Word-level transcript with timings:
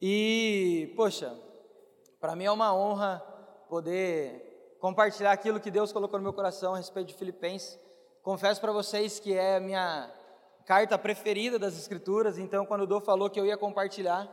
E, 0.00 0.92
poxa, 0.96 1.36
para 2.18 2.34
mim 2.34 2.44
é 2.44 2.50
uma 2.50 2.74
honra 2.74 3.18
poder 3.68 4.76
compartilhar 4.80 5.32
aquilo 5.32 5.60
que 5.60 5.70
Deus 5.70 5.92
colocou 5.92 6.18
no 6.18 6.22
meu 6.22 6.32
coração 6.32 6.74
a 6.74 6.78
respeito 6.78 7.08
de 7.08 7.14
Filipenses. 7.14 7.78
Confesso 8.22 8.60
para 8.60 8.72
vocês 8.72 9.20
que 9.20 9.34
é 9.34 9.56
a 9.56 9.60
minha 9.60 10.10
carta 10.64 10.96
preferida 10.96 11.58
das 11.58 11.76
Escrituras, 11.78 12.38
então 12.38 12.64
quando 12.64 12.82
o 12.82 12.86
Dô 12.86 13.00
falou 13.00 13.28
que 13.28 13.38
eu 13.38 13.44
ia 13.44 13.58
compartilhar, 13.58 14.28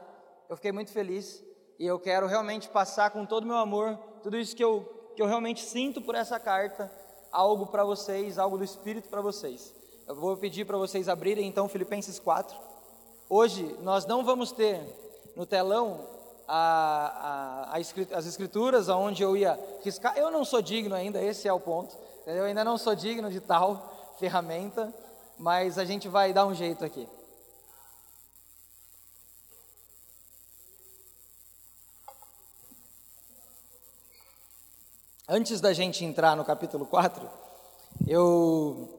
eu 0.49 0.55
fiquei 0.55 0.71
muito 0.71 0.91
feliz 0.91 1.43
e 1.77 1.85
eu 1.85 1.99
quero 1.99 2.27
realmente 2.27 2.69
passar 2.69 3.09
com 3.11 3.25
todo 3.25 3.43
o 3.43 3.47
meu 3.47 3.57
amor 3.57 3.97
tudo 4.23 4.37
isso 4.37 4.55
que 4.55 4.63
eu, 4.63 5.11
que 5.15 5.21
eu 5.21 5.25
realmente 5.25 5.63
sinto 5.63 6.01
por 6.01 6.15
essa 6.15 6.39
carta, 6.39 6.91
algo 7.31 7.67
para 7.67 7.83
vocês, 7.83 8.37
algo 8.37 8.57
do 8.57 8.63
Espírito 8.63 9.09
para 9.09 9.21
vocês. 9.21 9.75
Eu 10.07 10.15
vou 10.15 10.37
pedir 10.37 10.65
para 10.65 10.77
vocês 10.77 11.09
abrirem 11.09 11.45
então 11.45 11.67
Filipenses 11.67 12.19
4. 12.19 12.57
Hoje 13.29 13.75
nós 13.81 14.05
não 14.05 14.23
vamos 14.23 14.51
ter 14.53 15.06
no 15.37 15.45
telão 15.45 16.09
a, 16.47 17.69
a, 17.69 17.77
a, 17.77 18.17
as 18.17 18.25
escrituras 18.25 18.89
aonde 18.89 19.21
eu 19.21 19.37
ia 19.37 19.57
riscar. 19.83 20.17
Eu 20.17 20.31
não 20.31 20.43
sou 20.43 20.63
digno 20.63 20.95
ainda, 20.95 21.21
esse 21.21 21.47
é 21.47 21.53
o 21.53 21.59
ponto. 21.59 21.95
Eu 22.25 22.45
ainda 22.45 22.63
não 22.63 22.75
sou 22.75 22.95
digno 22.95 23.29
de 23.29 23.39
tal 23.39 24.15
ferramenta, 24.19 24.91
mas 25.37 25.77
a 25.77 25.85
gente 25.85 26.07
vai 26.07 26.33
dar 26.33 26.47
um 26.47 26.55
jeito 26.55 26.83
aqui. 26.83 27.07
Antes 35.29 35.61
da 35.61 35.71
gente 35.71 36.03
entrar 36.03 36.35
no 36.35 36.43
capítulo 36.43 36.85
4, 36.85 37.29
eu 38.07 38.89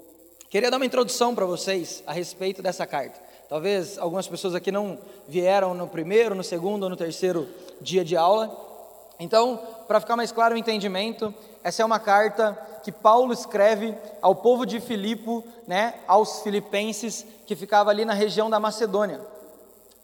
queria 0.48 0.70
dar 0.70 0.76
uma 0.76 0.86
introdução 0.86 1.34
para 1.34 1.46
vocês 1.46 2.04
a 2.06 2.12
respeito 2.12 2.62
dessa 2.62 2.86
carta. 2.86 3.27
Talvez 3.48 3.98
algumas 3.98 4.28
pessoas 4.28 4.54
aqui 4.54 4.70
não 4.70 4.98
vieram 5.26 5.72
no 5.72 5.86
primeiro, 5.86 6.34
no 6.34 6.44
segundo 6.44 6.82
ou 6.82 6.90
no 6.90 6.96
terceiro 6.96 7.48
dia 7.80 8.04
de 8.04 8.16
aula. 8.16 8.54
Então, 9.18 9.60
para 9.86 10.00
ficar 10.00 10.16
mais 10.16 10.30
claro 10.30 10.54
o 10.54 10.58
entendimento, 10.58 11.34
essa 11.64 11.82
é 11.82 11.84
uma 11.84 11.98
carta 11.98 12.56
que 12.84 12.92
Paulo 12.92 13.32
escreve 13.32 13.94
ao 14.20 14.34
povo 14.34 14.64
de 14.64 14.80
Filipo, 14.80 15.42
né, 15.66 15.94
aos 16.06 16.42
filipenses 16.42 17.26
que 17.46 17.56
ficava 17.56 17.90
ali 17.90 18.04
na 18.04 18.12
região 18.12 18.50
da 18.50 18.60
Macedônia. 18.60 19.20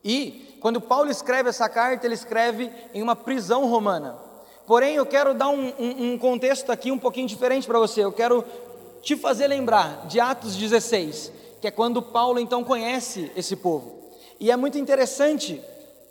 E 0.02 0.58
quando 0.60 0.80
Paulo 0.80 1.10
escreve 1.10 1.50
essa 1.50 1.68
carta, 1.68 2.06
ele 2.06 2.14
escreve 2.14 2.70
em 2.92 3.02
uma 3.02 3.14
prisão 3.14 3.68
romana. 3.68 4.16
Porém, 4.66 4.96
eu 4.96 5.04
quero 5.04 5.34
dar 5.34 5.48
um, 5.48 5.72
um, 5.78 6.12
um 6.12 6.18
contexto 6.18 6.72
aqui 6.72 6.90
um 6.90 6.98
pouquinho 6.98 7.28
diferente 7.28 7.66
para 7.66 7.78
você. 7.78 8.02
Eu 8.02 8.12
quero 8.12 8.42
te 9.02 9.16
fazer 9.16 9.46
lembrar 9.46 10.06
de 10.06 10.18
Atos 10.18 10.56
16, 10.56 11.30
que 11.64 11.68
é 11.68 11.70
quando 11.70 12.02
Paulo 12.02 12.38
então 12.38 12.62
conhece 12.62 13.32
esse 13.34 13.56
povo. 13.56 14.10
E 14.38 14.50
é 14.50 14.56
muito 14.56 14.76
interessante 14.76 15.62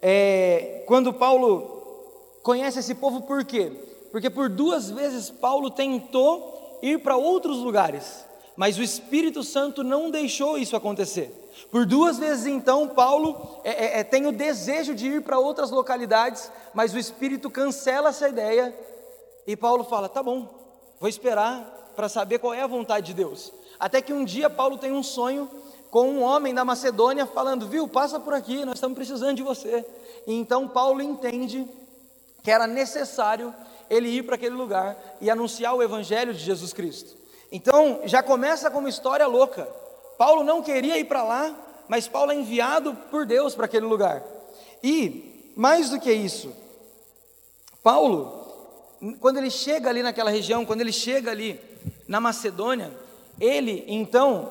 é, 0.01 0.83
quando 0.87 1.13
Paulo 1.13 2.39
conhece 2.41 2.79
esse 2.79 2.95
povo, 2.95 3.21
por 3.21 3.45
quê? 3.45 3.71
Porque 4.11 4.31
por 4.31 4.49
duas 4.49 4.89
vezes 4.89 5.29
Paulo 5.29 5.69
tentou 5.69 6.79
ir 6.81 7.03
para 7.03 7.17
outros 7.17 7.57
lugares, 7.57 8.25
mas 8.55 8.79
o 8.79 8.81
Espírito 8.81 9.43
Santo 9.43 9.83
não 9.83 10.09
deixou 10.09 10.57
isso 10.57 10.75
acontecer. 10.75 11.31
Por 11.69 11.85
duas 11.85 12.17
vezes 12.17 12.47
então 12.47 12.88
Paulo 12.88 13.59
é, 13.63 13.69
é, 13.69 13.99
é 13.99 14.03
tem 14.03 14.25
o 14.25 14.31
desejo 14.31 14.95
de 14.95 15.05
ir 15.05 15.21
para 15.21 15.38
outras 15.38 15.69
localidades, 15.69 16.51
mas 16.73 16.95
o 16.95 16.97
Espírito 16.97 17.47
cancela 17.47 18.09
essa 18.09 18.27
ideia 18.27 18.75
e 19.45 19.55
Paulo 19.55 19.83
fala: 19.83 20.09
tá 20.09 20.23
bom, 20.23 20.49
vou 20.99 21.07
esperar 21.07 21.91
para 21.95 22.09
saber 22.09 22.39
qual 22.39 22.55
é 22.55 22.63
a 22.63 22.67
vontade 22.67 23.05
de 23.05 23.13
Deus. 23.13 23.53
Até 23.79 24.02
que 24.02 24.13
um 24.13 24.23
dia 24.23 24.49
Paulo 24.49 24.77
tem 24.77 24.91
um 24.91 25.03
sonho 25.03 25.49
com 25.89 26.09
um 26.09 26.21
homem 26.23 26.53
da 26.53 26.66
Macedônia 26.66 27.25
falando: 27.25 27.67
Viu, 27.67 27.88
passa 27.88 28.19
por 28.19 28.33
aqui, 28.33 28.66
nós 28.66 28.75
estamos 28.75 28.95
precisando 28.95 29.38
de 29.38 29.43
você. 29.43 29.85
E 30.25 30.33
então 30.33 30.67
Paulo 30.67 31.02
entende 31.02 31.67
que 32.41 32.51
era 32.51 32.67
necessário 32.67 33.53
ele 33.89 34.09
ir 34.09 34.23
para 34.23 34.35
aquele 34.35 34.55
lugar 34.55 34.97
e 35.21 35.29
anunciar 35.29 35.75
o 35.75 35.83
evangelho 35.83 36.33
de 36.33 36.39
Jesus 36.39 36.73
Cristo. 36.73 37.16
Então 37.51 38.01
já 38.06 38.23
começa 38.23 38.72
com 38.72 38.79
uma 38.79 38.89
história 38.89 39.28
louca. 39.28 39.67
Paulo 40.17 40.44
não 40.44 40.61
queria 40.61 40.97
ir 40.97 41.05
para 41.05 41.23
lá, 41.23 41.55
mas 41.88 42.07
Paulo 42.07 42.31
é 42.31 42.35
enviado 42.35 42.95
por 43.11 43.25
Deus 43.25 43.53
para 43.55 43.66
aquele 43.66 43.85
lugar. 43.85 44.23
E 44.81 45.53
mais 45.55 45.90
do 45.90 46.00
que 46.00 46.11
isso, 46.11 46.51
Paulo, 47.84 48.44
quando 49.19 49.38
ele 49.38 49.51
chega 49.51 49.90
ali 49.90 50.01
naquela 50.01 50.31
região, 50.31 50.66
quando 50.66 50.81
ele 50.81 50.91
chega 50.91 51.29
ali 51.29 51.59
na 52.07 52.19
Macedônia, 52.19 52.91
ele 53.43 53.83
então 53.87 54.49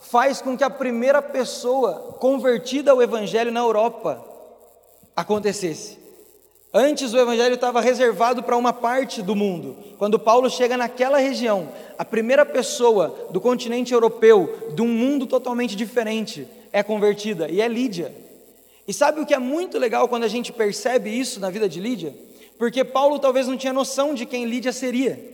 faz 0.00 0.40
com 0.40 0.56
que 0.56 0.64
a 0.64 0.70
primeira 0.70 1.20
pessoa 1.20 2.16
convertida 2.18 2.90
ao 2.90 3.02
Evangelho 3.02 3.52
na 3.52 3.60
Europa 3.60 4.24
acontecesse. 5.14 5.98
Antes 6.72 7.12
o 7.12 7.18
Evangelho 7.18 7.54
estava 7.54 7.80
reservado 7.80 8.42
para 8.42 8.56
uma 8.56 8.72
parte 8.72 9.22
do 9.22 9.36
mundo. 9.36 9.76
Quando 9.98 10.18
Paulo 10.18 10.50
chega 10.50 10.76
naquela 10.76 11.18
região, 11.18 11.68
a 11.96 12.04
primeira 12.04 12.44
pessoa 12.44 13.28
do 13.30 13.40
continente 13.40 13.92
europeu, 13.92 14.72
de 14.74 14.82
um 14.82 14.88
mundo 14.88 15.26
totalmente 15.26 15.76
diferente, 15.76 16.48
é 16.72 16.82
convertida, 16.82 17.48
e 17.48 17.60
é 17.60 17.68
Lídia. 17.68 18.12
E 18.88 18.92
sabe 18.92 19.20
o 19.20 19.26
que 19.26 19.34
é 19.34 19.38
muito 19.38 19.78
legal 19.78 20.08
quando 20.08 20.24
a 20.24 20.28
gente 20.28 20.52
percebe 20.52 21.10
isso 21.10 21.38
na 21.38 21.48
vida 21.48 21.68
de 21.68 21.78
Lídia? 21.78 22.14
Porque 22.58 22.82
Paulo 22.82 23.18
talvez 23.18 23.46
não 23.46 23.56
tinha 23.56 23.72
noção 23.72 24.14
de 24.14 24.26
quem 24.26 24.44
Lídia 24.44 24.72
seria. 24.72 25.33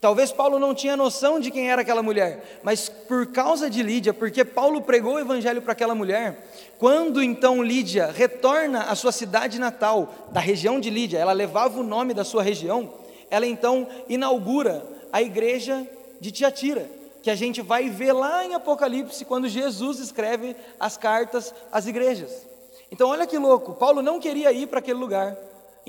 Talvez 0.00 0.32
Paulo 0.32 0.58
não 0.58 0.74
tinha 0.74 0.96
noção 0.96 1.38
de 1.38 1.50
quem 1.50 1.70
era 1.70 1.82
aquela 1.82 2.02
mulher, 2.02 2.60
mas 2.62 2.88
por 2.88 3.26
causa 3.26 3.68
de 3.68 3.82
Lídia, 3.82 4.14
porque 4.14 4.44
Paulo 4.46 4.80
pregou 4.80 5.14
o 5.14 5.18
evangelho 5.18 5.60
para 5.60 5.72
aquela 5.72 5.94
mulher, 5.94 6.48
quando 6.78 7.22
então 7.22 7.62
Lídia 7.62 8.10
retorna 8.10 8.84
à 8.84 8.94
sua 8.94 9.12
cidade 9.12 9.58
natal, 9.58 10.28
da 10.30 10.40
região 10.40 10.80
de 10.80 10.88
Lídia, 10.88 11.18
ela 11.18 11.32
levava 11.32 11.78
o 11.78 11.82
nome 11.82 12.14
da 12.14 12.24
sua 12.24 12.42
região, 12.42 12.90
ela 13.30 13.46
então 13.46 13.86
inaugura 14.08 14.82
a 15.12 15.20
igreja 15.20 15.86
de 16.18 16.30
Tiatira, 16.30 16.90
que 17.22 17.30
a 17.30 17.34
gente 17.34 17.60
vai 17.60 17.90
ver 17.90 18.12
lá 18.12 18.42
em 18.42 18.54
Apocalipse, 18.54 19.26
quando 19.26 19.48
Jesus 19.48 19.98
escreve 19.98 20.56
as 20.78 20.96
cartas 20.96 21.54
às 21.70 21.86
igrejas. 21.86 22.46
Então, 22.90 23.10
olha 23.10 23.26
que 23.26 23.36
louco, 23.36 23.74
Paulo 23.74 24.00
não 24.00 24.18
queria 24.18 24.50
ir 24.50 24.66
para 24.66 24.78
aquele 24.78 24.98
lugar, 24.98 25.36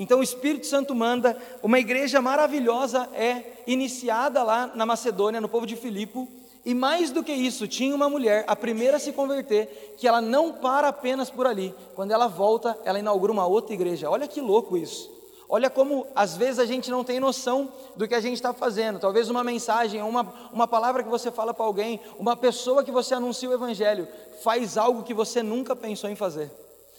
então 0.02 0.18
o 0.18 0.22
Espírito 0.22 0.66
Santo 0.66 0.94
manda, 0.96 1.36
uma 1.62 1.78
igreja 1.78 2.20
maravilhosa 2.20 3.08
é 3.14 3.62
iniciada 3.68 4.42
lá 4.42 4.72
na 4.74 4.84
Macedônia, 4.84 5.40
no 5.40 5.48
povo 5.48 5.64
de 5.64 5.76
Filipe, 5.76 6.28
e 6.64 6.74
mais 6.74 7.12
do 7.12 7.22
que 7.22 7.32
isso, 7.32 7.68
tinha 7.68 7.94
uma 7.94 8.08
mulher, 8.08 8.44
a 8.48 8.56
primeira 8.56 8.96
a 8.96 9.00
se 9.00 9.12
converter, 9.12 9.94
que 9.96 10.08
ela 10.08 10.20
não 10.20 10.54
para 10.54 10.88
apenas 10.88 11.30
por 11.30 11.46
ali. 11.46 11.72
Quando 11.94 12.10
ela 12.10 12.26
volta, 12.26 12.76
ela 12.84 12.98
inaugura 12.98 13.30
uma 13.30 13.46
outra 13.46 13.74
igreja. 13.74 14.10
Olha 14.10 14.26
que 14.26 14.40
louco 14.40 14.76
isso. 14.76 15.08
Olha 15.48 15.70
como 15.70 16.04
às 16.16 16.36
vezes 16.36 16.58
a 16.58 16.64
gente 16.64 16.90
não 16.90 17.04
tem 17.04 17.20
noção 17.20 17.70
do 17.94 18.08
que 18.08 18.14
a 18.14 18.20
gente 18.20 18.34
está 18.34 18.52
fazendo. 18.52 18.98
Talvez 18.98 19.30
uma 19.30 19.44
mensagem, 19.44 20.02
uma, 20.02 20.50
uma 20.52 20.66
palavra 20.66 21.04
que 21.04 21.08
você 21.08 21.30
fala 21.30 21.54
para 21.54 21.64
alguém, 21.64 22.00
uma 22.18 22.36
pessoa 22.36 22.82
que 22.82 22.90
você 22.90 23.14
anuncia 23.14 23.48
o 23.48 23.52
Evangelho, 23.52 24.08
faz 24.42 24.76
algo 24.76 25.04
que 25.04 25.14
você 25.14 25.42
nunca 25.42 25.76
pensou 25.76 26.10
em 26.10 26.16
fazer. 26.16 26.50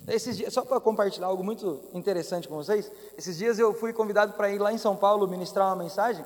Esses 0.08 0.38
dias, 0.38 0.54
só 0.54 0.64
para 0.64 0.80
compartilhar 0.80 1.28
algo 1.28 1.44
muito 1.44 1.80
interessante 1.94 2.48
com 2.48 2.56
vocês, 2.56 2.92
esses 3.18 3.38
dias 3.38 3.58
eu 3.58 3.74
fui 3.74 3.94
convidado 3.94 4.34
para 4.34 4.50
ir 4.50 4.60
lá 4.60 4.74
em 4.74 4.78
São 4.78 4.96
Paulo 4.96 5.28
ministrar 5.28 5.68
uma 5.68 5.84
mensagem, 5.84 6.26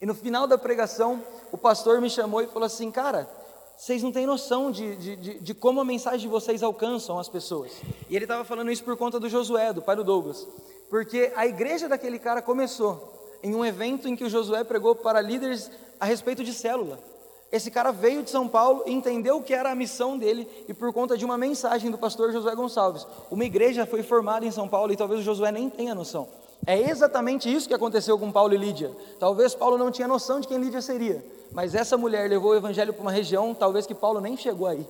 e 0.00 0.06
no 0.06 0.14
final 0.14 0.46
da 0.46 0.56
pregação, 0.56 1.22
o 1.50 1.58
pastor 1.58 2.00
me 2.00 2.08
chamou 2.08 2.40
e 2.40 2.46
falou 2.46 2.66
assim: 2.66 2.90
Cara, 2.90 3.28
vocês 3.76 4.02
não 4.02 4.12
têm 4.12 4.26
noção 4.26 4.70
de, 4.70 4.96
de, 4.96 5.16
de, 5.16 5.40
de 5.40 5.54
como 5.54 5.80
a 5.80 5.84
mensagem 5.84 6.20
de 6.20 6.28
vocês 6.28 6.62
alcançam 6.62 7.18
as 7.18 7.28
pessoas. 7.28 7.72
E 8.08 8.14
ele 8.14 8.24
estava 8.24 8.44
falando 8.44 8.70
isso 8.70 8.84
por 8.84 8.96
conta 8.96 9.18
do 9.18 9.28
Josué, 9.28 9.72
do 9.72 9.82
pai 9.82 9.96
do 9.96 10.04
Douglas, 10.04 10.46
porque 10.88 11.32
a 11.34 11.46
igreja 11.46 11.88
daquele 11.88 12.18
cara 12.18 12.40
começou 12.40 13.14
em 13.42 13.54
um 13.54 13.64
evento 13.64 14.08
em 14.08 14.14
que 14.14 14.24
o 14.24 14.30
Josué 14.30 14.62
pregou 14.62 14.94
para 14.94 15.20
líderes 15.20 15.70
a 15.98 16.04
respeito 16.04 16.44
de 16.44 16.52
célula. 16.52 16.98
Esse 17.50 17.70
cara 17.70 17.90
veio 17.90 18.22
de 18.22 18.30
São 18.30 18.46
Paulo, 18.46 18.84
entendeu 18.86 19.38
o 19.38 19.42
que 19.42 19.54
era 19.54 19.70
a 19.70 19.74
missão 19.74 20.18
dele 20.18 20.46
e 20.68 20.74
por 20.74 20.92
conta 20.92 21.16
de 21.16 21.24
uma 21.24 21.38
mensagem 21.38 21.90
do 21.90 21.96
pastor 21.96 22.30
Josué 22.30 22.54
Gonçalves, 22.54 23.06
uma 23.30 23.44
igreja 23.44 23.86
foi 23.86 24.02
formada 24.02 24.44
em 24.44 24.50
São 24.50 24.68
Paulo 24.68 24.92
e 24.92 24.96
talvez 24.96 25.20
o 25.20 25.24
Josué 25.24 25.50
nem 25.50 25.70
tenha 25.70 25.94
noção. 25.94 26.28
É 26.66 26.78
exatamente 26.78 27.52
isso 27.52 27.66
que 27.66 27.74
aconteceu 27.74 28.18
com 28.18 28.30
Paulo 28.30 28.52
e 28.52 28.58
Lídia. 28.58 28.90
Talvez 29.18 29.54
Paulo 29.54 29.78
não 29.78 29.90
tinha 29.90 30.06
noção 30.06 30.40
de 30.40 30.46
quem 30.46 30.58
Lídia 30.58 30.82
seria, 30.82 31.24
mas 31.50 31.74
essa 31.74 31.96
mulher 31.96 32.28
levou 32.28 32.50
o 32.50 32.56
evangelho 32.56 32.92
para 32.92 33.00
uma 33.00 33.12
região, 33.12 33.54
talvez 33.54 33.86
que 33.86 33.94
Paulo 33.94 34.20
nem 34.20 34.36
chegou 34.36 34.66
aí. 34.66 34.86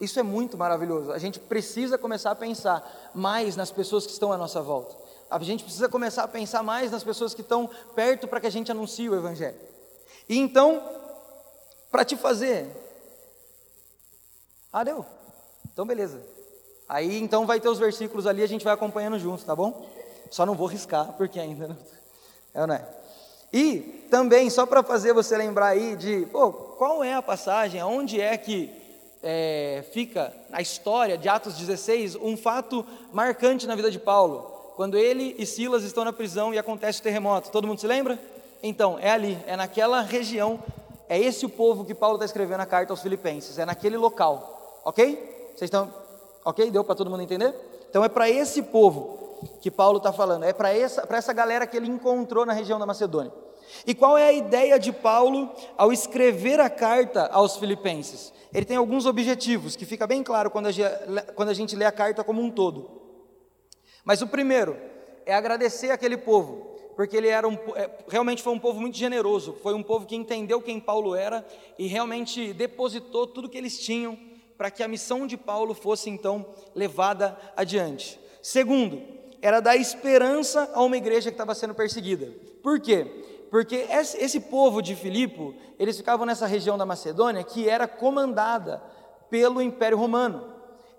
Isso 0.00 0.20
é 0.20 0.22
muito 0.22 0.56
maravilhoso. 0.56 1.10
A 1.10 1.18
gente 1.18 1.40
precisa 1.40 1.98
começar 1.98 2.30
a 2.30 2.34
pensar 2.34 3.10
mais 3.12 3.56
nas 3.56 3.70
pessoas 3.70 4.06
que 4.06 4.12
estão 4.12 4.32
à 4.32 4.38
nossa 4.38 4.62
volta. 4.62 4.94
A 5.28 5.38
gente 5.40 5.64
precisa 5.64 5.88
começar 5.88 6.22
a 6.22 6.28
pensar 6.28 6.62
mais 6.62 6.90
nas 6.90 7.04
pessoas 7.04 7.34
que 7.34 7.40
estão 7.40 7.68
perto 7.94 8.28
para 8.28 8.40
que 8.40 8.46
a 8.46 8.50
gente 8.50 8.70
anuncie 8.70 9.08
o 9.08 9.14
evangelho. 9.14 9.56
E 10.28 10.38
então, 10.38 10.82
para 11.90 12.04
te 12.04 12.16
fazer. 12.16 12.68
Ah, 14.72 14.84
deu. 14.84 15.04
Então, 15.72 15.84
beleza. 15.84 16.20
Aí, 16.88 17.20
então, 17.20 17.46
vai 17.46 17.60
ter 17.60 17.68
os 17.68 17.78
versículos 17.78 18.26
ali, 18.26 18.42
a 18.42 18.48
gente 18.48 18.64
vai 18.64 18.74
acompanhando 18.74 19.18
juntos, 19.18 19.44
tá 19.44 19.54
bom? 19.54 19.88
Só 20.30 20.46
não 20.46 20.54
vou 20.54 20.66
riscar, 20.66 21.12
porque 21.14 21.38
ainda 21.38 21.68
não. 21.68 21.76
É, 22.54 22.66
não 22.66 22.74
é? 22.74 22.84
E 23.52 24.06
também, 24.10 24.48
só 24.48 24.64
para 24.64 24.82
fazer 24.82 25.12
você 25.12 25.36
lembrar 25.36 25.68
aí 25.68 25.96
de, 25.96 26.26
pô, 26.26 26.52
qual 26.52 27.02
é 27.02 27.14
a 27.14 27.22
passagem, 27.22 27.80
aonde 27.80 28.20
é 28.20 28.36
que 28.36 28.72
é, 29.22 29.84
fica 29.92 30.32
na 30.48 30.60
história 30.60 31.18
de 31.18 31.28
Atos 31.28 31.56
16 31.56 32.16
um 32.16 32.36
fato 32.36 32.86
marcante 33.12 33.66
na 33.66 33.74
vida 33.74 33.90
de 33.90 33.98
Paulo. 33.98 34.42
Quando 34.76 34.96
ele 34.96 35.34
e 35.38 35.44
Silas 35.44 35.82
estão 35.82 36.04
na 36.04 36.12
prisão 36.12 36.54
e 36.54 36.58
acontece 36.58 37.00
o 37.00 37.02
terremoto. 37.02 37.50
Todo 37.50 37.66
mundo 37.66 37.80
se 37.80 37.86
lembra? 37.86 38.18
Então, 38.62 38.98
é 38.98 39.10
ali, 39.10 39.38
é 39.46 39.56
naquela 39.56 40.00
região, 40.00 40.62
é 41.10 41.18
esse 41.18 41.44
o 41.44 41.48
povo 41.48 41.84
que 41.84 41.92
Paulo 41.92 42.14
está 42.14 42.24
escrevendo 42.24 42.60
a 42.60 42.66
carta 42.66 42.92
aos 42.92 43.02
Filipenses, 43.02 43.58
é 43.58 43.66
naquele 43.66 43.96
local. 43.96 44.80
Ok? 44.84 45.48
Vocês 45.48 45.62
estão. 45.62 45.92
Ok? 46.44 46.70
Deu 46.70 46.84
para 46.84 46.94
todo 46.94 47.10
mundo 47.10 47.24
entender? 47.24 47.52
Então 47.90 48.04
é 48.04 48.08
para 48.08 48.30
esse 48.30 48.62
povo 48.62 49.18
que 49.60 49.72
Paulo 49.72 49.98
está 49.98 50.12
falando, 50.12 50.44
é 50.44 50.52
para 50.52 50.72
essa, 50.72 51.04
essa 51.10 51.32
galera 51.32 51.66
que 51.66 51.76
ele 51.76 51.88
encontrou 51.88 52.46
na 52.46 52.52
região 52.52 52.78
da 52.78 52.86
Macedônia. 52.86 53.32
E 53.84 53.92
qual 53.92 54.16
é 54.16 54.28
a 54.28 54.32
ideia 54.32 54.78
de 54.78 54.92
Paulo 54.92 55.50
ao 55.76 55.92
escrever 55.92 56.60
a 56.60 56.70
carta 56.70 57.26
aos 57.32 57.56
Filipenses? 57.56 58.32
Ele 58.54 58.64
tem 58.64 58.76
alguns 58.76 59.04
objetivos, 59.04 59.74
que 59.74 59.84
fica 59.84 60.06
bem 60.06 60.22
claro 60.22 60.48
quando 60.48 60.66
a, 60.66 60.70
gente, 60.70 60.94
quando 61.34 61.48
a 61.48 61.54
gente 61.54 61.74
lê 61.74 61.86
a 61.86 61.92
carta 61.92 62.22
como 62.22 62.40
um 62.40 62.52
todo. 62.52 62.88
Mas 64.04 64.22
o 64.22 64.28
primeiro 64.28 64.76
é 65.26 65.34
agradecer 65.34 65.90
aquele 65.90 66.16
povo, 66.16 66.76
porque 67.00 67.16
ele 67.16 67.28
era 67.28 67.48
um, 67.48 67.56
é, 67.76 67.88
realmente 68.08 68.42
foi 68.42 68.52
um 68.52 68.58
povo 68.58 68.78
muito 68.78 68.94
generoso, 68.94 69.56
foi 69.62 69.72
um 69.72 69.82
povo 69.82 70.04
que 70.04 70.14
entendeu 70.14 70.60
quem 70.60 70.78
Paulo 70.78 71.14
era 71.14 71.42
e 71.78 71.86
realmente 71.86 72.52
depositou 72.52 73.26
tudo 73.26 73.48
que 73.48 73.56
eles 73.56 73.78
tinham 73.78 74.18
para 74.58 74.70
que 74.70 74.82
a 74.82 74.86
missão 74.86 75.26
de 75.26 75.34
Paulo 75.34 75.72
fosse 75.72 76.10
então 76.10 76.44
levada 76.74 77.38
adiante. 77.56 78.20
Segundo, 78.42 79.00
era 79.40 79.60
dar 79.60 79.76
esperança 79.76 80.70
a 80.74 80.82
uma 80.82 80.94
igreja 80.94 81.30
que 81.30 81.34
estava 81.36 81.54
sendo 81.54 81.74
perseguida. 81.74 82.34
Por 82.62 82.78
quê? 82.78 83.06
Porque 83.50 83.76
esse, 83.76 84.38
povo 84.38 84.82
de 84.82 84.94
Filipe, 84.94 85.56
eles 85.78 85.96
ficavam 85.96 86.26
nessa 86.26 86.46
região 86.46 86.76
da 86.76 86.84
Macedônia 86.84 87.42
que 87.42 87.66
era 87.66 87.88
comandada 87.88 88.82
pelo 89.30 89.62
Império 89.62 89.96
Romano. 89.96 90.52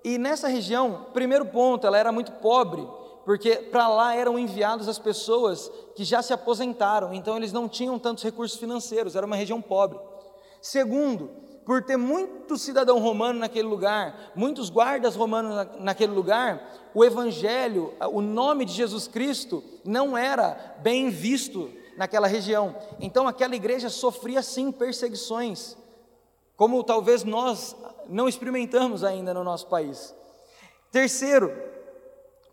E 0.03 0.17
nessa 0.17 0.47
região, 0.47 1.09
primeiro 1.13 1.45
ponto, 1.45 1.85
ela 1.85 1.99
era 1.99 2.11
muito 2.11 2.31
pobre, 2.31 2.87
porque 3.25 3.55
para 3.55 3.87
lá 3.87 4.15
eram 4.15 4.37
enviados 4.37 4.87
as 4.87 4.97
pessoas 4.97 5.71
que 5.95 6.03
já 6.03 6.21
se 6.21 6.33
aposentaram, 6.33 7.13
então 7.13 7.37
eles 7.37 7.53
não 7.53 7.69
tinham 7.69 7.99
tantos 7.99 8.23
recursos 8.23 8.59
financeiros, 8.59 9.15
era 9.15 9.25
uma 9.25 9.35
região 9.35 9.61
pobre. 9.61 9.99
Segundo, 10.61 11.29
por 11.65 11.83
ter 11.83 11.97
muito 11.97 12.57
cidadão 12.57 12.99
romano 12.99 13.39
naquele 13.39 13.67
lugar, 13.67 14.31
muitos 14.35 14.69
guardas 14.69 15.15
romanos 15.15 15.55
na, 15.55 15.63
naquele 15.79 16.11
lugar, 16.11 16.89
o 16.93 17.05
evangelho, 17.05 17.93
o 18.11 18.21
nome 18.21 18.65
de 18.65 18.73
Jesus 18.73 19.07
Cristo 19.07 19.63
não 19.85 20.17
era 20.17 20.75
bem 20.81 21.09
visto 21.09 21.71
naquela 21.95 22.27
região. 22.27 22.75
Então 22.99 23.27
aquela 23.27 23.55
igreja 23.55 23.89
sofria 23.89 24.41
sim 24.41 24.71
perseguições, 24.71 25.77
como 26.57 26.83
talvez 26.83 27.23
nós 27.23 27.75
não 28.07 28.27
experimentamos 28.27 29.03
ainda 29.03 29.33
no 29.33 29.43
nosso 29.43 29.67
país. 29.67 30.15
Terceiro, 30.91 31.51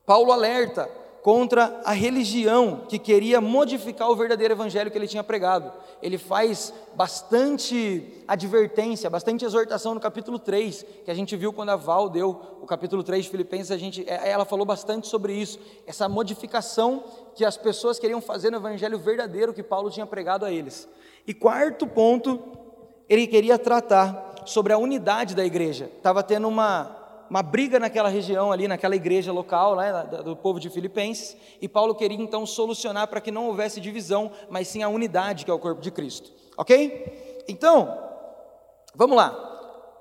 Paulo 0.09 0.33
alerta 0.33 0.91
contra 1.21 1.83
a 1.85 1.93
religião 1.93 2.87
que 2.89 2.99
queria 2.99 3.43
modificar 3.43 4.09
o 4.09 4.17
verdadeiro 4.17 4.55
evangelho 4.55 4.91
que 4.91 4.97
ele 4.97 5.07
tinha 5.07 5.23
pregado. 5.23 5.71
Ele 6.01 6.17
faz 6.17 6.73
bastante 6.95 8.25
advertência, 8.27 9.11
bastante 9.11 9.45
exortação 9.45 9.93
no 9.93 10.01
capítulo 10.01 10.39
3, 10.39 10.87
que 11.05 11.11
a 11.11 11.15
gente 11.15 11.37
viu 11.37 11.53
quando 11.53 11.69
a 11.69 11.77
Val 11.77 12.09
deu 12.09 12.41
o 12.63 12.67
capítulo 12.67 13.03
3 13.03 13.25
de 13.25 13.31
Filipenses, 13.31 13.71
a 13.71 13.77
gente, 13.77 14.03
é, 14.09 14.31
ela 14.31 14.47
falou 14.47 14.65
bastante 14.65 15.07
sobre 15.07 15.35
isso, 15.35 15.59
essa 15.87 16.09
modificação 16.09 17.05
que 17.35 17.45
as 17.45 17.59
pessoas 17.59 17.99
queriam 17.99 18.23
fazer 18.23 18.51
no 18.51 18.57
evangelho 18.57 18.99
verdadeiro 18.99 19.53
que 19.53 19.63
Paulo 19.63 19.91
tinha 19.91 20.07
pregado 20.07 20.47
a 20.47 20.51
eles. 20.51 20.89
E 21.27 21.35
quarto 21.35 21.87
ponto, 21.87 22.43
ele 23.11 23.27
queria 23.27 23.59
tratar 23.59 24.45
sobre 24.47 24.73
a 24.73 24.79
unidade 24.79 25.35
da 25.35 25.45
igreja. 25.45 25.91
Estava 25.99 26.23
tendo 26.23 26.49
uma 26.49 26.98
uma 27.29 27.43
briga 27.43 27.79
naquela 27.79 28.09
região 28.09 28.51
ali, 28.51 28.67
naquela 28.67 28.97
igreja 28.97 29.33
local, 29.33 29.77
né, 29.77 30.05
do 30.25 30.35
povo 30.35 30.59
de 30.59 30.71
Filipenses, 30.71 31.37
e 31.61 31.69
Paulo 31.69 31.95
queria 31.95 32.21
então 32.21 32.47
solucionar 32.47 33.09
para 33.09 33.21
que 33.21 33.31
não 33.31 33.47
houvesse 33.47 33.81
divisão, 33.81 34.31
mas 34.49 34.69
sim 34.69 34.83
a 34.83 34.89
unidade 34.89 35.45
que 35.45 35.51
é 35.51 35.55
o 35.55 35.59
corpo 35.59 35.81
de 35.81 35.91
Cristo. 35.91 36.31
Ok? 36.57 37.45
Então, 37.47 37.99
vamos 38.95 39.17
lá. 39.17 39.45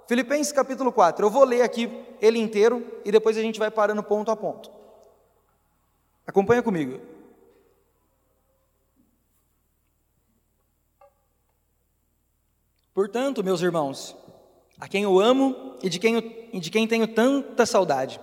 Filipenses 0.07 0.53
capítulo 0.53 0.91
4. 0.91 1.25
Eu 1.25 1.29
vou 1.29 1.43
ler 1.43 1.61
aqui 1.61 1.91
ele 2.21 2.39
inteiro 2.39 2.85
e 3.03 3.11
depois 3.11 3.37
a 3.37 3.41
gente 3.41 3.59
vai 3.59 3.69
parando 3.69 4.01
ponto 4.01 4.31
a 4.31 4.35
ponto. 4.35 4.71
Acompanha 6.25 6.63
comigo. 6.63 6.99
Portanto, 12.93 13.43
meus 13.43 13.61
irmãos, 13.61 14.15
a 14.79 14.87
quem 14.87 15.03
eu 15.03 15.19
amo 15.19 15.75
e 15.81 15.89
de 15.89 15.99
quem, 15.99 16.15
eu, 16.15 16.59
de 16.59 16.69
quem 16.69 16.87
tenho 16.87 17.07
tanta 17.07 17.65
saudade. 17.65 18.19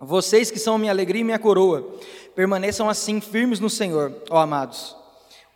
Vocês 0.00 0.50
que 0.50 0.58
são 0.58 0.78
minha 0.78 0.92
alegria 0.92 1.22
e 1.22 1.24
minha 1.24 1.38
coroa, 1.38 1.94
permaneçam 2.34 2.88
assim 2.88 3.20
firmes 3.20 3.58
no 3.58 3.68
Senhor, 3.68 4.14
ó 4.30 4.38
amados. 4.38 4.96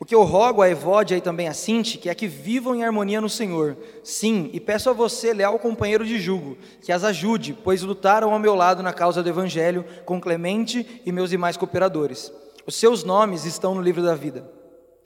O 0.00 0.04
que 0.04 0.16
eu 0.16 0.24
rogo 0.24 0.62
a 0.62 0.68
Evódia 0.68 1.16
e 1.16 1.20
também 1.20 1.46
a 1.46 1.54
Sinti, 1.54 1.96
que 1.96 2.10
é 2.10 2.14
que 2.14 2.26
vivam 2.26 2.74
em 2.74 2.82
harmonia 2.82 3.20
no 3.20 3.28
Senhor. 3.28 3.76
Sim, 4.02 4.50
e 4.52 4.58
peço 4.58 4.90
a 4.90 4.92
você, 4.92 5.32
leal 5.32 5.60
companheiro 5.60 6.04
de 6.04 6.18
jugo, 6.18 6.58
que 6.82 6.90
as 6.90 7.04
ajude, 7.04 7.56
pois 7.62 7.82
lutaram 7.82 8.32
ao 8.32 8.38
meu 8.40 8.56
lado 8.56 8.82
na 8.82 8.92
causa 8.92 9.22
do 9.22 9.28
Evangelho, 9.28 9.84
com 10.04 10.20
Clemente 10.20 11.00
e 11.06 11.12
meus 11.12 11.30
demais 11.30 11.56
cooperadores. 11.56 12.32
Os 12.66 12.74
seus 12.74 13.04
nomes 13.04 13.44
estão 13.44 13.76
no 13.76 13.80
livro 13.80 14.02
da 14.02 14.16
vida. 14.16 14.44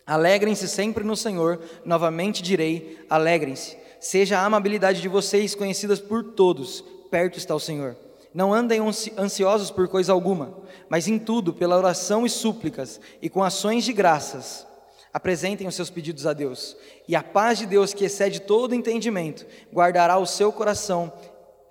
Alegrem-se 0.07 0.67
sempre 0.67 1.05
no 1.05 1.15
Senhor, 1.15 1.61
novamente 1.85 2.43
direi: 2.43 2.99
alegrem-se. 3.11 3.77
Seja 4.07 4.39
a 4.39 4.45
amabilidade 4.45 5.03
de 5.03 5.09
vocês 5.09 5.57
conhecidas 5.57 5.99
por 5.99 6.23
todos, 6.23 6.85
perto 7.11 7.39
está 7.39 7.53
o 7.57 7.59
Senhor. 7.59 7.97
Não 8.33 8.55
andem 8.55 8.81
ansiosos 9.19 9.69
por 9.73 9.89
coisa 9.89 10.13
alguma, 10.13 10.57
mas 10.89 11.09
em 11.09 11.19
tudo, 11.19 11.53
pela 11.53 11.77
oração 11.77 12.25
e 12.25 12.31
súplicas 12.31 13.01
e 13.21 13.29
com 13.29 13.43
ações 13.43 13.83
de 13.83 13.93
graças, 13.93 14.65
apresentem 15.13 15.67
os 15.67 15.75
seus 15.75 15.91
pedidos 15.91 16.25
a 16.25 16.33
Deus. 16.33 16.77
E 17.09 17.17
a 17.17 17.23
paz 17.23 17.59
de 17.59 17.67
Deus, 17.67 17.93
que 17.93 18.05
excede 18.05 18.43
todo 18.43 18.77
entendimento, 18.77 19.45
guardará 19.75 20.17
o 20.19 20.27
seu 20.27 20.53
coração, 20.53 21.13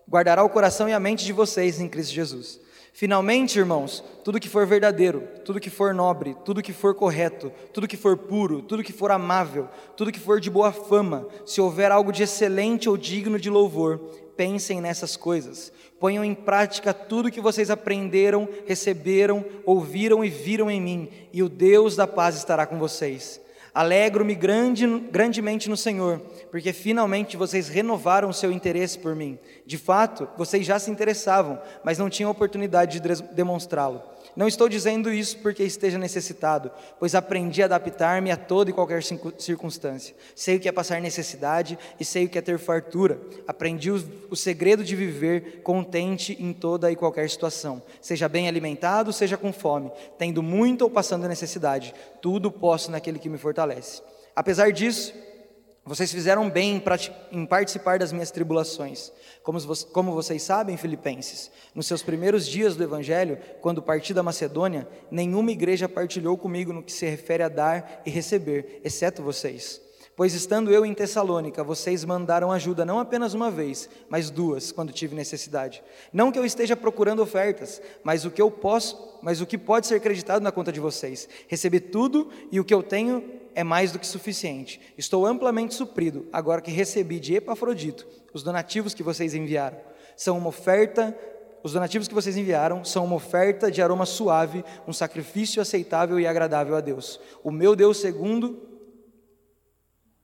guardará 0.05 0.43
o 0.43 0.49
coração 0.49 0.89
e 0.89 0.93
a 0.93 0.99
mente 0.99 1.23
de 1.23 1.31
vocês 1.31 1.79
em 1.79 1.87
Cristo 1.87 2.13
Jesus. 2.13 2.59
Finalmente, 2.95 3.59
irmãos, 3.59 4.01
tudo 4.23 4.39
que 4.39 4.47
for 4.47 4.65
verdadeiro, 4.65 5.27
tudo 5.43 5.59
que 5.59 5.69
for 5.69 5.93
nobre, 5.93 6.33
tudo 6.45 6.63
que 6.63 6.71
for 6.71 6.95
correto, 6.95 7.51
tudo 7.73 7.89
que 7.89 7.97
for 7.97 8.15
puro, 8.15 8.61
tudo 8.61 8.85
que 8.85 8.93
for 8.93 9.11
amável, 9.11 9.67
tudo 9.97 10.13
que 10.13 10.19
for 10.19 10.39
de 10.39 10.49
boa 10.49 10.71
fama, 10.71 11.27
se 11.45 11.59
houver 11.59 11.91
algo 11.91 12.09
de 12.13 12.23
excelente 12.23 12.87
ou 12.87 12.95
digno 12.95 13.37
de 13.37 13.49
louvor, 13.49 13.97
pensem 14.37 14.79
nessas 14.79 15.17
coisas. 15.17 15.73
Ponham 15.99 16.23
em 16.23 16.33
prática 16.33 16.93
tudo 16.93 17.29
que 17.29 17.41
vocês 17.41 17.69
aprenderam, 17.69 18.47
receberam, 18.65 19.43
ouviram 19.65 20.23
e 20.23 20.29
viram 20.29 20.71
em 20.71 20.79
mim, 20.79 21.09
e 21.33 21.43
o 21.43 21.49
Deus 21.49 21.97
da 21.97 22.07
paz 22.07 22.37
estará 22.37 22.65
com 22.65 22.79
vocês. 22.79 23.41
Alegro-me 23.73 24.33
grande, 24.33 24.87
grandemente 25.11 25.69
no 25.69 25.75
Senhor, 25.75 26.21
porque 26.55 26.71
finalmente 26.71 27.35
vocês 27.35 27.67
renovaram 27.67 28.29
o 28.29 28.33
seu 28.33 28.49
interesse 28.49 28.97
por 28.97 29.13
mim. 29.13 29.37
De 29.65 29.77
fato, 29.77 30.25
vocês 30.37 30.65
já 30.65 30.79
se 30.79 30.89
interessavam, 30.89 31.61
mas 31.83 31.97
não 31.97 32.09
tinham 32.09 32.31
oportunidade 32.31 33.01
de 33.01 33.21
demonstrá-lo. 33.33 34.01
Não 34.37 34.47
estou 34.47 34.69
dizendo 34.69 35.11
isso 35.11 35.37
porque 35.39 35.63
esteja 35.63 35.97
necessitado, 35.97 36.71
pois 36.97 37.13
aprendi 37.13 37.61
a 37.61 37.65
adaptar-me 37.65 38.31
a 38.31 38.37
toda 38.37 38.69
e 38.69 38.73
qualquer 38.73 39.03
circunstância. 39.37 40.15
Sei 40.33 40.55
o 40.55 40.59
que 40.61 40.69
é 40.69 40.71
passar 40.71 41.01
necessidade 41.01 41.77
e 41.99 42.05
sei 42.05 42.23
o 42.23 42.29
que 42.29 42.37
é 42.37 42.41
ter 42.41 42.57
fartura. 42.57 43.19
Aprendi 43.45 43.91
o, 43.91 44.35
segredo 44.37 44.81
de 44.81 44.95
viver 44.95 45.61
contente 45.61 46.41
em 46.41 46.53
toda 46.53 46.89
e 46.89 46.95
qualquer 46.95 47.29
situação. 47.29 47.83
Seja 47.99 48.29
bem 48.29 48.47
alimentado, 48.47 49.11
seja 49.11 49.35
com 49.35 49.51
fome, 49.51 49.91
tendo 50.17 50.41
muito 50.41 50.83
ou 50.83 50.89
passando 50.89 51.27
necessidade. 51.27 51.93
Tudo 52.21 52.49
posso 52.49 52.91
naquele 52.91 53.19
que 53.19 53.27
me 53.27 53.37
fortalece. 53.37 54.01
Apesar 54.33 54.71
disso, 54.71 55.13
vocês 55.85 56.11
fizeram 56.11 56.49
bem 56.49 56.81
em 57.31 57.45
participar 57.45 57.99
das 57.99 58.11
minhas 58.11 58.31
tribulações. 58.31 59.11
Como 59.43 60.11
vocês 60.13 60.41
sabem, 60.41 60.77
Filipenses, 60.77 61.51
nos 61.75 61.85
seus 61.85 62.01
primeiros 62.01 62.47
dias 62.47 62.75
do 62.75 62.83
Evangelho, 62.83 63.37
quando 63.61 63.83
parti 63.83 64.11
da 64.11 64.23
Macedônia, 64.23 64.87
nenhuma 65.11 65.51
igreja 65.51 65.87
partilhou 65.87 66.37
comigo 66.39 66.73
no 66.73 66.81
que 66.81 66.91
se 66.91 67.05
refere 67.05 67.43
a 67.43 67.49
dar 67.49 68.01
e 68.03 68.09
receber, 68.09 68.81
exceto 68.83 69.21
vocês. 69.21 69.79
Pois 70.15 70.33
estando 70.33 70.71
eu 70.71 70.85
em 70.85 70.93
Tessalônica, 70.93 71.63
vocês 71.63 72.03
mandaram 72.03 72.51
ajuda 72.51 72.85
não 72.85 72.99
apenas 72.99 73.33
uma 73.33 73.51
vez, 73.51 73.87
mas 74.09 74.31
duas, 74.31 74.71
quando 74.71 74.93
tive 74.93 75.13
necessidade. 75.13 75.83
Não 76.11 76.31
que 76.31 76.39
eu 76.39 76.45
esteja 76.45 76.75
procurando 76.75 77.21
ofertas, 77.21 77.79
mas 78.01 78.25
o 78.25 78.31
que 78.31 78.41
eu 78.41 78.49
posso, 78.49 79.19
mas 79.21 79.39
o 79.39 79.45
que 79.45 79.57
pode 79.57 79.85
ser 79.85 79.95
acreditado 79.95 80.41
na 80.41 80.53
conta 80.53 80.71
de 80.71 80.79
vocês. 80.79 81.29
Recebi 81.47 81.79
tudo 81.79 82.29
e 82.51 82.59
o 82.59 82.63
que 82.63 82.73
eu 82.73 82.81
tenho 82.81 83.23
é 83.55 83.63
mais 83.63 83.91
do 83.91 83.97
que 83.97 84.05
suficiente. 84.05 84.79
Estou 84.97 85.25
amplamente 85.25 85.73
suprido, 85.73 86.27
agora 86.31 86.61
que 86.61 86.69
recebi 86.69 87.19
de 87.19 87.35
Epafrodito 87.35 88.05
os 88.33 88.43
donativos 88.43 88.93
que 88.93 89.01
vocês 89.01 89.33
enviaram. 89.33 89.77
São 90.17 90.37
uma 90.37 90.49
oferta, 90.49 91.17
os 91.63 91.71
donativos 91.71 92.07
que 92.07 92.13
vocês 92.13 92.35
enviaram 92.35 92.83
são 92.83 93.05
uma 93.05 93.15
oferta 93.15 93.71
de 93.71 93.81
aroma 93.81 94.05
suave, 94.05 94.63
um 94.85 94.93
sacrifício 94.93 95.61
aceitável 95.61 96.19
e 96.19 96.27
agradável 96.27 96.75
a 96.75 96.81
Deus. 96.81 97.19
O 97.43 97.49
meu 97.49 97.75
Deus 97.75 97.97
segundo 97.97 98.75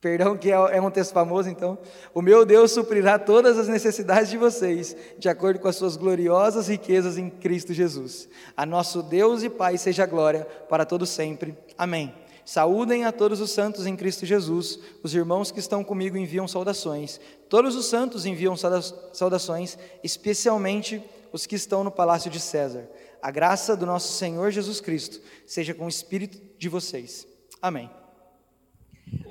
Perdão, 0.01 0.35
que 0.35 0.51
é, 0.51 0.55
é 0.55 0.81
um 0.81 0.89
texto 0.89 1.13
famoso, 1.13 1.47
então. 1.47 1.77
O 2.11 2.23
meu 2.23 2.43
Deus 2.43 2.71
suprirá 2.71 3.19
todas 3.19 3.59
as 3.59 3.67
necessidades 3.67 4.31
de 4.31 4.37
vocês, 4.37 4.97
de 5.19 5.29
acordo 5.29 5.59
com 5.59 5.67
as 5.67 5.75
suas 5.75 5.95
gloriosas 5.95 6.67
riquezas 6.67 7.19
em 7.19 7.29
Cristo 7.29 7.71
Jesus. 7.71 8.27
A 8.57 8.65
nosso 8.65 9.03
Deus 9.03 9.43
e 9.43 9.49
Pai 9.49 9.77
seja 9.77 10.07
glória 10.07 10.47
para 10.67 10.85
todos 10.85 11.07
sempre. 11.07 11.55
Amém. 11.77 12.11
Saúdem 12.51 13.05
a 13.05 13.13
todos 13.13 13.39
os 13.39 13.49
santos 13.51 13.85
em 13.85 13.95
Cristo 13.95 14.25
Jesus. 14.25 14.77
Os 15.01 15.15
irmãos 15.15 15.51
que 15.51 15.59
estão 15.61 15.85
comigo 15.85 16.17
enviam 16.17 16.49
saudações. 16.49 17.17
Todos 17.47 17.77
os 17.77 17.85
santos 17.85 18.25
enviam 18.25 18.57
saudações, 18.57 19.77
especialmente 20.03 21.01
os 21.31 21.45
que 21.45 21.55
estão 21.55 21.81
no 21.81 21.89
palácio 21.89 22.29
de 22.29 22.41
César. 22.41 22.89
A 23.21 23.31
graça 23.31 23.73
do 23.73 23.85
nosso 23.85 24.11
Senhor 24.11 24.51
Jesus 24.51 24.81
Cristo 24.81 25.21
seja 25.47 25.73
com 25.73 25.85
o 25.85 25.87
espírito 25.87 26.41
de 26.57 26.67
vocês. 26.67 27.25
Amém. 27.61 27.89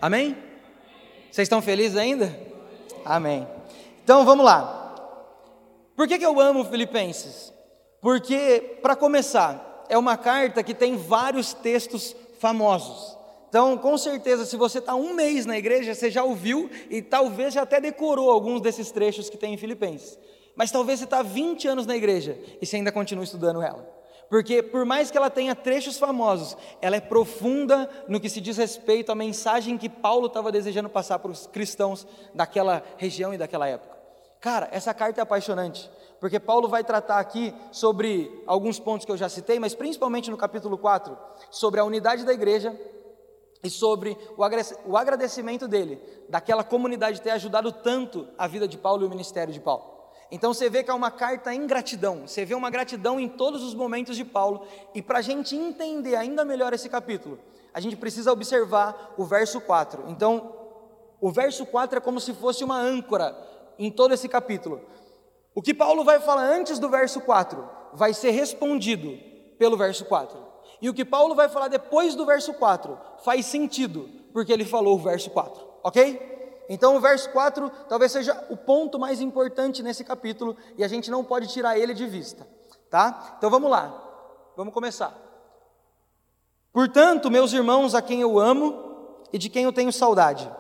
Amém? 0.00 0.34
Vocês 1.30 1.44
estão 1.44 1.60
felizes 1.60 1.98
ainda? 1.98 2.34
Amém. 3.04 3.46
Então 4.02 4.24
vamos 4.24 4.46
lá. 4.46 4.94
Por 5.94 6.08
que, 6.08 6.18
que 6.18 6.24
eu 6.24 6.40
amo 6.40 6.64
Filipenses? 6.64 7.52
Porque, 8.00 8.78
para 8.80 8.96
começar, 8.96 9.84
é 9.90 9.98
uma 9.98 10.16
carta 10.16 10.62
que 10.62 10.72
tem 10.72 10.96
vários 10.96 11.52
textos 11.52 12.16
famosos. 12.40 13.16
Então, 13.48 13.78
com 13.78 13.96
certeza, 13.96 14.44
se 14.44 14.56
você 14.56 14.78
está 14.78 14.96
um 14.96 15.14
mês 15.14 15.46
na 15.46 15.56
igreja, 15.56 15.94
você 15.94 16.10
já 16.10 16.24
ouviu 16.24 16.68
e 16.88 17.00
talvez 17.00 17.54
já 17.54 17.62
até 17.62 17.80
decorou 17.80 18.30
alguns 18.30 18.60
desses 18.60 18.90
trechos 18.90 19.30
que 19.30 19.36
tem 19.36 19.54
em 19.54 19.56
Filipenses. 19.56 20.18
Mas 20.56 20.72
talvez 20.72 20.98
você 20.98 21.04
está 21.04 21.22
20 21.22 21.68
anos 21.68 21.86
na 21.86 21.96
igreja 21.96 22.36
e 22.60 22.66
você 22.66 22.76
ainda 22.76 22.90
continua 22.90 23.24
estudando 23.24 23.62
ela 23.62 24.00
porque 24.30 24.62
por 24.62 24.86
mais 24.86 25.10
que 25.10 25.18
ela 25.18 25.28
tenha 25.28 25.56
trechos 25.56 25.98
famosos, 25.98 26.56
ela 26.80 26.94
é 26.94 27.00
profunda 27.00 27.90
no 28.06 28.20
que 28.20 28.30
se 28.30 28.40
diz 28.40 28.56
respeito 28.56 29.10
à 29.10 29.14
mensagem 29.14 29.76
que 29.76 29.88
Paulo 29.88 30.28
estava 30.28 30.52
desejando 30.52 30.88
passar 30.88 31.18
para 31.18 31.32
os 31.32 31.48
cristãos 31.48 32.06
daquela 32.32 32.80
região 32.96 33.34
e 33.34 33.36
daquela 33.36 33.66
época. 33.66 33.99
Cara, 34.40 34.68
essa 34.72 34.94
carta 34.94 35.20
é 35.20 35.22
apaixonante, 35.22 35.90
porque 36.18 36.40
Paulo 36.40 36.66
vai 36.66 36.82
tratar 36.82 37.18
aqui 37.18 37.54
sobre 37.70 38.42
alguns 38.46 38.80
pontos 38.80 39.04
que 39.04 39.12
eu 39.12 39.16
já 39.16 39.28
citei, 39.28 39.58
mas 39.58 39.74
principalmente 39.74 40.30
no 40.30 40.36
capítulo 40.38 40.78
4, 40.78 41.16
sobre 41.50 41.78
a 41.78 41.84
unidade 41.84 42.24
da 42.24 42.32
igreja 42.32 42.74
e 43.62 43.68
sobre 43.68 44.16
o 44.86 44.96
agradecimento 44.96 45.68
dele, 45.68 46.02
daquela 46.26 46.64
comunidade 46.64 47.20
ter 47.20 47.32
ajudado 47.32 47.70
tanto 47.70 48.26
a 48.38 48.46
vida 48.46 48.66
de 48.66 48.78
Paulo 48.78 49.02
e 49.02 49.06
o 49.06 49.10
ministério 49.10 49.52
de 49.52 49.60
Paulo. 49.60 50.00
Então 50.30 50.54
você 50.54 50.70
vê 50.70 50.82
que 50.82 50.90
é 50.90 50.94
uma 50.94 51.10
carta 51.10 51.52
em 51.52 51.66
gratidão, 51.66 52.26
você 52.26 52.42
vê 52.42 52.54
uma 52.54 52.70
gratidão 52.70 53.20
em 53.20 53.28
todos 53.28 53.62
os 53.62 53.74
momentos 53.74 54.16
de 54.16 54.24
Paulo, 54.24 54.66
e 54.94 55.02
para 55.02 55.18
a 55.18 55.22
gente 55.22 55.54
entender 55.54 56.16
ainda 56.16 56.46
melhor 56.46 56.72
esse 56.72 56.88
capítulo, 56.88 57.38
a 57.74 57.80
gente 57.80 57.94
precisa 57.94 58.32
observar 58.32 59.12
o 59.18 59.24
verso 59.24 59.60
4. 59.60 60.04
Então, 60.08 60.56
o 61.20 61.30
verso 61.30 61.66
4 61.66 61.98
é 61.98 62.00
como 62.00 62.18
se 62.18 62.32
fosse 62.32 62.64
uma 62.64 62.78
âncora 62.80 63.36
em 63.86 63.90
todo 63.90 64.12
esse 64.12 64.28
capítulo. 64.28 64.80
O 65.54 65.62
que 65.62 65.74
Paulo 65.74 66.04
vai 66.04 66.20
falar 66.20 66.44
antes 66.44 66.78
do 66.78 66.88
verso 66.88 67.20
4 67.20 67.68
vai 67.94 68.14
ser 68.14 68.30
respondido 68.30 69.18
pelo 69.58 69.76
verso 69.76 70.04
4. 70.04 70.38
E 70.80 70.88
o 70.88 70.94
que 70.94 71.04
Paulo 71.04 71.34
vai 71.34 71.48
falar 71.48 71.68
depois 71.68 72.14
do 72.14 72.24
verso 72.24 72.54
4 72.54 72.96
faz 73.24 73.46
sentido, 73.46 74.08
porque 74.32 74.52
ele 74.52 74.64
falou 74.64 74.94
o 74.94 75.02
verso 75.02 75.30
4, 75.30 75.62
ok? 75.82 76.30
Então, 76.68 76.96
o 76.96 77.00
verso 77.00 77.30
4 77.30 77.70
talvez 77.88 78.12
seja 78.12 78.46
o 78.48 78.56
ponto 78.56 78.98
mais 78.98 79.20
importante 79.20 79.82
nesse 79.82 80.04
capítulo 80.04 80.56
e 80.78 80.84
a 80.84 80.88
gente 80.88 81.10
não 81.10 81.24
pode 81.24 81.48
tirar 81.48 81.76
ele 81.76 81.92
de 81.92 82.06
vista, 82.06 82.46
tá? 82.88 83.34
Então, 83.36 83.50
vamos 83.50 83.70
lá, 83.70 83.92
vamos 84.56 84.72
começar. 84.72 85.12
Portanto, 86.72 87.30
meus 87.30 87.52
irmãos, 87.52 87.94
a 87.94 88.00
quem 88.00 88.20
eu 88.20 88.38
amo 88.38 89.24
e 89.32 89.38
de 89.38 89.48
quem 89.48 89.64
eu 89.64 89.72
tenho 89.72 89.92
saudade, 89.92 90.50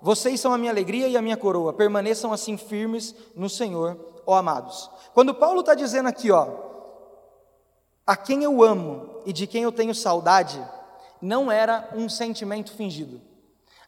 vocês 0.00 0.40
são 0.40 0.52
a 0.52 0.58
minha 0.58 0.70
alegria 0.70 1.08
e 1.08 1.16
a 1.16 1.22
minha 1.22 1.36
coroa, 1.36 1.72
permaneçam 1.72 2.32
assim 2.32 2.56
firmes 2.56 3.14
no 3.34 3.48
Senhor, 3.48 3.98
ó 4.26 4.36
amados. 4.36 4.90
Quando 5.12 5.34
Paulo 5.34 5.60
está 5.60 5.74
dizendo 5.74 6.08
aqui, 6.08 6.30
ó, 6.30 6.48
a 8.06 8.16
quem 8.16 8.42
eu 8.42 8.62
amo 8.62 9.20
e 9.26 9.32
de 9.32 9.46
quem 9.46 9.62
eu 9.62 9.72
tenho 9.72 9.94
saudade, 9.94 10.64
não 11.20 11.50
era 11.50 11.90
um 11.94 12.08
sentimento 12.08 12.72
fingido. 12.72 13.20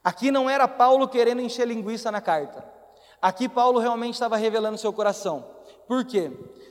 Aqui 0.02 0.30
não 0.30 0.48
era 0.48 0.66
Paulo 0.66 1.08
querendo 1.08 1.40
encher 1.40 1.66
linguiça 1.66 2.10
na 2.10 2.20
carta. 2.20 2.64
Aqui 3.20 3.48
Paulo 3.48 3.78
realmente 3.78 4.14
estava 4.14 4.36
revelando 4.36 4.78
seu 4.78 4.92
coração. 4.92 5.44
Por 5.86 6.04
quê? 6.04 6.30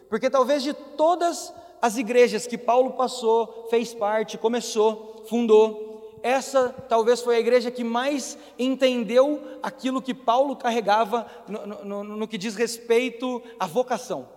Porque 0.10 0.30
talvez 0.30 0.64
de 0.64 0.74
todas 0.74 1.54
as 1.82 1.98
igrejas 1.98 2.48
que 2.48 2.58
Paulo 2.58 2.94
passou, 2.94 3.68
fez 3.70 3.94
parte, 3.94 4.38
começou, 4.38 5.24
fundou, 5.30 5.89
essa 6.24 6.70
talvez 6.88 7.22
foi 7.22 7.36
a 7.36 7.40
igreja 7.40 7.72
que 7.72 7.84
mais 7.84 8.38
entendeu 8.58 9.42
aquilo 9.62 10.02
que 10.02 10.14
Paulo 10.14 10.56
carregava 10.56 11.26
no, 11.48 11.66
no, 11.86 12.04
no, 12.04 12.28
que 12.28 12.38
diz 12.38 12.56
respeito 12.56 13.42
à 13.60 13.66
vocação. 13.66 14.28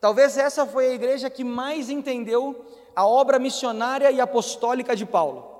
Talvez 0.00 0.36
essa 0.36 0.66
foi 0.66 0.88
a 0.88 0.94
igreja 0.94 1.30
que 1.30 1.44
mais 1.44 1.88
entendeu 1.88 2.64
a 2.94 3.06
obra 3.06 3.38
missionária 3.38 4.10
e 4.10 4.20
apostólica 4.20 4.94
de 4.94 5.06
Paulo. 5.06 5.50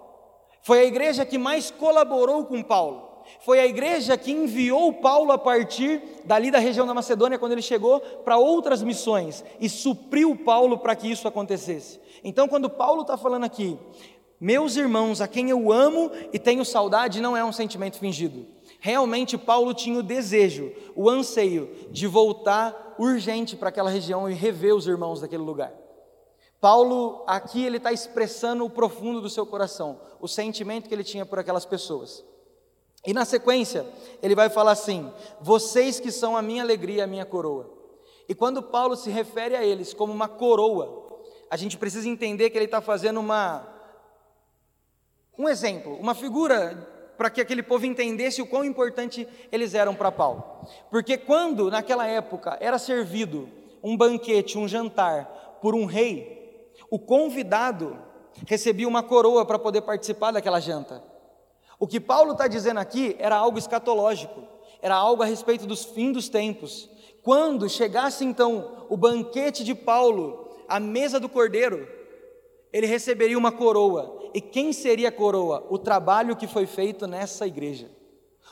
Foi 0.62 0.80
a 0.80 0.84
igreja 0.84 1.24
que 1.24 1.38
mais 1.38 1.70
colaborou 1.70 2.44
com 2.44 2.62
Paulo. 2.62 3.14
Foi 3.40 3.58
a 3.58 3.66
igreja 3.66 4.16
que 4.16 4.32
enviou 4.32 4.92
Paulo 4.92 5.32
a 5.32 5.38
partir 5.38 6.02
dali 6.24 6.50
da 6.50 6.58
região 6.58 6.86
da 6.86 6.94
Macedônia, 6.94 7.38
quando 7.38 7.52
ele 7.52 7.62
chegou, 7.62 8.00
para 8.00 8.36
outras 8.36 8.82
missões 8.82 9.44
e 9.60 9.68
supriu 9.68 10.36
Paulo 10.36 10.78
para 10.78 10.94
que 10.94 11.10
isso 11.10 11.26
acontecesse. 11.26 12.00
Então, 12.22 12.48
quando 12.48 12.70
Paulo 12.70 13.02
está 13.02 13.16
falando 13.16 13.44
aqui, 13.44 13.78
meus 14.40 14.76
irmãos, 14.76 15.20
a 15.20 15.28
quem 15.28 15.50
eu 15.50 15.72
amo 15.72 16.10
e 16.32 16.38
tenho 16.38 16.64
saudade, 16.64 17.20
não 17.20 17.36
é 17.36 17.44
um 17.44 17.52
sentimento 17.52 17.98
fingido. 17.98 18.46
Realmente, 18.80 19.38
Paulo 19.38 19.72
tinha 19.72 19.98
o 19.98 20.02
desejo, 20.02 20.72
o 20.94 21.08
anseio 21.08 21.70
de 21.90 22.06
voltar 22.06 22.94
urgente 22.98 23.56
para 23.56 23.68
aquela 23.68 23.90
região 23.90 24.28
e 24.28 24.34
rever 24.34 24.74
os 24.74 24.86
irmãos 24.86 25.20
daquele 25.20 25.42
lugar. 25.42 25.72
Paulo, 26.60 27.24
aqui, 27.26 27.64
ele 27.64 27.76
está 27.76 27.92
expressando 27.92 28.64
o 28.64 28.70
profundo 28.70 29.20
do 29.20 29.30
seu 29.30 29.44
coração, 29.46 30.00
o 30.20 30.26
sentimento 30.26 30.88
que 30.88 30.94
ele 30.94 31.04
tinha 31.04 31.26
por 31.26 31.38
aquelas 31.38 31.64
pessoas. 31.64 32.24
E 33.06 33.12
na 33.12 33.24
sequência, 33.24 33.86
ele 34.22 34.34
vai 34.34 34.48
falar 34.48 34.72
assim: 34.72 35.12
Vocês 35.40 36.00
que 36.00 36.10
são 36.10 36.36
a 36.36 36.42
minha 36.42 36.62
alegria, 36.62 37.04
a 37.04 37.06
minha 37.06 37.26
coroa. 37.26 37.70
E 38.28 38.34
quando 38.34 38.62
Paulo 38.62 38.96
se 38.96 39.10
refere 39.10 39.54
a 39.54 39.64
eles 39.64 39.92
como 39.92 40.12
uma 40.12 40.26
coroa, 40.26 41.20
a 41.50 41.56
gente 41.56 41.76
precisa 41.76 42.08
entender 42.08 42.48
que 42.48 42.56
ele 42.56 42.64
está 42.64 42.80
fazendo 42.80 43.20
uma, 43.20 43.68
um 45.38 45.48
exemplo, 45.48 45.96
uma 46.00 46.14
figura 46.14 46.88
para 47.16 47.30
que 47.30 47.40
aquele 47.40 47.62
povo 47.62 47.86
entendesse 47.86 48.42
o 48.42 48.46
quão 48.46 48.64
importante 48.64 49.26
eles 49.50 49.74
eram 49.74 49.94
para 49.94 50.12
Paulo. 50.12 50.44
Porque 50.90 51.16
quando, 51.16 51.70
naquela 51.70 52.06
época, 52.06 52.56
era 52.60 52.78
servido 52.78 53.48
um 53.82 53.96
banquete, 53.96 54.58
um 54.58 54.66
jantar, 54.66 55.58
por 55.60 55.74
um 55.74 55.84
rei, 55.84 56.72
o 56.90 56.98
convidado 56.98 57.98
recebia 58.46 58.88
uma 58.88 59.02
coroa 59.02 59.44
para 59.44 59.58
poder 59.58 59.82
participar 59.82 60.32
daquela 60.32 60.60
janta. 60.60 61.02
O 61.78 61.86
que 61.86 62.00
Paulo 62.00 62.32
está 62.32 62.46
dizendo 62.46 62.80
aqui 62.80 63.16
era 63.18 63.36
algo 63.36 63.58
escatológico, 63.58 64.42
era 64.80 64.94
algo 64.94 65.22
a 65.22 65.26
respeito 65.26 65.66
dos 65.66 65.84
fins 65.84 66.12
dos 66.12 66.28
tempos. 66.28 66.88
Quando 67.22 67.68
chegasse 67.68 68.24
então 68.24 68.86
o 68.88 68.96
banquete 68.96 69.64
de 69.64 69.74
Paulo, 69.74 70.48
a 70.68 70.78
mesa 70.78 71.18
do 71.18 71.28
cordeiro, 71.28 71.88
ele 72.74 72.88
receberia 72.88 73.38
uma 73.38 73.52
coroa. 73.52 74.30
E 74.34 74.40
quem 74.40 74.72
seria 74.72 75.08
a 75.08 75.12
coroa? 75.12 75.64
O 75.70 75.78
trabalho 75.78 76.34
que 76.34 76.48
foi 76.48 76.66
feito 76.66 77.06
nessa 77.06 77.46
igreja. 77.46 77.88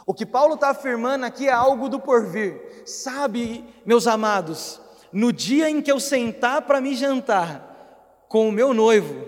O 0.06 0.14
que 0.14 0.24
Paulo 0.24 0.54
está 0.54 0.70
afirmando 0.70 1.26
aqui 1.26 1.48
é 1.48 1.52
algo 1.52 1.88
do 1.88 1.98
porvir. 1.98 2.84
Sabe, 2.86 3.64
meus 3.84 4.06
amados, 4.06 4.80
no 5.12 5.32
dia 5.32 5.68
em 5.68 5.82
que 5.82 5.90
eu 5.90 5.98
sentar 5.98 6.62
para 6.62 6.80
me 6.80 6.94
jantar, 6.94 8.24
com 8.28 8.48
o 8.48 8.52
meu 8.52 8.72
noivo, 8.72 9.26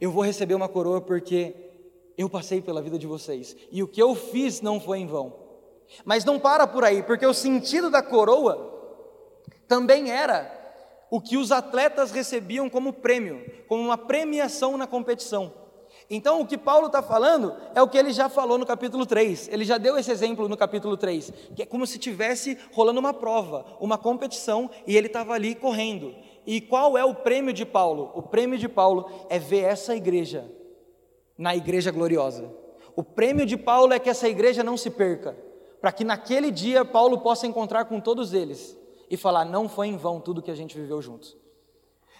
eu 0.00 0.10
vou 0.10 0.24
receber 0.24 0.56
uma 0.56 0.68
coroa 0.68 1.00
porque 1.00 1.54
eu 2.18 2.28
passei 2.28 2.60
pela 2.60 2.82
vida 2.82 2.98
de 2.98 3.06
vocês 3.06 3.56
e 3.70 3.80
o 3.80 3.86
que 3.86 4.02
eu 4.02 4.16
fiz 4.16 4.60
não 4.60 4.80
foi 4.80 4.98
em 4.98 5.06
vão. 5.06 5.32
Mas 6.04 6.24
não 6.24 6.40
para 6.40 6.66
por 6.66 6.84
aí, 6.84 7.00
porque 7.04 7.24
o 7.24 7.32
sentido 7.32 7.90
da 7.90 8.02
coroa 8.02 8.76
também 9.68 10.10
era 10.10 10.57
o 11.10 11.20
que 11.20 11.36
os 11.36 11.50
atletas 11.50 12.10
recebiam 12.10 12.68
como 12.68 12.92
prêmio, 12.92 13.44
como 13.66 13.82
uma 13.82 13.98
premiação 13.98 14.76
na 14.76 14.86
competição. 14.86 15.52
Então, 16.10 16.40
o 16.40 16.46
que 16.46 16.56
Paulo 16.56 16.86
está 16.86 17.02
falando 17.02 17.54
é 17.74 17.82
o 17.82 17.88
que 17.88 17.98
ele 17.98 18.12
já 18.12 18.28
falou 18.28 18.56
no 18.56 18.64
capítulo 18.64 19.04
3. 19.04 19.48
Ele 19.52 19.64
já 19.64 19.76
deu 19.76 19.98
esse 19.98 20.10
exemplo 20.10 20.48
no 20.48 20.56
capítulo 20.56 20.96
3, 20.96 21.32
que 21.54 21.62
é 21.62 21.66
como 21.66 21.86
se 21.86 21.98
tivesse 21.98 22.56
rolando 22.72 23.00
uma 23.00 23.12
prova, 23.12 23.64
uma 23.78 23.98
competição, 23.98 24.70
e 24.86 24.96
ele 24.96 25.06
estava 25.08 25.34
ali 25.34 25.54
correndo. 25.54 26.14
E 26.46 26.62
qual 26.62 26.96
é 26.96 27.04
o 27.04 27.14
prêmio 27.14 27.52
de 27.52 27.66
Paulo? 27.66 28.10
O 28.14 28.22
prêmio 28.22 28.58
de 28.58 28.68
Paulo 28.68 29.10
é 29.28 29.38
ver 29.38 29.64
essa 29.64 29.94
igreja 29.94 30.50
na 31.36 31.54
igreja 31.54 31.90
gloriosa. 31.90 32.50
O 32.96 33.04
prêmio 33.04 33.44
de 33.44 33.56
Paulo 33.56 33.92
é 33.92 33.98
que 33.98 34.08
essa 34.08 34.28
igreja 34.28 34.64
não 34.64 34.76
se 34.76 34.90
perca, 34.90 35.36
para 35.78 35.92
que 35.92 36.04
naquele 36.04 36.50
dia 36.50 36.84
Paulo 36.84 37.18
possa 37.18 37.46
encontrar 37.46 37.84
com 37.84 38.00
todos 38.00 38.32
eles 38.32 38.77
e 39.10 39.16
falar: 39.16 39.44
não 39.44 39.68
foi 39.68 39.88
em 39.88 39.96
vão 39.96 40.20
tudo 40.20 40.42
que 40.42 40.50
a 40.50 40.54
gente 40.56 40.76
viveu 40.76 41.00
juntos. 41.02 41.36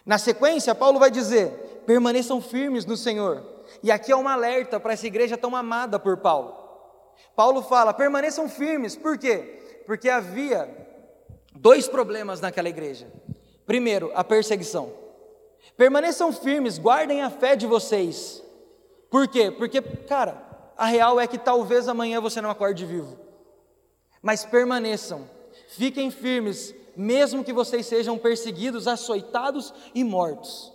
Na 0.04 0.18
sequência, 0.18 0.74
Paulo 0.74 0.98
vai 0.98 1.10
dizer: 1.10 1.82
permaneçam 1.86 2.40
firmes 2.40 2.84
no 2.84 2.96
Senhor. 2.96 3.44
E 3.82 3.90
aqui 3.90 4.10
é 4.10 4.16
um 4.16 4.28
alerta 4.28 4.80
para 4.80 4.92
essa 4.92 5.06
igreja 5.06 5.36
tão 5.36 5.54
amada 5.54 5.98
por 5.98 6.16
Paulo. 6.18 6.56
Paulo 7.36 7.62
fala: 7.62 7.92
permaneçam 7.92 8.48
firmes, 8.48 8.96
por 8.96 9.18
quê? 9.18 9.82
Porque 9.86 10.08
havia 10.08 10.68
dois 11.54 11.88
problemas 11.88 12.40
naquela 12.40 12.68
igreja. 12.68 13.10
Primeiro, 13.66 14.10
a 14.14 14.24
perseguição. 14.24 14.92
Permaneçam 15.76 16.32
firmes, 16.32 16.78
guardem 16.78 17.22
a 17.22 17.30
fé 17.30 17.54
de 17.54 17.66
vocês. 17.66 18.42
Por 19.10 19.28
quê? 19.28 19.50
Porque, 19.50 19.80
cara, 19.80 20.42
a 20.76 20.86
real 20.86 21.20
é 21.20 21.26
que 21.26 21.38
talvez 21.38 21.88
amanhã 21.88 22.20
você 22.20 22.40
não 22.40 22.50
acorde 22.50 22.84
vivo. 22.84 23.18
Mas 24.22 24.44
permaneçam, 24.44 25.28
fiquem 25.68 26.10
firmes, 26.10 26.74
mesmo 26.98 27.44
que 27.44 27.52
vocês 27.52 27.86
sejam 27.86 28.18
perseguidos, 28.18 28.88
açoitados 28.88 29.72
e 29.94 30.02
mortos. 30.02 30.72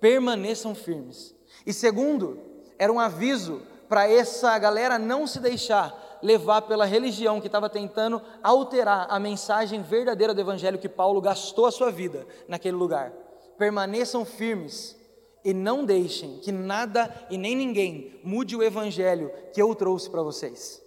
Permaneçam 0.00 0.72
firmes. 0.72 1.34
E 1.66 1.72
segundo, 1.72 2.38
era 2.78 2.92
um 2.92 3.00
aviso 3.00 3.60
para 3.88 4.08
essa 4.08 4.56
galera 4.56 5.00
não 5.00 5.26
se 5.26 5.40
deixar 5.40 6.18
levar 6.22 6.62
pela 6.62 6.84
religião 6.84 7.40
que 7.40 7.48
estava 7.48 7.68
tentando 7.68 8.22
alterar 8.40 9.08
a 9.10 9.18
mensagem 9.18 9.82
verdadeira 9.82 10.32
do 10.32 10.40
evangelho 10.40 10.78
que 10.78 10.88
Paulo 10.88 11.20
gastou 11.20 11.66
a 11.66 11.72
sua 11.72 11.90
vida 11.90 12.24
naquele 12.46 12.76
lugar. 12.76 13.12
Permaneçam 13.58 14.24
firmes 14.24 14.96
e 15.44 15.52
não 15.52 15.84
deixem 15.84 16.38
que 16.38 16.52
nada 16.52 17.12
e 17.28 17.36
nem 17.36 17.56
ninguém 17.56 18.20
mude 18.22 18.56
o 18.56 18.62
evangelho 18.62 19.30
que 19.52 19.60
eu 19.60 19.74
trouxe 19.74 20.08
para 20.08 20.22
vocês. 20.22 20.80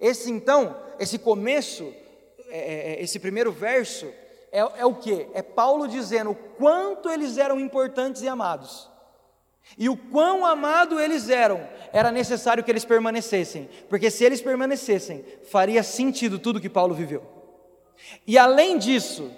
Esse 0.00 0.30
então, 0.30 0.76
esse 0.98 1.18
começo, 1.20 1.84
é, 2.48 2.58
é, 2.58 2.92
é, 2.94 3.02
esse 3.02 3.18
primeiro 3.20 3.52
verso, 3.52 4.06
é, 4.54 4.60
é 4.60 4.86
o 4.86 4.94
que? 4.94 5.26
É 5.34 5.42
Paulo 5.42 5.88
dizendo 5.88 6.30
o 6.30 6.34
quanto 6.34 7.10
eles 7.10 7.36
eram 7.36 7.58
importantes 7.58 8.22
e 8.22 8.28
amados. 8.28 8.88
E 9.76 9.88
o 9.88 9.96
quão 9.96 10.46
amado 10.46 11.00
eles 11.00 11.28
eram, 11.28 11.66
era 11.92 12.12
necessário 12.12 12.62
que 12.62 12.70
eles 12.70 12.84
permanecessem, 12.84 13.68
porque 13.88 14.10
se 14.10 14.22
eles 14.22 14.40
permanecessem, 14.40 15.24
faria 15.50 15.82
sentido 15.82 16.38
tudo 16.38 16.60
que 16.60 16.68
Paulo 16.68 16.94
viveu. 16.94 17.24
E 18.26 18.38
além 18.38 18.78
disso, 18.78 19.28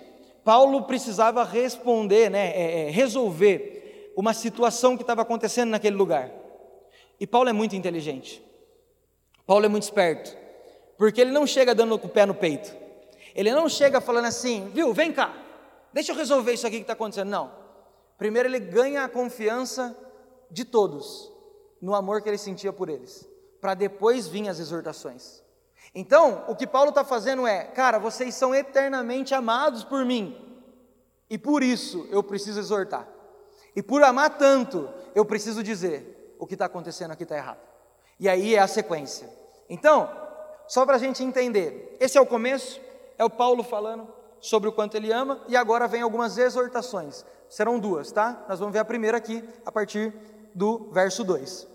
Paulo 0.45 0.83
precisava 0.83 1.45
responder, 1.45 2.31
né, 2.31 2.49
é, 2.49 2.89
é, 2.89 2.91
resolver 2.91 4.13
uma 4.17 4.35
situação 4.35 4.97
que 4.97 5.03
estava 5.03 5.23
acontecendo 5.23 5.71
naquele 5.71 5.97
lugar. 5.97 6.31
E 7.19 7.27
Paulo 7.27 7.49
é 7.49 7.53
muito 7.55 7.75
inteligente, 7.75 8.43
Paulo 9.47 9.65
é 9.65 9.69
muito 9.69 9.85
esperto, 9.85 10.37
porque 10.99 11.23
ele 11.23 11.31
não 11.31 11.47
chega 11.47 11.75
dando 11.75 11.95
o 11.95 12.09
pé 12.09 12.27
no 12.27 12.35
peito, 12.35 12.86
ele 13.37 13.53
não 13.53 13.69
chega 13.69 14.01
falando 14.01 14.25
assim, 14.25 14.71
viu, 14.71 14.95
vem 14.95 15.13
cá, 15.13 15.33
deixa 15.93 16.13
eu 16.13 16.17
resolver 16.17 16.55
isso 16.55 16.67
aqui 16.67 16.77
que 16.77 16.83
está 16.83 16.95
acontecendo. 16.95 17.29
Não. 17.29 17.53
Primeiro 18.17 18.49
ele 18.49 18.59
ganha 18.59 19.05
a 19.05 19.09
confiança 19.09 19.95
de 20.51 20.65
todos, 20.65 21.31
no 21.81 21.95
amor 21.95 22.23
que 22.23 22.31
ele 22.31 22.39
sentia 22.39 22.73
por 22.73 22.89
eles, 22.89 23.29
para 23.61 23.75
depois 23.75 24.27
vir 24.27 24.49
as 24.49 24.59
exortações. 24.59 25.43
Então, 25.95 26.45
o 26.49 26.57
que 26.57 26.67
Paulo 26.67 26.89
está 26.89 27.05
fazendo 27.05 27.47
é, 27.47 27.65
cara, 27.65 27.99
vocês 27.99 28.35
são 28.35 28.55
eternamente 28.55 29.35
amados 29.35 29.85
por 29.85 30.05
mim, 30.05 30.35
e 31.29 31.37
por 31.37 31.63
isso 31.63 32.09
eu 32.11 32.23
preciso 32.23 32.59
exortar. 32.59 33.07
E 33.75 33.83
por 33.83 34.03
amar 34.03 34.39
tanto, 34.39 34.89
eu 35.15 35.25
preciso 35.25 35.63
dizer: 35.63 36.35
o 36.39 36.47
que 36.47 36.55
está 36.55 36.65
acontecendo 36.65 37.11
aqui 37.11 37.25
está 37.25 37.37
errado. 37.37 37.61
E 38.19 38.29
aí 38.29 38.55
é 38.55 38.59
a 38.59 38.67
sequência. 38.67 39.29
Então, 39.69 40.11
só 40.67 40.87
para 40.87 40.97
a 40.97 40.99
gente 40.99 41.23
entender, 41.23 41.97
esse 42.01 42.17
é 42.17 42.21
o 42.21 42.27
começo, 42.27 42.81
é 43.19 43.25
o 43.25 43.31
Paulo 43.31 43.63
falando 43.63 44.09
sobre 44.41 44.69
o 44.69 44.73
quanto 44.73 44.97
ele 44.97 45.13
ama, 45.13 45.41
e 45.49 45.57
agora 45.57 45.89
vem 45.89 46.03
algumas 46.03 46.39
exortações. 46.39 47.25
Serão 47.49 47.79
duas, 47.79 48.13
tá? 48.13 48.45
Nós 48.49 48.59
vamos 48.59 48.73
ver 48.73 48.81
a 48.81 48.85
primeira 48.85 49.17
aqui, 49.17 49.43
a 49.65 49.73
partir 49.73 50.15
do 50.55 50.91
verso 50.93 51.25
2. 51.25 51.67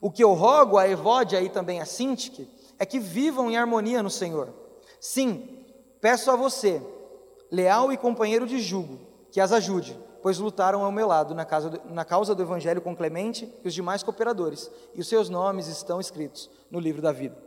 O 0.00 0.10
que 0.10 0.22
eu 0.22 0.34
rogo 0.34 0.78
a 0.78 0.88
Evódia 0.88 1.40
e 1.40 1.48
também 1.48 1.80
a 1.80 1.86
Sintique 1.86 2.50
é 2.78 2.84
que 2.84 2.98
vivam 2.98 3.50
em 3.50 3.56
harmonia 3.56 4.02
no 4.02 4.10
Senhor. 4.10 4.52
Sim, 5.00 5.64
peço 6.00 6.30
a 6.30 6.36
você, 6.36 6.82
leal 7.50 7.92
e 7.92 7.96
companheiro 7.96 8.46
de 8.46 8.60
jugo, 8.60 8.98
que 9.30 9.40
as 9.40 9.52
ajude, 9.52 9.98
pois 10.22 10.38
lutaram 10.38 10.84
ao 10.84 10.92
meu 10.92 11.06
lado 11.06 11.34
na, 11.34 11.44
do, 11.44 11.94
na 11.94 12.04
causa 12.04 12.34
do 12.34 12.42
Evangelho 12.42 12.82
com 12.82 12.96
Clemente 12.96 13.52
e 13.64 13.68
os 13.68 13.74
demais 13.74 14.02
cooperadores, 14.02 14.70
e 14.94 15.00
os 15.00 15.08
seus 15.08 15.28
nomes 15.28 15.68
estão 15.68 16.00
escritos 16.00 16.50
no 16.70 16.80
livro 16.80 17.00
da 17.00 17.12
vida. 17.12 17.45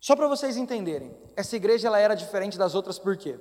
Só 0.00 0.16
para 0.16 0.26
vocês 0.26 0.56
entenderem, 0.56 1.14
essa 1.36 1.54
igreja 1.54 1.86
ela 1.86 1.98
era 1.98 2.14
diferente 2.14 2.56
das 2.56 2.74
outras 2.74 2.98
por 2.98 3.18
quê? 3.18 3.38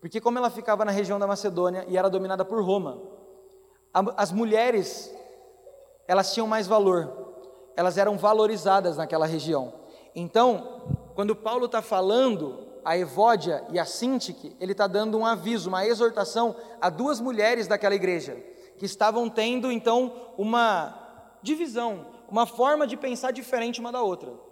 Porque 0.00 0.20
como 0.20 0.36
ela 0.36 0.50
ficava 0.50 0.84
na 0.84 0.92
região 0.92 1.18
da 1.18 1.26
Macedônia 1.26 1.84
e 1.88 1.96
era 1.96 2.10
dominada 2.10 2.44
por 2.44 2.62
Roma, 2.62 3.02
as 4.16 4.30
mulheres, 4.30 5.12
elas 6.06 6.32
tinham 6.34 6.46
mais 6.46 6.66
valor, 6.66 7.32
elas 7.74 7.96
eram 7.96 8.18
valorizadas 8.18 8.98
naquela 8.98 9.26
região. 9.26 9.72
Então, 10.14 11.10
quando 11.14 11.34
Paulo 11.34 11.66
está 11.66 11.80
falando 11.80 12.68
a 12.84 12.96
Evódia 12.96 13.64
e 13.70 13.78
a 13.78 13.84
Sintique, 13.84 14.54
ele 14.60 14.72
está 14.72 14.86
dando 14.86 15.18
um 15.18 15.24
aviso, 15.24 15.68
uma 15.70 15.86
exortação 15.86 16.54
a 16.80 16.90
duas 16.90 17.18
mulheres 17.18 17.66
daquela 17.66 17.94
igreja, 17.94 18.36
que 18.76 18.84
estavam 18.84 19.28
tendo 19.28 19.72
então 19.72 20.32
uma 20.36 21.38
divisão, 21.42 22.06
uma 22.28 22.46
forma 22.46 22.86
de 22.86 22.96
pensar 22.96 23.32
diferente 23.32 23.80
uma 23.80 23.90
da 23.90 24.02
outra. 24.02 24.47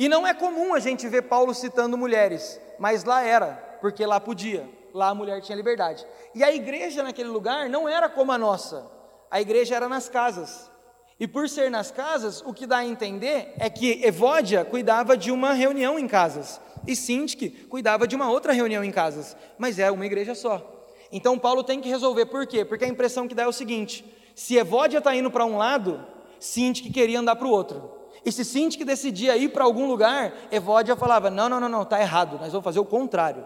E 0.00 0.08
não 0.08 0.26
é 0.26 0.34
comum 0.34 0.74
a 0.74 0.80
gente 0.80 1.06
ver 1.06 1.22
Paulo 1.22 1.54
citando 1.54 1.96
mulheres, 1.96 2.60
mas 2.76 3.04
lá 3.04 3.22
era, 3.22 3.52
porque 3.80 4.04
lá 4.04 4.18
podia 4.18 4.80
lá 4.94 5.08
a 5.08 5.14
mulher 5.14 5.40
tinha 5.40 5.56
liberdade. 5.56 6.06
E 6.34 6.42
a 6.42 6.52
igreja 6.52 7.02
naquele 7.02 7.28
lugar 7.28 7.68
não 7.68 7.88
era 7.88 8.08
como 8.08 8.32
a 8.32 8.38
nossa, 8.38 8.90
a 9.30 9.40
igreja 9.40 9.76
era 9.76 9.88
nas 9.88 10.08
casas. 10.08 10.70
E 11.18 11.26
por 11.28 11.48
ser 11.48 11.70
nas 11.70 11.90
casas, 11.90 12.42
o 12.46 12.52
que 12.52 12.66
dá 12.66 12.78
a 12.78 12.84
entender 12.84 13.52
é 13.58 13.68
que 13.68 14.02
Evódia 14.04 14.64
cuidava 14.64 15.16
de 15.16 15.30
uma 15.30 15.52
reunião 15.52 15.98
em 15.98 16.08
casas, 16.08 16.60
e 16.86 16.96
Sintique 16.96 17.50
cuidava 17.66 18.06
de 18.06 18.16
uma 18.16 18.30
outra 18.30 18.52
reunião 18.52 18.82
em 18.82 18.90
casas, 18.90 19.36
mas 19.58 19.78
é 19.78 19.90
uma 19.90 20.06
igreja 20.06 20.34
só. 20.34 20.86
Então 21.12 21.38
Paulo 21.38 21.62
tem 21.62 21.80
que 21.80 21.88
resolver, 21.88 22.26
por 22.26 22.46
quê? 22.46 22.64
Porque 22.64 22.84
a 22.84 22.88
impressão 22.88 23.28
que 23.28 23.34
dá 23.34 23.42
é 23.42 23.48
o 23.48 23.52
seguinte: 23.52 24.04
se 24.34 24.56
Evódia 24.56 24.98
está 24.98 25.14
indo 25.14 25.30
para 25.30 25.44
um 25.44 25.58
lado, 25.58 26.04
Sintique 26.38 26.90
queria 26.90 27.20
andar 27.20 27.36
para 27.36 27.46
o 27.46 27.50
outro. 27.50 27.99
E 28.24 28.30
se 28.30 28.44
Sintique 28.44 28.84
decidia 28.84 29.36
ir 29.36 29.50
para 29.50 29.64
algum 29.64 29.86
lugar, 29.86 30.32
Evódia 30.50 30.96
falava: 30.96 31.30
não, 31.30 31.48
não, 31.48 31.60
não, 31.60 31.68
não, 31.68 31.82
está 31.82 32.00
errado, 32.00 32.38
nós 32.38 32.52
vamos 32.52 32.64
fazer 32.64 32.78
o 32.78 32.84
contrário. 32.84 33.44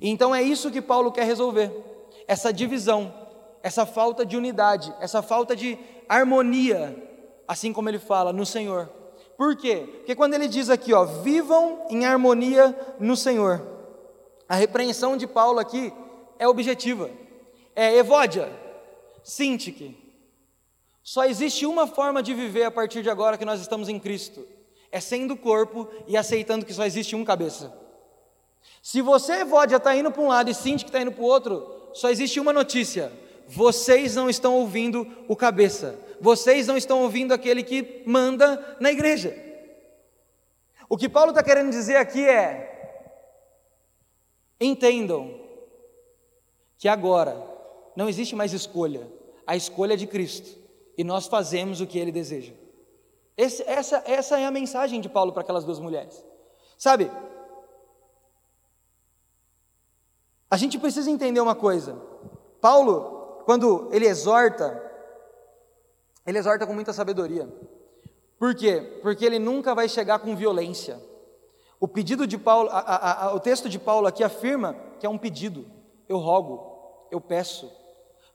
Então 0.00 0.34
é 0.34 0.42
isso 0.42 0.70
que 0.70 0.80
Paulo 0.80 1.12
quer 1.12 1.24
resolver: 1.24 1.72
essa 2.26 2.52
divisão, 2.52 3.12
essa 3.62 3.84
falta 3.84 4.24
de 4.24 4.36
unidade, 4.36 4.94
essa 5.00 5.22
falta 5.22 5.56
de 5.56 5.78
harmonia, 6.08 6.96
assim 7.46 7.72
como 7.72 7.88
ele 7.88 7.98
fala 7.98 8.32
no 8.32 8.46
Senhor. 8.46 8.88
Por 9.36 9.56
quê? 9.56 9.88
Porque 9.96 10.14
quando 10.14 10.34
ele 10.34 10.46
diz 10.46 10.70
aqui, 10.70 10.92
ó, 10.92 11.04
vivam 11.04 11.86
em 11.90 12.04
harmonia 12.04 12.76
no 13.00 13.16
Senhor. 13.16 13.66
A 14.48 14.54
repreensão 14.54 15.16
de 15.16 15.26
Paulo 15.26 15.58
aqui 15.58 15.92
é 16.38 16.46
objetiva. 16.46 17.10
É 17.74 17.96
Evódia, 17.96 18.48
Sintique. 19.22 20.03
Só 21.04 21.26
existe 21.26 21.66
uma 21.66 21.86
forma 21.86 22.22
de 22.22 22.32
viver 22.32 22.64
a 22.64 22.70
partir 22.70 23.02
de 23.02 23.10
agora 23.10 23.36
que 23.36 23.44
nós 23.44 23.60
estamos 23.60 23.90
em 23.90 24.00
Cristo. 24.00 24.48
É 24.90 24.98
sendo 25.00 25.36
corpo 25.36 25.86
e 26.06 26.16
aceitando 26.16 26.64
que 26.64 26.72
só 26.72 26.86
existe 26.86 27.14
um 27.14 27.22
cabeça. 27.22 27.76
Se 28.82 29.02
você, 29.02 29.44
Vódia, 29.44 29.76
está 29.76 29.94
indo 29.94 30.10
para 30.10 30.22
um 30.22 30.28
lado 30.28 30.50
e 30.50 30.54
Cinti 30.54 30.82
que 30.82 30.88
está 30.88 31.02
indo 31.02 31.12
para 31.12 31.22
o 31.22 31.26
outro, 31.26 31.90
só 31.92 32.08
existe 32.08 32.40
uma 32.40 32.54
notícia: 32.54 33.12
vocês 33.46 34.16
não 34.16 34.30
estão 34.30 34.54
ouvindo 34.54 35.06
o 35.28 35.36
cabeça, 35.36 35.98
vocês 36.18 36.66
não 36.66 36.76
estão 36.76 37.02
ouvindo 37.02 37.34
aquele 37.34 37.62
que 37.62 38.02
manda 38.06 38.76
na 38.80 38.90
igreja. 38.90 39.36
O 40.88 40.96
que 40.96 41.08
Paulo 41.08 41.30
está 41.30 41.42
querendo 41.42 41.70
dizer 41.70 41.96
aqui 41.96 42.26
é: 42.26 43.10
entendam 44.58 45.38
que 46.78 46.88
agora 46.88 47.36
não 47.94 48.08
existe 48.08 48.34
mais 48.34 48.54
escolha, 48.54 49.06
a 49.46 49.54
escolha 49.54 49.92
é 49.92 49.96
de 49.96 50.06
Cristo, 50.06 50.63
e 50.96 51.04
nós 51.04 51.26
fazemos 51.26 51.80
o 51.80 51.86
que 51.86 51.98
ele 51.98 52.12
deseja. 52.12 52.52
Esse, 53.36 53.62
essa, 53.64 54.02
essa 54.06 54.38
é 54.38 54.46
a 54.46 54.50
mensagem 54.50 55.00
de 55.00 55.08
Paulo 55.08 55.32
para 55.32 55.42
aquelas 55.42 55.64
duas 55.64 55.80
mulheres. 55.80 56.24
Sabe, 56.78 57.10
A 60.54 60.56
gente 60.56 60.78
precisa 60.78 61.10
entender 61.10 61.40
uma 61.40 61.56
coisa. 61.56 62.00
Paulo, 62.60 63.42
quando 63.44 63.88
ele 63.90 64.06
exorta, 64.06 64.80
ele 66.24 66.38
exorta 66.38 66.64
com 66.64 66.72
muita 66.72 66.92
sabedoria. 66.92 67.52
Por 68.38 68.54
quê? 68.54 69.00
Porque 69.02 69.24
ele 69.24 69.40
nunca 69.40 69.74
vai 69.74 69.88
chegar 69.88 70.20
com 70.20 70.36
violência. 70.36 71.00
O 71.80 71.88
pedido 71.88 72.24
de 72.24 72.38
Paulo, 72.38 72.68
a, 72.70 72.78
a, 72.78 73.24
a, 73.24 73.34
o 73.34 73.40
texto 73.40 73.68
de 73.68 73.80
Paulo 73.80 74.06
aqui 74.06 74.22
afirma 74.22 74.76
que 75.00 75.04
é 75.04 75.08
um 75.08 75.18
pedido. 75.18 75.66
Eu 76.08 76.18
rogo, 76.18 77.08
eu 77.10 77.20
peço. 77.20 77.68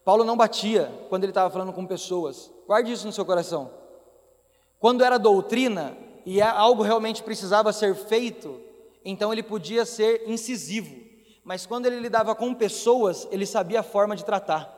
Paulo 0.10 0.24
não 0.24 0.36
batia 0.36 0.92
quando 1.08 1.24
ele 1.24 1.32
estava 1.32 1.52
falando 1.52 1.72
com 1.72 1.86
pessoas. 1.86 2.52
Guarde 2.66 2.92
isso 2.92 3.06
no 3.06 3.14
seu 3.14 3.24
coração. 3.24 3.72
Quando 4.80 5.04
era 5.04 5.20
doutrina 5.20 5.96
e 6.26 6.42
algo 6.42 6.82
realmente 6.82 7.22
precisava 7.22 7.72
ser 7.72 7.94
feito, 7.94 8.60
então 9.06 9.32
ele 9.32 9.44
podia 9.44 9.86
ser 9.86 10.28
incisivo 10.28 11.10
mas 11.50 11.66
quando 11.66 11.88
ele 11.88 12.00
lidava 12.00 12.36
com 12.36 12.54
pessoas, 12.54 13.28
ele 13.32 13.44
sabia 13.44 13.80
a 13.80 13.84
forma 13.84 14.16
de 14.16 14.24
tratar. 14.24 14.72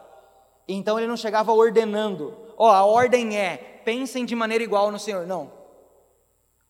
Então 0.66 0.98
ele 0.98 1.06
não 1.06 1.18
chegava 1.18 1.52
ordenando, 1.52 2.34
ó, 2.58 2.70
oh, 2.70 2.72
a 2.72 2.86
ordem 2.86 3.38
é, 3.38 3.58
pensem 3.84 4.24
de 4.24 4.38
maneira 4.38 4.64
igual 4.64 4.90
no 4.90 4.98
Senhor. 4.98 5.28
Não. 5.28 5.52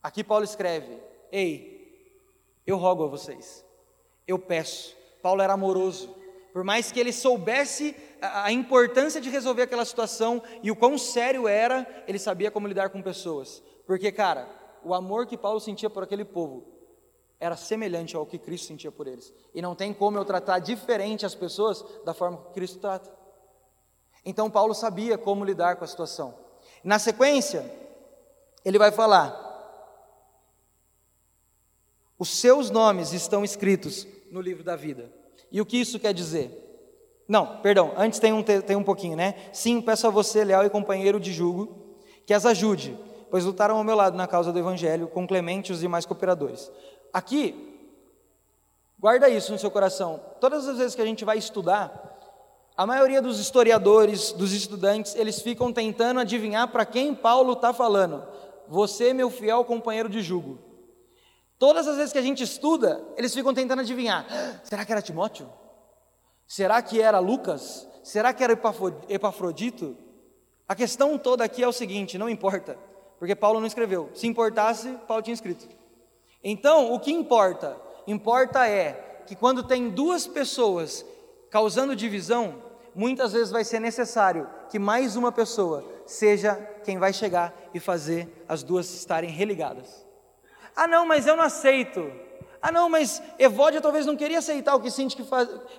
Aqui 0.02 0.24
Paulo 0.24 0.44
escreve: 0.44 0.98
Ei, 1.32 2.18
eu 2.66 2.78
rogo 2.78 3.04
a 3.04 3.08
vocês, 3.08 3.64
eu 4.28 4.40
peço. 4.40 4.96
Paulo 5.22 5.44
era 5.44 5.54
amoroso, 5.54 6.10
por 6.54 6.64
mais 6.64 6.92
que 6.92 7.00
ele 7.00 7.14
soubesse 7.14 7.96
a 8.22 8.52
importância 8.52 9.22
de 9.22 9.30
resolver 9.30 9.64
aquela 9.64 9.86
situação 9.86 10.42
e 10.62 10.70
o 10.70 10.76
quão 10.76 10.98
sério 10.98 11.48
era, 11.48 11.88
ele 12.08 12.20
sabia 12.20 12.52
como 12.52 12.68
lidar 12.68 12.90
com 12.90 13.02
pessoas. 13.02 13.64
Porque, 13.86 14.12
cara, 14.12 14.48
o 14.84 14.94
amor 14.94 15.26
que 15.26 15.38
Paulo 15.38 15.60
sentia 15.60 15.90
por 15.90 16.04
aquele 16.04 16.26
povo 16.26 16.66
era 17.40 17.56
semelhante 17.56 18.16
ao 18.16 18.26
que 18.26 18.38
Cristo 18.38 18.68
sentia 18.68 18.92
por 18.92 19.08
eles. 19.08 19.34
E 19.54 19.62
não 19.62 19.76
tem 19.76 19.94
como 19.94 20.18
eu 20.18 20.26
tratar 20.26 20.60
diferente 20.60 21.26
as 21.26 21.34
pessoas 21.34 21.84
da 22.06 22.14
forma 22.14 22.38
que 22.38 22.54
Cristo 22.54 22.80
trata. 22.80 23.12
Então 24.24 24.50
Paulo 24.50 24.76
sabia 24.76 25.18
como 25.18 25.44
lidar 25.44 25.76
com 25.78 25.84
a 25.84 25.88
situação. 25.88 26.38
Na 26.84 27.00
sequência, 27.00 27.66
ele 28.64 28.78
vai 28.78 28.92
falar: 28.92 29.50
os 32.20 32.30
seus 32.30 32.70
nomes 32.70 33.14
estão 33.14 33.44
escritos 33.44 34.08
no 34.30 34.40
livro 34.40 34.64
da 34.64 34.76
vida. 34.76 35.21
E 35.52 35.60
o 35.60 35.66
que 35.66 35.78
isso 35.78 36.00
quer 36.00 36.14
dizer? 36.14 36.58
Não, 37.28 37.62
perdão, 37.62 37.94
antes 37.98 38.20
tem 38.20 38.34
um, 38.34 38.44
tem 38.44 38.76
um 38.76 38.84
pouquinho, 38.84 39.16
né? 39.16 39.36
Sim, 39.54 39.82
peço 39.82 40.08
a 40.08 40.10
você, 40.10 40.44
leal 40.44 40.66
e 40.66 40.70
companheiro 40.70 41.20
de 41.20 41.32
julgo, 41.32 41.96
que 42.26 42.34
as 42.34 42.46
ajude, 42.46 42.98
pois 43.30 43.46
lutaram 43.46 43.78
ao 43.78 43.84
meu 43.84 43.96
lado 43.96 44.18
na 44.18 44.28
causa 44.28 44.52
do 44.52 44.60
Evangelho, 44.60 45.08
com 45.08 45.28
Clemente 45.28 45.72
e 45.72 45.74
os 45.74 45.80
demais 45.80 46.06
cooperadores. 46.06 46.72
Aqui, 47.14 47.78
guarda 49.00 49.30
isso 49.30 49.52
no 49.52 49.60
seu 49.60 49.72
coração. 49.72 50.22
Todas 50.40 50.68
as 50.68 50.78
vezes 50.78 50.96
que 50.96 51.02
a 51.02 51.06
gente 51.06 51.26
vai 51.26 51.38
estudar, 51.38 52.12
a 52.76 52.86
maioria 52.86 53.22
dos 53.22 53.40
historiadores, 53.40 54.32
dos 54.32 54.54
estudantes, 54.54 55.16
eles 55.16 55.42
ficam 55.42 55.72
tentando 55.72 56.20
adivinhar 56.20 56.68
para 56.70 56.86
quem 56.86 57.14
Paulo 57.14 57.54
está 57.54 57.74
falando. 57.74 58.24
Você, 58.68 59.14
meu 59.14 59.30
fiel 59.30 59.64
companheiro 59.66 60.10
de 60.10 60.22
jugo. 60.22 60.71
Todas 61.62 61.88
as 61.88 61.96
vezes 61.96 62.12
que 62.12 62.18
a 62.18 62.24
gente 62.24 62.42
estuda, 62.42 63.06
eles 63.16 63.36
ficam 63.36 63.54
tentando 63.54 63.82
adivinhar. 63.82 64.26
Será 64.66 64.84
que 64.84 64.92
era 64.92 65.00
Timóteo? 65.00 65.48
Será 66.48 66.82
que 66.82 67.00
era 67.00 67.20
Lucas? 67.20 67.88
Será 68.04 68.34
que 68.34 68.44
era 68.44 68.60
Epafrodito? 69.08 69.96
A 70.68 70.74
questão 70.74 71.20
toda 71.20 71.44
aqui 71.44 71.62
é 71.62 71.68
o 71.68 71.72
seguinte: 71.72 72.18
não 72.18 72.28
importa, 72.28 72.80
porque 73.20 73.36
Paulo 73.36 73.60
não 73.60 73.68
escreveu. 73.68 74.10
Se 74.16 74.26
importasse, 74.26 74.90
Paulo 75.08 75.22
tinha 75.22 75.36
escrito. 75.36 75.68
Então, 76.44 76.92
o 76.92 77.00
que 77.00 77.12
importa? 77.12 77.78
Importa 78.08 78.68
é 78.68 79.22
que 79.28 79.36
quando 79.36 79.62
tem 79.62 79.92
duas 79.92 80.26
pessoas 80.26 81.06
causando 81.52 81.96
divisão, 81.96 82.56
muitas 82.96 83.34
vezes 83.34 83.52
vai 83.52 83.64
ser 83.64 83.80
necessário 83.80 84.50
que 84.68 84.80
mais 84.80 85.16
uma 85.16 85.32
pessoa 85.32 85.86
seja 86.08 86.56
quem 86.84 86.98
vai 86.98 87.14
chegar 87.14 87.54
e 87.72 87.80
fazer 87.80 88.44
as 88.50 88.64
duas 88.64 88.92
estarem 88.96 89.30
religadas. 89.30 90.10
Ah, 90.82 90.88
não, 90.88 91.06
mas 91.06 91.28
eu 91.28 91.36
não 91.36 91.44
aceito. 91.44 92.12
Ah, 92.60 92.72
não, 92.72 92.90
mas 92.90 93.22
Evódia 93.38 93.80
talvez 93.80 94.04
não 94.08 94.18
queria 94.18 94.40
aceitar 94.40 94.74
o 94.74 94.80
que 94.80 94.90
Sinti 94.90 95.16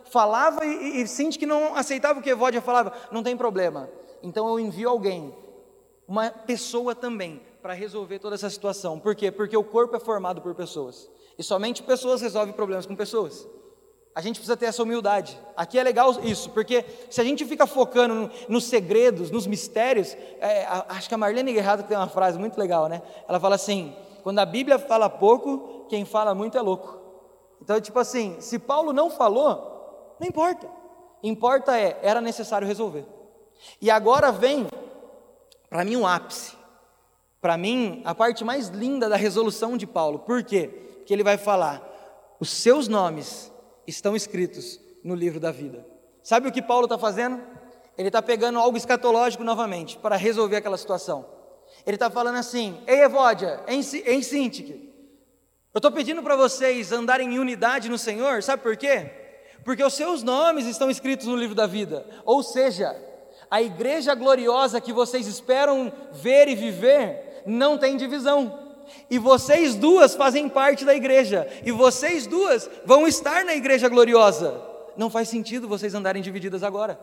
falava 0.05 0.65
e, 0.65 1.03
e 1.03 1.29
que 1.31 1.45
não 1.45 1.75
aceitava 1.75 2.21
o 2.21 2.23
que 2.23 2.31
Evódia 2.31 2.63
falava. 2.63 2.93
Não 3.11 3.21
tem 3.21 3.37
problema. 3.37 3.91
Então 4.23 4.49
eu 4.49 4.61
envio 4.61 4.89
alguém, 4.89 5.35
uma 6.07 6.31
pessoa 6.31 6.95
também, 6.95 7.43
para 7.61 7.73
resolver 7.73 8.21
toda 8.21 8.37
essa 8.37 8.49
situação. 8.49 9.01
Por 9.01 9.17
quê? 9.17 9.33
Porque 9.33 9.57
o 9.57 9.65
corpo 9.65 9.97
é 9.97 9.99
formado 9.99 10.41
por 10.41 10.55
pessoas. 10.55 11.11
E 11.37 11.43
somente 11.43 11.83
pessoas 11.83 12.23
resolvem 12.23 12.55
problemas 12.55 12.87
com 12.87 12.95
pessoas. 12.95 13.45
A 14.15 14.21
gente 14.21 14.37
precisa 14.37 14.57
ter 14.57 14.67
essa 14.67 14.83
humildade. 14.83 15.39
Aqui 15.57 15.79
é 15.79 15.83
legal 15.83 16.13
isso, 16.23 16.51
porque 16.51 16.85
se 17.09 17.21
a 17.21 17.25
gente 17.25 17.45
fica 17.47 17.67
focando 17.67 18.15
no, 18.15 18.31
nos 18.49 18.65
segredos, 18.65 19.31
nos 19.31 19.47
mistérios, 19.47 20.15
é, 20.39 20.67
acho 20.89 21.09
que 21.09 21.15
a 21.15 21.19
Marlene 21.19 21.53
Guerrado 21.53 21.85
tem 21.85 21.97
uma 21.97 22.09
frase 22.09 22.39
muito 22.39 22.59
legal, 22.59 22.89
né? 22.89 23.01
Ela 23.27 23.41
fala 23.41 23.55
assim: 23.55 23.97
quando 24.23 24.39
a 24.39 24.45
Bíblia 24.45 24.79
fala 24.79 25.09
pouco, 25.09 25.87
quem 25.89 26.05
fala 26.05 26.35
muito 26.35 26.59
é 26.59 26.61
louco. 26.61 27.01
Então, 27.63 27.81
tipo 27.81 27.99
assim, 27.99 28.37
se 28.39 28.59
Paulo 28.59 28.93
não 28.93 29.09
falou, 29.09 30.17
não 30.21 30.29
importa. 30.29 30.69
Importa 31.23 31.79
é, 31.79 31.99
era 32.03 32.21
necessário 32.21 32.67
resolver. 32.67 33.07
E 33.81 33.91
agora 33.91 34.31
vem, 34.31 34.67
para 35.71 35.85
mim, 35.85 35.97
um 35.97 36.07
ápice. 36.07 36.55
Para 37.41 37.57
mim, 37.57 38.03
a 38.05 38.15
parte 38.15 38.45
mais 38.45 38.69
linda 38.69 39.09
da 39.09 39.17
resolução 39.17 39.77
de 39.77 39.87
Paulo. 39.87 40.19
Por 40.19 40.43
quê? 40.43 40.69
Porque 40.99 41.15
ele 41.15 41.25
vai 41.25 41.39
falar: 41.39 41.83
os 42.39 42.51
seus 42.51 42.89
nomes 42.89 43.51
estão 43.87 44.15
escritos 44.15 44.81
no 45.03 45.15
livro 45.15 45.41
da 45.41 45.51
vida. 45.51 45.85
Sabe 46.23 46.49
o 46.49 46.53
que 46.53 46.63
Paulo 46.63 46.85
está 46.85 46.99
fazendo? 46.99 47.41
Ele 47.99 48.09
está 48.09 48.23
pegando 48.23 48.59
algo 48.59 48.77
escatológico 48.77 49.45
novamente 49.45 49.99
para 49.99 50.17
resolver 50.17 50.57
aquela 50.57 50.79
situação. 50.79 51.27
Ele 51.87 51.97
está 51.97 52.11
falando 52.11 52.37
assim: 52.37 52.79
Ei, 52.87 53.01
Evódia, 53.01 53.61
em, 53.67 53.83
Sintique, 53.83 54.93
eu 55.75 55.79
estou 55.79 55.91
pedindo 55.91 56.23
para 56.23 56.37
vocês 56.37 56.93
andarem 56.93 57.35
em 57.35 57.39
unidade 57.39 57.89
no 57.89 57.99
Senhor, 57.99 58.43
sabe 58.43 58.63
por 58.63 58.77
quê? 58.77 59.11
Porque 59.65 59.83
os 59.83 59.95
seus 59.95 60.23
nomes 60.23 60.67
estão 60.67 60.91
escritos 60.91 61.27
no 61.27 61.37
livro 61.37 61.55
da 61.55 61.67
vida, 61.67 62.05
ou 62.25 62.43
seja, 62.43 62.97
a 63.51 63.63
igreja 63.63 64.15
gloriosa 64.15 64.81
que 64.81 64.93
vocês 64.93 65.27
esperam 65.27 65.93
ver 66.13 66.49
e 66.49 66.55
viver 66.55 67.43
não 67.47 67.77
tem 67.79 67.97
divisão. 67.97 68.62
E 69.11 69.19
vocês 69.19 69.75
duas 69.75 70.15
fazem 70.15 70.49
parte 70.49 70.85
da 70.85 70.95
igreja, 70.95 71.49
e 71.65 71.71
vocês 71.71 72.27
duas 72.27 72.69
vão 72.85 73.07
estar 73.07 73.45
na 73.45 73.55
igreja 73.55 73.89
gloriosa. 73.89 74.61
Não 74.97 75.11
faz 75.11 75.29
sentido 75.29 75.69
vocês 75.69 75.95
andarem 75.95 76.23
divididas 76.23 76.63
agora. 76.63 76.99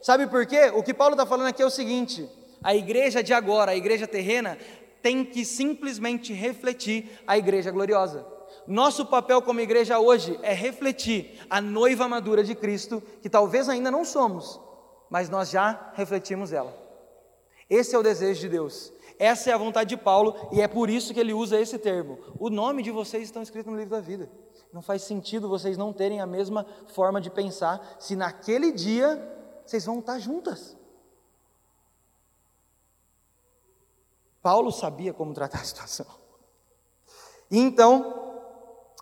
Sabe 0.00 0.26
por 0.26 0.46
quê? 0.46 0.72
O 0.74 0.82
que 0.82 0.94
Paulo 0.94 1.14
está 1.14 1.24
falando 1.24 1.48
aqui 1.48 1.62
é 1.62 1.66
o 1.66 1.70
seguinte: 1.70 2.28
a 2.62 2.74
igreja 2.74 3.22
de 3.22 3.32
agora, 3.32 3.72
a 3.72 3.76
igreja 3.76 4.06
terrena, 4.06 4.58
tem 5.02 5.24
que 5.24 5.44
simplesmente 5.44 6.32
refletir 6.32 7.20
a 7.26 7.36
igreja 7.36 7.70
gloriosa. 7.70 8.26
Nosso 8.66 9.06
papel 9.06 9.42
como 9.42 9.60
igreja 9.60 9.98
hoje 9.98 10.38
é 10.42 10.52
refletir 10.52 11.40
a 11.50 11.60
noiva 11.60 12.06
madura 12.06 12.44
de 12.44 12.54
Cristo, 12.54 13.02
que 13.20 13.28
talvez 13.28 13.68
ainda 13.68 13.90
não 13.90 14.04
somos, 14.04 14.60
mas 15.10 15.28
nós 15.28 15.50
já 15.50 15.92
refletimos 15.94 16.52
ela. 16.52 16.72
Esse 17.68 17.94
é 17.94 17.98
o 17.98 18.02
desejo 18.02 18.40
de 18.40 18.48
Deus. 18.48 18.92
Essa 19.22 19.50
é 19.50 19.52
a 19.52 19.56
vontade 19.56 19.90
de 19.90 19.96
Paulo 19.96 20.48
e 20.50 20.60
é 20.60 20.66
por 20.66 20.90
isso 20.90 21.14
que 21.14 21.20
ele 21.20 21.32
usa 21.32 21.56
esse 21.56 21.78
termo. 21.78 22.18
O 22.40 22.50
nome 22.50 22.82
de 22.82 22.90
vocês 22.90 23.22
estão 23.22 23.40
escrito 23.40 23.70
no 23.70 23.76
livro 23.76 23.92
da 23.92 24.00
vida. 24.00 24.28
Não 24.72 24.82
faz 24.82 25.02
sentido 25.02 25.48
vocês 25.48 25.78
não 25.78 25.92
terem 25.92 26.20
a 26.20 26.26
mesma 26.26 26.66
forma 26.88 27.20
de 27.20 27.30
pensar 27.30 27.98
se 28.00 28.16
naquele 28.16 28.72
dia 28.72 29.22
vocês 29.64 29.86
vão 29.86 30.00
estar 30.00 30.18
juntas. 30.18 30.76
Paulo 34.42 34.72
sabia 34.72 35.12
como 35.12 35.32
tratar 35.32 35.60
a 35.60 35.64
situação. 35.64 36.06
E 37.48 37.60
então, 37.60 38.42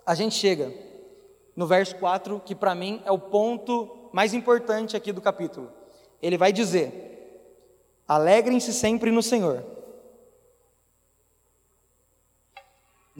a 0.04 0.14
gente 0.14 0.34
chega 0.34 0.70
no 1.56 1.66
verso 1.66 1.96
4, 1.96 2.42
que 2.44 2.54
para 2.54 2.74
mim 2.74 3.00
é 3.06 3.10
o 3.10 3.18
ponto 3.18 4.10
mais 4.12 4.34
importante 4.34 4.98
aqui 4.98 5.12
do 5.12 5.22
capítulo. 5.22 5.72
Ele 6.20 6.36
vai 6.36 6.52
dizer: 6.52 7.56
Alegrem-se 8.06 8.74
sempre 8.74 9.10
no 9.10 9.22
Senhor. 9.22 9.79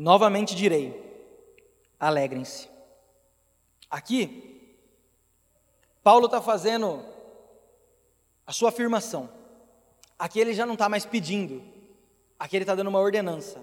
Novamente 0.01 0.55
direi: 0.55 0.99
alegrem-se. 2.01 2.71
Aqui, 3.91 4.75
Paulo 6.03 6.25
está 6.25 6.41
fazendo 6.41 7.05
a 8.47 8.51
sua 8.51 8.71
afirmação. 8.71 9.29
Aqui 10.19 10.41
ele 10.41 10.55
já 10.55 10.65
não 10.65 10.73
está 10.73 10.89
mais 10.89 11.05
pedindo, 11.05 11.63
aqui 12.39 12.57
ele 12.57 12.63
está 12.63 12.75
dando 12.75 12.87
uma 12.87 12.99
ordenança. 12.99 13.63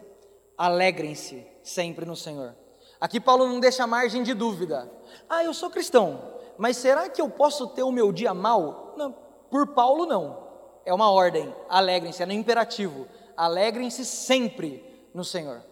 Alegrem-se 0.56 1.44
sempre 1.64 2.06
no 2.06 2.16
Senhor. 2.16 2.56
Aqui 3.02 3.20
Paulo 3.20 3.48
não 3.48 3.60
deixa 3.60 3.88
margem 3.88 4.22
de 4.22 4.36
dúvida. 4.36 4.92
Ah, 5.28 5.44
eu 5.44 5.56
sou 5.56 5.72
cristão, 5.72 6.36
mas 6.56 6.78
será 6.78 7.10
que 7.10 7.20
eu 7.20 7.32
posso 7.32 7.66
ter 7.70 7.82
o 7.82 7.92
meu 7.92 8.12
dia 8.12 8.36
mal? 8.36 8.94
Não, 8.96 9.12
por 9.50 9.74
Paulo 9.74 10.06
não. 10.06 10.48
É 10.86 10.94
uma 10.94 11.10
ordem. 11.10 11.52
Alegrem-se, 11.68 12.22
é 12.22 12.28
no 12.28 12.32
imperativo. 12.32 13.08
Alegrem-se 13.36 14.06
sempre 14.06 15.10
no 15.16 15.26
Senhor. 15.26 15.66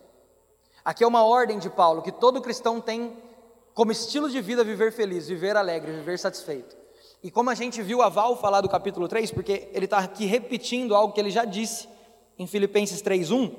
Aqui 0.85 1.03
é 1.03 1.07
uma 1.07 1.25
ordem 1.25 1.57
de 1.57 1.67
Paulo 1.67 2.03
que 2.03 2.11
todo 2.11 2.39
cristão 2.39 2.79
tem 2.79 3.17
como 3.73 3.91
estilo 3.91 4.29
de 4.29 4.39
vida 4.39 4.63
viver 4.63 4.91
feliz, 4.91 5.27
viver 5.27 5.57
alegre, 5.57 5.91
viver 5.91 6.19
satisfeito. 6.19 6.77
E 7.23 7.31
como 7.31 7.49
a 7.49 7.55
gente 7.55 7.81
viu 7.81 8.03
a 8.03 8.07
Val 8.07 8.37
falar 8.37 8.61
do 8.61 8.69
capítulo 8.69 9.07
3, 9.07 9.31
porque 9.31 9.67
ele 9.73 9.85
está 9.85 9.97
aqui 9.97 10.27
repetindo 10.27 10.93
algo 10.93 11.11
que 11.11 11.19
ele 11.19 11.31
já 11.31 11.43
disse 11.43 11.89
em 12.37 12.45
Filipenses 12.45 13.01
3,1, 13.01 13.51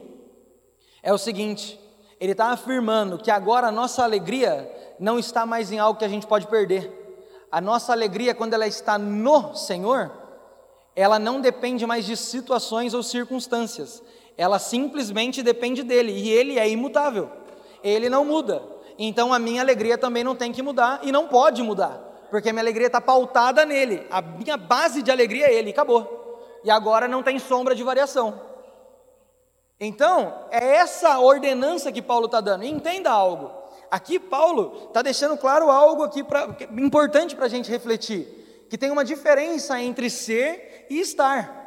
é 1.02 1.12
o 1.12 1.18
seguinte: 1.18 1.80
ele 2.20 2.30
está 2.30 2.50
afirmando 2.50 3.18
que 3.18 3.30
agora 3.30 3.66
a 3.66 3.72
nossa 3.72 4.04
alegria 4.04 4.94
não 5.00 5.18
está 5.18 5.44
mais 5.44 5.72
em 5.72 5.80
algo 5.80 5.98
que 5.98 6.04
a 6.04 6.08
gente 6.08 6.28
pode 6.28 6.46
perder. 6.46 6.92
A 7.50 7.60
nossa 7.60 7.90
alegria, 7.90 8.36
quando 8.36 8.54
ela 8.54 8.68
está 8.68 8.96
no 8.96 9.52
Senhor, 9.56 10.12
ela 10.94 11.18
não 11.18 11.40
depende 11.40 11.84
mais 11.86 12.06
de 12.06 12.16
situações 12.16 12.94
ou 12.94 13.02
circunstâncias, 13.02 14.00
ela 14.36 14.58
simplesmente 14.58 15.42
depende 15.42 15.82
dele 15.82 16.12
e 16.12 16.30
ele 16.30 16.58
é 16.58 16.68
imutável. 16.68 17.30
Ele 17.82 18.08
não 18.08 18.24
muda. 18.24 18.62
Então 18.98 19.32
a 19.32 19.38
minha 19.38 19.62
alegria 19.62 19.96
também 19.96 20.24
não 20.24 20.34
tem 20.34 20.52
que 20.52 20.62
mudar 20.62 21.00
e 21.02 21.12
não 21.12 21.28
pode 21.28 21.62
mudar, 21.62 22.00
porque 22.30 22.48
a 22.48 22.52
minha 22.52 22.62
alegria 22.62 22.86
está 22.86 23.00
pautada 23.00 23.64
nele. 23.64 24.06
A 24.10 24.20
minha 24.20 24.56
base 24.56 25.02
de 25.02 25.10
alegria 25.10 25.46
é 25.46 25.54
ele, 25.54 25.70
acabou. 25.70 26.40
E 26.64 26.70
agora 26.70 27.06
não 27.06 27.22
tem 27.22 27.38
sombra 27.38 27.74
de 27.74 27.82
variação. 27.82 28.40
Então, 29.78 30.46
é 30.50 30.76
essa 30.76 31.18
ordenança 31.18 31.92
que 31.92 32.00
Paulo 32.00 32.26
está 32.26 32.40
dando. 32.40 32.64
Entenda 32.64 33.10
algo. 33.10 33.50
Aqui 33.90 34.18
Paulo 34.18 34.88
está 34.88 35.02
deixando 35.02 35.36
claro 35.36 35.70
algo 35.70 36.02
aqui 36.02 36.24
pra, 36.24 36.56
importante 36.76 37.36
para 37.36 37.44
a 37.44 37.48
gente 37.48 37.70
refletir, 37.70 38.66
que 38.68 38.76
tem 38.76 38.90
uma 38.90 39.04
diferença 39.04 39.80
entre 39.80 40.10
ser 40.10 40.86
e 40.90 40.98
estar. 40.98 41.65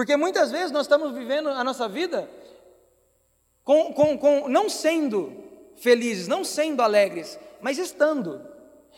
Porque 0.00 0.16
muitas 0.16 0.50
vezes 0.50 0.70
nós 0.70 0.86
estamos 0.86 1.12
vivendo 1.12 1.50
a 1.50 1.62
nossa 1.62 1.86
vida 1.86 2.26
com, 3.62 3.92
com, 3.92 4.16
com 4.16 4.48
não 4.48 4.66
sendo 4.66 5.30
felizes, 5.76 6.26
não 6.26 6.42
sendo 6.42 6.80
alegres, 6.80 7.38
mas 7.60 7.76
estando. 7.76 8.40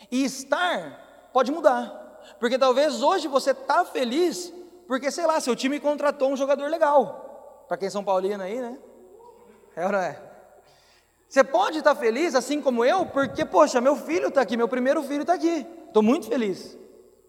E 0.09 0.23
estar 0.23 1.29
pode 1.33 1.51
mudar. 1.51 2.21
Porque 2.39 2.57
talvez 2.57 3.03
hoje 3.03 3.27
você 3.27 3.51
está 3.51 3.83
feliz 3.83 4.53
porque, 4.87 5.11
sei 5.11 5.25
lá, 5.25 5.41
seu 5.41 5.57
time 5.57 5.77
contratou 5.77 6.31
um 6.31 6.37
jogador 6.37 6.69
legal. 6.69 7.65
Para 7.67 7.75
quem 7.75 7.87
é 7.87 7.91
São 7.91 8.01
Paulino 8.01 8.41
aí, 8.41 8.61
né? 8.61 8.79
É 9.75 9.85
ou 9.85 9.91
não 9.91 9.99
é? 9.99 10.17
Você 11.27 11.43
pode 11.43 11.79
estar 11.79 11.95
feliz, 11.95 12.33
assim 12.33 12.61
como 12.61 12.85
eu, 12.85 13.07
porque, 13.07 13.43
poxa, 13.43 13.81
meu 13.81 13.97
filho 13.97 14.29
está 14.29 14.39
aqui, 14.39 14.55
meu 14.55 14.69
primeiro 14.69 15.03
filho 15.03 15.23
está 15.23 15.33
aqui. 15.33 15.67
Estou 15.85 16.01
muito 16.01 16.29
feliz. 16.29 16.77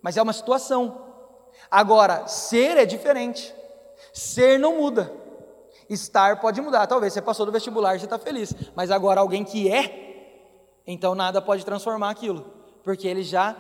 Mas 0.01 0.17
é 0.17 0.23
uma 0.23 0.33
situação. 0.33 1.03
Agora, 1.69 2.29
ser 2.29 2.77
é 2.77 2.87
diferente. 2.87 3.53
Ser 4.15 4.61
não 4.61 4.79
muda. 4.79 5.13
Estar 5.91 6.41
pode 6.41 6.61
mudar. 6.61 6.87
Talvez 6.87 7.13
você 7.13 7.21
passou 7.21 7.45
do 7.45 7.51
vestibular, 7.51 7.99
você 7.99 8.07
está 8.07 8.19
feliz. 8.19 8.55
Mas 8.75 8.93
agora, 8.93 9.21
alguém 9.21 9.45
que 9.45 9.69
é, 9.71 10.81
então 10.87 11.17
nada 11.17 11.43
pode 11.43 11.65
transformar 11.65 12.11
aquilo. 12.11 12.47
Porque 12.85 13.09
ele 13.09 13.25
já 13.25 13.57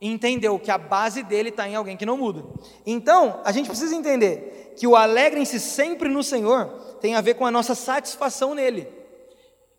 entendeu 0.00 0.58
que 0.58 0.70
a 0.70 0.78
base 0.78 1.22
dele 1.22 1.50
está 1.50 1.68
em 1.68 1.74
alguém 1.74 1.96
que 1.96 2.06
não 2.06 2.16
muda. 2.16 2.42
Então, 2.86 3.40
a 3.44 3.52
gente 3.52 3.68
precisa 3.68 3.94
entender 3.94 4.74
que 4.78 4.86
o 4.86 4.96
alegrem-se 4.96 5.60
sempre 5.60 6.08
no 6.08 6.22
Senhor 6.22 6.66
tem 7.00 7.14
a 7.14 7.20
ver 7.20 7.34
com 7.34 7.44
a 7.44 7.50
nossa 7.50 7.74
satisfação 7.74 8.54
nele. 8.54 8.88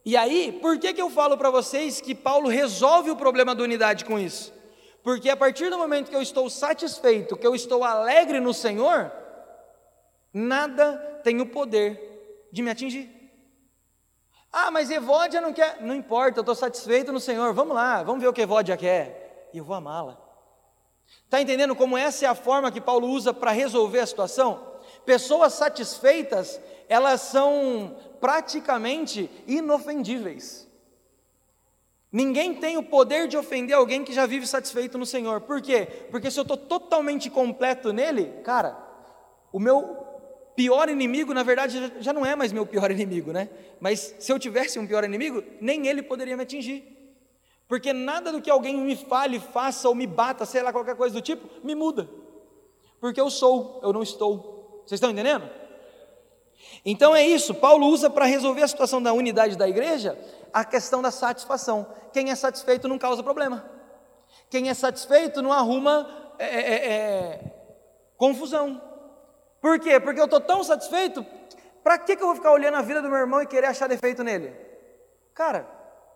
E 0.05 0.15
aí, 0.15 0.57
por 0.61 0.77
que, 0.77 0.93
que 0.93 1.01
eu 1.01 1.09
falo 1.09 1.37
para 1.37 1.49
vocês 1.49 1.99
que 1.99 2.13
Paulo 2.13 2.47
resolve 2.49 3.09
o 3.09 3.15
problema 3.15 3.55
da 3.55 3.63
unidade 3.63 4.05
com 4.05 4.17
isso? 4.17 4.53
Porque 5.03 5.29
a 5.29 5.37
partir 5.37 5.69
do 5.69 5.77
momento 5.77 6.09
que 6.09 6.15
eu 6.15 6.21
estou 6.21 6.49
satisfeito, 6.49 7.35
que 7.35 7.45
eu 7.45 7.55
estou 7.55 7.83
alegre 7.83 8.39
no 8.39 8.53
Senhor, 8.53 9.11
nada 10.33 11.21
tem 11.23 11.41
o 11.41 11.45
poder 11.45 12.47
de 12.51 12.61
me 12.61 12.69
atingir. 12.69 13.17
Ah, 14.51 14.71
mas 14.71 14.89
Evódia 14.89 15.41
não 15.41 15.53
quer. 15.53 15.81
Não 15.81 15.93
importa, 15.93 16.39
eu 16.39 16.41
estou 16.41 16.55
satisfeito 16.55 17.11
no 17.11 17.19
Senhor. 17.19 17.53
Vamos 17.53 17.75
lá, 17.75 18.03
vamos 18.03 18.21
ver 18.21 18.27
o 18.27 18.33
que 18.33 18.41
Evódia 18.41 18.77
quer. 18.77 19.49
E 19.53 19.57
eu 19.57 19.63
vou 19.63 19.75
amá-la. 19.75 20.17
Está 21.25 21.41
entendendo 21.41 21.75
como 21.75 21.97
essa 21.97 22.25
é 22.25 22.27
a 22.27 22.35
forma 22.35 22.71
que 22.71 22.81
Paulo 22.81 23.07
usa 23.07 23.33
para 23.33 23.51
resolver 23.51 23.99
a 23.99 24.07
situação? 24.07 24.75
Pessoas 25.05 25.53
satisfeitas, 25.53 26.59
elas 26.87 27.21
são 27.21 27.97
praticamente 28.19 29.29
inofendíveis. 29.45 30.67
Ninguém 32.11 32.55
tem 32.55 32.77
o 32.77 32.83
poder 32.83 33.27
de 33.27 33.37
ofender 33.37 33.75
alguém 33.75 34.03
que 34.03 34.13
já 34.13 34.25
vive 34.25 34.47
satisfeito 34.47 34.97
no 34.97 35.05
Senhor. 35.05 35.41
Por 35.41 35.61
quê? 35.61 36.07
Porque 36.09 36.31
se 36.31 36.39
eu 36.39 36.43
estou 36.43 36.57
totalmente 36.57 37.29
completo 37.29 37.91
nele, 37.91 38.41
cara, 38.43 38.77
o 39.51 39.59
meu 39.59 40.06
pior 40.57 40.89
inimigo, 40.89 41.35
na 41.35 41.43
verdade, 41.43 41.93
já 41.99 42.11
não 42.11 42.25
é 42.25 42.35
mais 42.35 42.51
meu 42.51 42.65
pior 42.65 42.89
inimigo, 42.91 43.31
né? 43.31 43.47
Mas 43.79 44.15
se 44.19 44.31
eu 44.31 44.39
tivesse 44.39 44.79
um 44.79 44.87
pior 44.87 45.03
inimigo, 45.03 45.43
nem 45.61 45.87
ele 45.87 46.01
poderia 46.01 46.35
me 46.35 46.43
atingir. 46.43 46.97
Porque 47.67 47.93
nada 47.93 48.31
do 48.31 48.41
que 48.41 48.49
alguém 48.49 48.75
me 48.75 48.95
fale, 48.95 49.39
faça 49.39 49.87
ou 49.87 49.93
me 49.93 50.07
bata, 50.07 50.45
sei 50.45 50.63
lá, 50.63 50.71
qualquer 50.71 50.95
coisa 50.95 51.13
do 51.13 51.21
tipo, 51.21 51.47
me 51.63 51.75
muda. 51.75 52.09
Porque 52.99 53.21
eu 53.21 53.29
sou, 53.29 53.79
eu 53.83 53.93
não 53.93 54.01
estou. 54.01 54.81
Vocês 54.85 54.97
estão 54.97 55.11
entendendo? 55.11 55.47
Então 56.83 57.15
é 57.15 57.25
isso, 57.25 57.53
Paulo 57.53 57.87
usa 57.87 58.09
para 58.09 58.25
resolver 58.25 58.63
a 58.63 58.67
situação 58.67 59.01
da 59.01 59.13
unidade 59.13 59.57
da 59.57 59.67
igreja 59.69 60.17
a 60.53 60.65
questão 60.65 61.01
da 61.01 61.11
satisfação. 61.11 61.85
Quem 62.11 62.31
é 62.31 62.35
satisfeito 62.35 62.87
não 62.87 62.97
causa 62.97 63.21
problema. 63.21 63.63
Quem 64.49 64.69
é 64.69 64.73
satisfeito 64.73 65.41
não 65.41 65.53
arruma 65.53 66.09
é, 66.39 66.45
é, 66.45 66.61
é, 66.61 66.87
é 66.87 67.53
confusão. 68.15 68.81
Por 69.61 69.79
quê? 69.79 69.99
Porque 69.99 70.19
eu 70.19 70.25
estou 70.25 70.39
tão 70.39 70.63
satisfeito, 70.63 71.25
para 71.83 71.97
que, 71.97 72.15
que 72.15 72.21
eu 72.21 72.27
vou 72.27 72.35
ficar 72.35 72.51
olhando 72.51 72.75
a 72.75 72.81
vida 72.81 73.01
do 73.01 73.09
meu 73.09 73.17
irmão 73.17 73.41
e 73.41 73.47
querer 73.47 73.67
achar 73.67 73.87
defeito 73.87 74.23
nele? 74.23 74.53
Cara, 75.33 75.67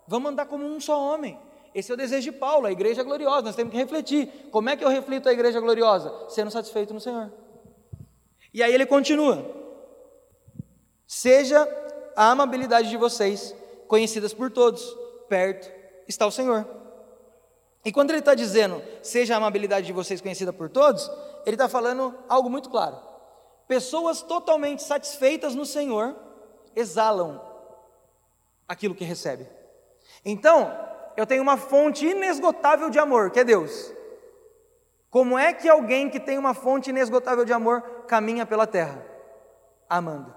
vamos 0.08 0.32
andar 0.32 0.46
como 0.46 0.66
um 0.66 0.80
só 0.80 1.00
homem. 1.00 1.40
Esse 1.74 1.92
é 1.92 1.94
o 1.94 1.98
desejo 1.98 2.32
de 2.32 2.38
Paulo, 2.38 2.68
a 2.68 2.72
igreja 2.72 3.02
gloriosa. 3.04 3.44
Nós 3.44 3.56
temos 3.56 3.72
que 3.72 3.78
refletir. 3.78 4.28
Como 4.52 4.70
é 4.70 4.76
que 4.76 4.84
eu 4.84 4.90
reflito 4.90 5.30
a 5.30 5.32
igreja 5.32 5.60
gloriosa? 5.62 6.30
Sendo 6.30 6.52
satisfeito 6.52 6.94
no 6.94 7.00
Senhor. 7.00 7.32
E 8.54 8.62
aí 8.62 8.74
ele 8.74 8.86
continua. 8.86 9.46
Seja 11.08 11.68
a 12.16 12.32
amabilidade 12.32 12.90
de 12.90 12.98
vocês 12.98 13.56
conhecidas 13.88 14.34
por 14.34 14.52
todos, 14.52 14.98
perto 15.30 15.70
está 16.08 16.26
o 16.26 16.32
Senhor. 16.32 16.68
E 17.84 17.92
quando 17.92 18.12
ele 18.12 18.20
está 18.20 18.36
dizendo, 18.36 18.82
seja 19.02 19.34
a 19.34 19.38
amabilidade 19.38 19.88
de 19.88 19.94
vocês 19.94 20.22
conhecida 20.22 20.54
por 20.54 20.70
todos, 20.70 21.10
ele 21.46 21.56
está 21.56 21.68
falando 21.68 22.16
algo 22.30 22.50
muito 22.50 22.70
claro. 22.70 23.11
Pessoas 23.72 24.22
totalmente 24.22 24.84
satisfeitas 24.84 25.56
no 25.56 25.66
Senhor 25.66 26.14
exalam 26.76 27.42
aquilo 28.68 28.94
que 28.94 29.06
recebe. 29.06 29.48
Então, 30.26 30.78
eu 31.16 31.26
tenho 31.26 31.42
uma 31.42 31.56
fonte 31.56 32.06
inesgotável 32.06 32.90
de 32.90 33.00
amor, 33.00 33.32
que 33.32 33.40
é 33.40 33.46
Deus. 33.46 33.94
Como 35.10 35.38
é 35.38 35.54
que 35.54 35.70
alguém 35.70 36.10
que 36.10 36.20
tem 36.20 36.38
uma 36.38 36.54
fonte 36.54 36.90
inesgotável 36.90 37.46
de 37.46 37.54
amor 37.54 37.82
caminha 38.10 38.46
pela 38.46 38.68
terra? 38.68 39.06
Amando. 39.90 40.36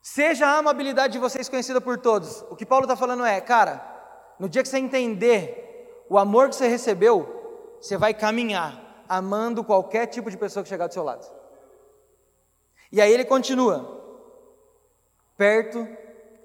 Seja 0.00 0.46
a 0.46 0.58
amabilidade 0.58 1.14
de 1.14 1.18
vocês 1.18 1.48
conhecida 1.48 1.80
por 1.80 1.98
todos. 1.98 2.42
O 2.42 2.54
que 2.54 2.64
Paulo 2.64 2.84
está 2.84 2.94
falando 2.94 3.24
é, 3.24 3.40
cara, 3.40 3.84
no 4.38 4.48
dia 4.48 4.62
que 4.62 4.68
você 4.68 4.78
entender 4.78 6.04
o 6.08 6.16
amor 6.16 6.48
que 6.48 6.54
você 6.54 6.68
recebeu, 6.68 7.74
você 7.80 7.96
vai 7.96 8.14
caminhar 8.14 9.04
amando 9.08 9.64
qualquer 9.64 10.06
tipo 10.06 10.30
de 10.30 10.36
pessoa 10.36 10.62
que 10.62 10.68
chegar 10.68 10.86
do 10.86 10.94
seu 10.94 11.02
lado. 11.02 11.41
E 12.92 13.00
aí 13.00 13.12
ele 13.12 13.24
continua: 13.24 14.00
perto 15.36 15.88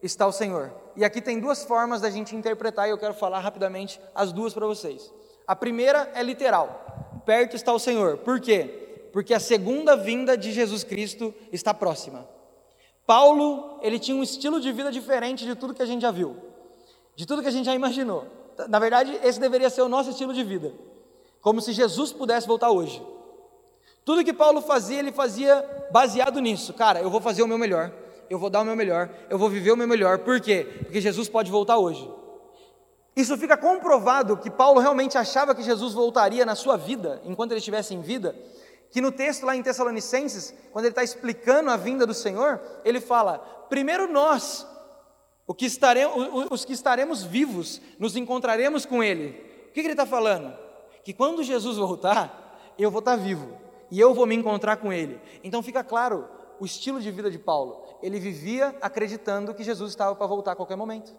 está 0.02 0.26
o 0.26 0.32
Senhor. 0.32 0.74
E 0.96 1.04
aqui 1.06 1.22
tem 1.22 1.40
duas 1.40 1.64
formas 1.64 2.02
da 2.02 2.10
gente 2.10 2.36
interpretar, 2.36 2.88
e 2.88 2.92
eu 2.92 2.98
quero 2.98 3.14
falar 3.14 3.40
rapidamente 3.40 4.02
as 4.16 4.32
duas 4.32 4.54
para 4.54 4.66
vocês. 4.66 5.14
A 5.46 5.56
primeira 5.56 6.10
é 6.16 6.24
literal: 6.24 7.22
perto 7.26 7.56
está 7.56 7.74
o 7.74 7.80
Senhor. 7.80 8.18
Por 8.18 8.40
quê? 8.40 9.10
Porque 9.12 9.34
a 9.34 9.40
segunda 9.40 9.96
vinda 9.96 10.38
de 10.38 10.52
Jesus 10.52 10.84
Cristo 10.84 11.34
está 11.52 11.74
próxima. 11.74 12.28
Paulo, 13.06 13.80
ele 13.82 14.00
tinha 14.00 14.18
um 14.18 14.24
estilo 14.24 14.60
de 14.60 14.72
vida 14.72 14.92
diferente 14.92 15.46
de 15.46 15.56
tudo 15.56 15.74
que 15.74 15.82
a 15.82 15.86
gente 15.86 16.02
já 16.02 16.12
viu, 16.12 16.36
de 17.16 17.26
tudo 17.26 17.42
que 17.42 17.48
a 17.48 17.52
gente 17.52 17.66
já 17.66 17.74
imaginou. 17.74 18.26
Na 18.68 18.80
verdade, 18.80 19.18
esse 19.24 19.40
deveria 19.40 19.70
ser 19.70 19.82
o 19.82 19.90
nosso 19.90 20.10
estilo 20.10 20.34
de 20.34 20.44
vida, 20.44 20.74
como 21.42 21.62
se 21.62 21.72
Jesus 21.72 22.12
pudesse 22.12 22.48
voltar 22.48 22.72
hoje. 22.72 23.02
Tudo 24.08 24.24
que 24.24 24.32
Paulo 24.32 24.62
fazia, 24.62 25.00
ele 25.00 25.12
fazia 25.12 25.89
baseado 25.91 26.39
nisso. 26.39 26.74
Cara, 26.74 27.02
eu 27.02 27.10
vou 27.10 27.20
fazer 27.20 27.43
o 27.43 27.48
meu 27.48 27.58
melhor, 27.58 27.91
eu 28.30 28.39
vou 28.39 28.50
dar 28.50 28.62
o 28.62 28.63
meu 28.63 28.74
melhor, 28.74 29.10
eu 29.30 29.38
vou 29.38 29.50
viver 29.50 29.74
o 29.74 29.76
meu 29.76 29.86
melhor. 29.86 30.20
Por 30.20 30.39
quê? 30.39 30.65
Porque 30.84 31.02
Jesus 31.02 31.28
pode 31.28 31.52
voltar 31.52 31.78
hoje. 31.78 32.10
Isso 33.17 33.38
fica 33.38 33.58
comprovado 33.58 34.38
que 34.38 34.50
Paulo 34.50 34.80
realmente 34.80 35.17
achava 35.17 35.54
que 35.54 35.62
Jesus 35.62 35.93
voltaria 35.93 36.46
na 36.46 36.56
sua 36.56 36.78
vida, 36.78 37.22
enquanto 37.26 37.52
ele 37.52 37.58
estivesse 37.58 37.93
em 37.93 38.00
vida, 38.00 38.34
que 38.91 39.02
no 39.02 39.12
texto 39.12 39.46
lá 39.46 39.58
em 39.58 39.62
Tessalonicenses, 39.62 40.54
quando 40.72 40.86
ele 40.86 40.93
está 40.93 41.04
explicando 41.04 41.70
a 41.70 41.76
vinda 41.76 42.08
do 42.08 42.13
Senhor, 42.13 42.62
ele 42.86 43.02
fala: 43.02 43.39
primeiro 43.67 44.10
nós, 44.10 44.65
que 45.58 45.65
estaremos, 45.65 46.50
os 46.50 46.63
que 46.63 46.72
estaremos 46.72 47.26
vivos, 47.26 47.82
nos 48.00 48.15
encontraremos 48.15 48.86
com 48.86 49.04
Ele. 49.04 49.32
O 49.67 49.74
que, 49.74 49.82
que 49.82 49.88
ele 49.88 49.91
está 49.91 50.06
falando? 50.06 50.58
Que 51.04 51.12
quando 51.12 51.43
Jesus 51.43 51.76
voltar, 51.76 52.74
eu 52.80 52.89
vou 52.89 53.00
estar 53.00 53.17
vivo 53.17 53.66
e 53.89 54.00
eu 54.00 54.13
vou 54.13 54.26
me 54.26 54.36
encontrar 54.36 54.78
com 54.78 54.91
Ele. 54.91 55.19
Então 55.43 55.63
fica 55.63 55.84
claro 55.84 56.28
o 56.60 56.65
estilo 56.65 57.00
de 57.00 57.12
vida 57.12 57.30
de 57.30 57.39
Paulo. 57.39 57.84
Ele 58.02 58.19
vivia 58.19 58.76
acreditando 58.82 59.54
que 59.54 59.63
Jesus 59.63 59.91
estava 59.91 60.15
para 60.15 60.28
voltar 60.28 60.54
a 60.54 60.56
qualquer 60.56 60.76
momento. 60.76 61.15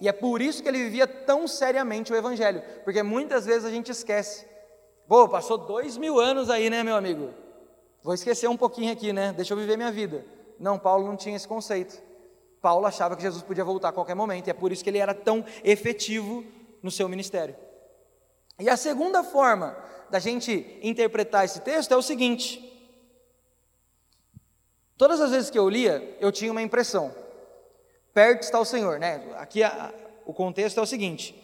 E 0.00 0.08
é 0.08 0.12
por 0.12 0.40
isso 0.40 0.62
que 0.62 0.68
ele 0.68 0.78
vivia 0.78 1.06
tão 1.06 1.46
seriamente 1.46 2.12
o 2.12 2.16
Evangelho, 2.16 2.62
porque 2.82 3.02
muitas 3.02 3.46
vezes 3.46 3.64
a 3.64 3.70
gente 3.70 3.90
esquece 3.90 4.46
Pô, 5.12 5.28
passou 5.28 5.58
dois 5.58 5.98
mil 5.98 6.18
anos 6.18 6.48
aí, 6.48 6.70
né, 6.70 6.82
meu 6.82 6.96
amigo? 6.96 7.34
Vou 8.02 8.14
esquecer 8.14 8.48
um 8.48 8.56
pouquinho 8.56 8.92
aqui, 8.92 9.12
né? 9.12 9.32
Deixa 9.32 9.52
eu 9.52 9.58
viver 9.58 9.76
minha 9.76 9.92
vida. 9.92 10.24
Não, 10.58 10.78
Paulo 10.78 11.06
não 11.06 11.16
tinha 11.16 11.36
esse 11.36 11.46
conceito. 11.46 12.02
Paulo 12.60 12.86
achava 12.86 13.14
que 13.16 13.22
Jesus 13.22 13.42
podia 13.42 13.62
voltar 13.62 13.90
a 13.90 13.92
qualquer 13.92 14.14
momento, 14.14 14.46
e 14.46 14.50
é 14.50 14.54
por 14.54 14.72
isso 14.72 14.82
que 14.82 14.88
ele 14.88 14.98
era 14.98 15.12
tão 15.12 15.44
efetivo 15.64 16.44
no 16.82 16.90
seu 16.90 17.08
ministério. 17.08 17.54
E 18.62 18.70
a 18.70 18.76
segunda 18.76 19.24
forma 19.24 19.76
da 20.08 20.20
gente 20.20 20.78
interpretar 20.82 21.44
esse 21.44 21.60
texto 21.62 21.90
é 21.90 21.96
o 21.96 22.02
seguinte: 22.02 22.62
todas 24.96 25.20
as 25.20 25.32
vezes 25.32 25.50
que 25.50 25.58
eu 25.58 25.68
lia, 25.68 26.16
eu 26.20 26.30
tinha 26.30 26.52
uma 26.52 26.62
impressão. 26.62 27.12
Perto 28.14 28.44
está 28.44 28.60
o 28.60 28.64
Senhor, 28.64 29.00
né? 29.00 29.34
Aqui 29.36 29.64
a, 29.64 29.92
o 30.24 30.32
contexto 30.32 30.78
é 30.78 30.82
o 30.82 30.86
seguinte: 30.86 31.34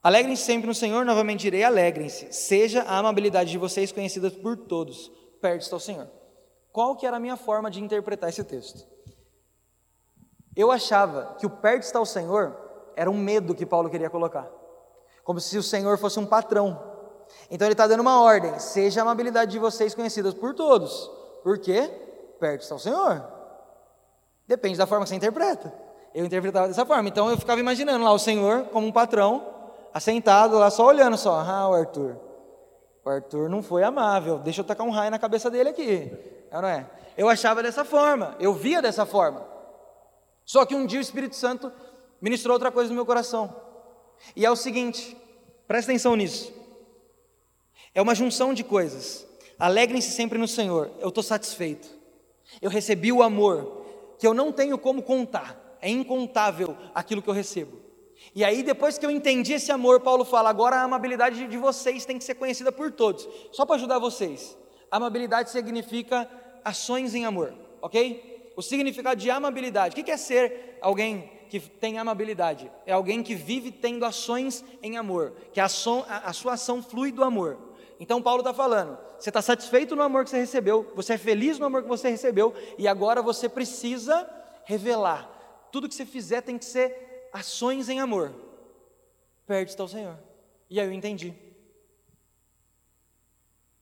Alegrem-se 0.00 0.44
sempre 0.44 0.68
no 0.68 0.74
Senhor, 0.74 1.04
novamente 1.04 1.40
direi, 1.40 1.64
alegrem-se. 1.64 2.32
Seja 2.32 2.82
a 2.82 2.98
amabilidade 2.98 3.50
de 3.50 3.58
vocês 3.58 3.90
conhecida 3.90 4.30
por 4.30 4.56
todos. 4.56 5.10
Perto 5.40 5.62
está 5.62 5.74
o 5.74 5.80
Senhor. 5.80 6.08
qual 6.70 6.94
que 6.94 7.04
era 7.04 7.16
a 7.16 7.20
minha 7.20 7.36
forma 7.36 7.68
de 7.68 7.82
interpretar 7.82 8.28
esse 8.28 8.44
texto. 8.44 8.86
Eu 10.54 10.70
achava 10.70 11.34
que 11.36 11.46
o 11.46 11.50
perto 11.50 11.82
está 11.82 12.00
o 12.00 12.06
Senhor 12.06 12.56
era 12.94 13.10
um 13.10 13.18
medo 13.18 13.56
que 13.56 13.66
Paulo 13.66 13.90
queria 13.90 14.08
colocar, 14.08 14.48
como 15.26 15.40
se 15.40 15.58
o 15.58 15.62
Senhor 15.62 15.98
fosse 15.98 16.20
um 16.20 16.24
patrão. 16.24 16.80
Então 17.50 17.66
ele 17.66 17.72
está 17.72 17.88
dando 17.88 18.00
uma 18.00 18.22
ordem: 18.22 18.56
seja 18.60 19.00
a 19.00 19.02
amabilidade 19.02 19.50
de 19.50 19.58
vocês 19.58 19.92
conhecidas 19.92 20.32
por 20.32 20.54
todos, 20.54 21.10
porque 21.42 21.82
perto 22.38 22.62
está 22.62 22.76
o 22.76 22.78
Senhor. 22.78 23.24
Depende 24.46 24.78
da 24.78 24.86
forma 24.86 25.04
que 25.04 25.08
você 25.08 25.16
interpreta. 25.16 25.74
Eu 26.14 26.24
interpretava 26.24 26.68
dessa 26.68 26.86
forma. 26.86 27.08
Então 27.08 27.28
eu 27.28 27.36
ficava 27.36 27.58
imaginando 27.58 28.04
lá 28.04 28.12
o 28.12 28.18
Senhor 28.20 28.66
como 28.66 28.86
um 28.86 28.92
patrão, 28.92 29.44
assentado 29.92 30.56
lá, 30.58 30.70
só 30.70 30.86
olhando 30.86 31.18
só. 31.18 31.40
Ah, 31.40 31.68
o 31.68 31.74
Arthur. 31.74 32.16
O 33.04 33.10
Arthur 33.10 33.50
não 33.50 33.64
foi 33.64 33.82
amável. 33.82 34.38
Deixa 34.38 34.60
eu 34.60 34.64
tacar 34.64 34.86
um 34.86 34.90
raio 34.90 35.10
na 35.10 35.18
cabeça 35.18 35.50
dele 35.50 35.70
aqui. 35.70 36.12
É, 36.52 36.60
não 36.60 36.68
é? 36.68 36.88
Eu 37.18 37.28
achava 37.28 37.64
dessa 37.64 37.84
forma. 37.84 38.36
Eu 38.38 38.54
via 38.54 38.80
dessa 38.80 39.04
forma. 39.04 39.44
Só 40.44 40.64
que 40.64 40.76
um 40.76 40.86
dia 40.86 41.00
o 41.00 41.02
Espírito 41.02 41.34
Santo 41.34 41.72
ministrou 42.20 42.54
outra 42.54 42.70
coisa 42.70 42.88
no 42.90 42.94
meu 42.94 43.04
coração. 43.04 43.65
E 44.34 44.44
é 44.44 44.50
o 44.50 44.56
seguinte, 44.56 45.16
presta 45.66 45.90
atenção 45.90 46.16
nisso. 46.16 46.52
É 47.94 48.02
uma 48.02 48.14
junção 48.14 48.52
de 48.52 48.62
coisas. 48.62 49.26
Alegrem-se 49.58 50.10
sempre 50.10 50.38
no 50.38 50.48
Senhor. 50.48 50.90
Eu 51.00 51.08
estou 51.08 51.22
satisfeito. 51.22 51.88
Eu 52.60 52.70
recebi 52.70 53.10
o 53.10 53.22
amor 53.22 53.84
que 54.18 54.26
eu 54.26 54.34
não 54.34 54.52
tenho 54.52 54.78
como 54.78 55.02
contar 55.02 55.66
é 55.80 55.90
incontável 55.90 56.76
aquilo 56.94 57.22
que 57.22 57.28
eu 57.28 57.34
recebo. 57.34 57.80
E 58.34 58.44
aí, 58.44 58.62
depois 58.62 58.98
que 58.98 59.06
eu 59.06 59.10
entendi 59.10 59.52
esse 59.52 59.70
amor, 59.70 60.00
Paulo 60.00 60.24
fala: 60.24 60.50
agora 60.50 60.76
a 60.76 60.82
amabilidade 60.82 61.46
de 61.46 61.56
vocês 61.56 62.04
tem 62.04 62.18
que 62.18 62.24
ser 62.24 62.34
conhecida 62.34 62.72
por 62.72 62.90
todos. 62.90 63.28
Só 63.52 63.64
para 63.64 63.76
ajudar 63.76 63.98
vocês, 63.98 64.56
amabilidade 64.90 65.50
significa 65.50 66.28
ações 66.64 67.14
em 67.14 67.24
amor, 67.24 67.54
ok? 67.80 68.52
O 68.56 68.62
significado 68.62 69.20
de 69.20 69.30
amabilidade, 69.30 69.92
o 69.92 70.04
que 70.04 70.10
é 70.10 70.16
ser 70.16 70.78
alguém 70.80 71.30
que 71.48 71.60
tem 71.60 71.98
amabilidade? 71.98 72.70
É 72.84 72.92
alguém 72.92 73.22
que 73.22 73.34
vive 73.34 73.70
tendo 73.70 74.04
ações 74.04 74.64
em 74.82 74.96
amor, 74.96 75.32
que 75.52 75.60
a, 75.60 75.64
a 75.64 76.32
sua 76.32 76.52
ação 76.52 76.82
flui 76.82 77.12
do 77.12 77.24
amor. 77.24 77.58
Então, 77.98 78.20
Paulo 78.20 78.40
está 78.40 78.52
falando: 78.52 78.98
você 79.18 79.30
está 79.30 79.40
satisfeito 79.40 79.96
no 79.96 80.02
amor 80.02 80.24
que 80.24 80.30
você 80.30 80.38
recebeu, 80.38 80.92
você 80.94 81.14
é 81.14 81.18
feliz 81.18 81.58
no 81.58 81.66
amor 81.66 81.82
que 81.82 81.88
você 81.88 82.10
recebeu, 82.10 82.54
e 82.76 82.86
agora 82.86 83.22
você 83.22 83.48
precisa 83.48 84.28
revelar 84.64 85.36
tudo 85.76 85.90
que 85.90 85.94
você 85.94 86.06
fizer 86.06 86.40
tem 86.40 86.56
que 86.56 86.64
ser 86.64 87.28
ações 87.32 87.90
em 87.90 88.00
amor. 88.00 88.34
Perto 89.46 89.68
está 89.68 89.84
o 89.84 89.88
Senhor. 89.88 90.18
E 90.70 90.80
aí 90.80 90.86
eu 90.86 90.92
entendi. 90.92 91.34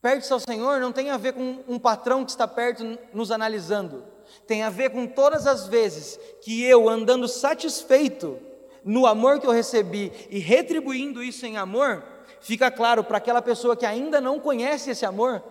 Perto 0.03 0.23
está 0.23 0.35
o 0.35 0.41
Senhor 0.41 0.81
não 0.81 0.93
tem 0.93 1.11
a 1.11 1.17
ver 1.17 1.35
com 1.35 1.63
um 1.69 1.79
patrão 1.79 2.25
que 2.25 2.33
está 2.33 2.49
perto 2.49 2.99
nos 3.13 3.31
analisando. 3.31 4.05
Tem 4.47 4.63
a 4.63 4.71
ver 4.71 4.91
com 4.91 5.07
todas 5.07 5.47
as 5.47 5.67
vezes 5.67 6.19
que 6.43 6.63
eu, 6.63 6.89
andando 6.89 7.29
satisfeito 7.29 8.39
no 8.85 9.07
amor 9.07 9.41
que 9.41 9.47
eu 9.47 9.51
recebi 9.51 10.13
e 10.31 10.39
retribuindo 10.39 11.23
isso 11.23 11.47
em 11.47 11.57
amor, 11.57 12.03
fica 12.41 12.71
claro 12.71 13.03
para 13.03 13.19
aquela 13.19 13.41
pessoa 13.41 13.77
que 13.77 13.87
ainda 13.87 14.21
não 14.21 14.39
conhece 14.39 14.91
esse 14.91 15.07
amor 15.07 15.43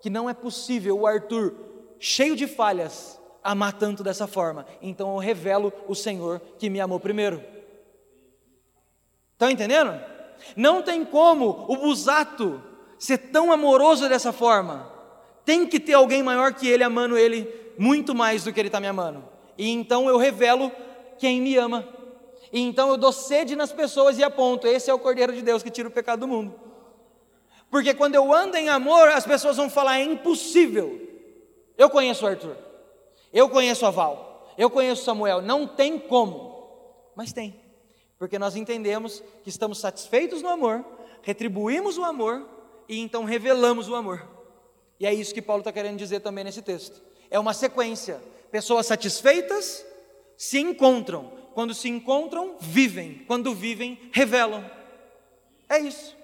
que 0.00 0.08
não 0.08 0.28
é 0.28 0.34
possível 0.34 0.98
o 0.98 1.06
Arthur, 1.06 1.54
cheio 1.98 2.34
de 2.34 2.46
falhas, 2.46 3.20
amar 3.44 3.74
tanto 3.74 4.02
dessa 4.02 4.26
forma. 4.26 4.66
Então 4.80 5.12
eu 5.12 5.18
revelo 5.18 5.72
o 5.86 5.94
Senhor 5.94 6.40
que 6.58 6.70
me 6.70 6.80
amou 6.80 6.98
primeiro. 6.98 7.36
Estão 9.32 9.48
tá 9.48 9.52
entendendo? 9.52 10.00
Não 10.56 10.82
tem 10.82 11.04
como 11.04 11.66
o 11.68 11.76
Busato 11.76 12.62
ser 12.98 13.18
tão 13.18 13.52
amoroso 13.52 14.08
dessa 14.08 14.32
forma. 14.32 14.90
Tem 15.44 15.66
que 15.66 15.78
ter 15.78 15.94
alguém 15.94 16.22
maior 16.22 16.54
que 16.54 16.66
ele 16.68 16.84
amando 16.84 17.16
ele 17.16 17.44
muito 17.80 18.14
mais 18.14 18.44
do 18.44 18.52
que 18.52 18.60
ele 18.60 18.68
está 18.68 18.78
me 18.78 18.86
amando. 18.86 19.24
E 19.56 19.70
então 19.70 20.06
eu 20.06 20.18
revelo 20.18 20.70
quem 21.18 21.40
me 21.40 21.56
ama. 21.56 21.88
E 22.52 22.60
então 22.60 22.90
eu 22.90 22.98
dou 22.98 23.10
sede 23.10 23.56
nas 23.56 23.72
pessoas 23.72 24.18
e 24.18 24.22
aponto: 24.22 24.66
esse 24.66 24.90
é 24.90 24.94
o 24.94 24.98
Cordeiro 24.98 25.32
de 25.32 25.40
Deus 25.40 25.62
que 25.62 25.70
tira 25.70 25.88
o 25.88 25.90
pecado 25.90 26.20
do 26.20 26.28
mundo. 26.28 26.54
Porque 27.70 27.94
quando 27.94 28.16
eu 28.16 28.34
ando 28.34 28.58
em 28.58 28.68
amor, 28.68 29.08
as 29.08 29.24
pessoas 29.24 29.56
vão 29.56 29.70
falar: 29.70 29.98
é 29.98 30.04
impossível. 30.04 31.08
Eu 31.78 31.88
conheço 31.88 32.26
o 32.26 32.28
Arthur. 32.28 32.56
Eu 33.32 33.48
conheço 33.48 33.86
a 33.86 33.90
Val, 33.90 34.52
eu 34.58 34.68
conheço 34.68 35.04
Samuel, 35.04 35.40
não 35.40 35.66
tem 35.66 35.98
como, 35.98 36.68
mas 37.14 37.32
tem, 37.32 37.60
porque 38.18 38.40
nós 38.40 38.56
entendemos 38.56 39.22
que 39.44 39.48
estamos 39.48 39.78
satisfeitos 39.78 40.42
no 40.42 40.48
amor, 40.48 40.84
retribuímos 41.22 41.96
o 41.96 42.04
amor 42.04 42.44
e 42.88 42.98
então 42.98 43.22
revelamos 43.24 43.88
o 43.88 43.94
amor. 43.94 44.28
E 44.98 45.06
é 45.06 45.14
isso 45.14 45.32
que 45.32 45.40
Paulo 45.40 45.60
está 45.60 45.72
querendo 45.72 45.96
dizer 45.96 46.20
também 46.20 46.42
nesse 46.42 46.60
texto. 46.60 47.00
É 47.30 47.38
uma 47.38 47.54
sequência. 47.54 48.20
Pessoas 48.50 48.86
satisfeitas 48.86 49.84
se 50.36 50.58
encontram. 50.58 51.32
Quando 51.54 51.74
se 51.74 51.88
encontram, 51.88 52.56
vivem. 52.58 53.24
Quando 53.26 53.54
vivem, 53.54 54.10
revelam. 54.12 54.68
É 55.68 55.78
isso. 55.78 56.16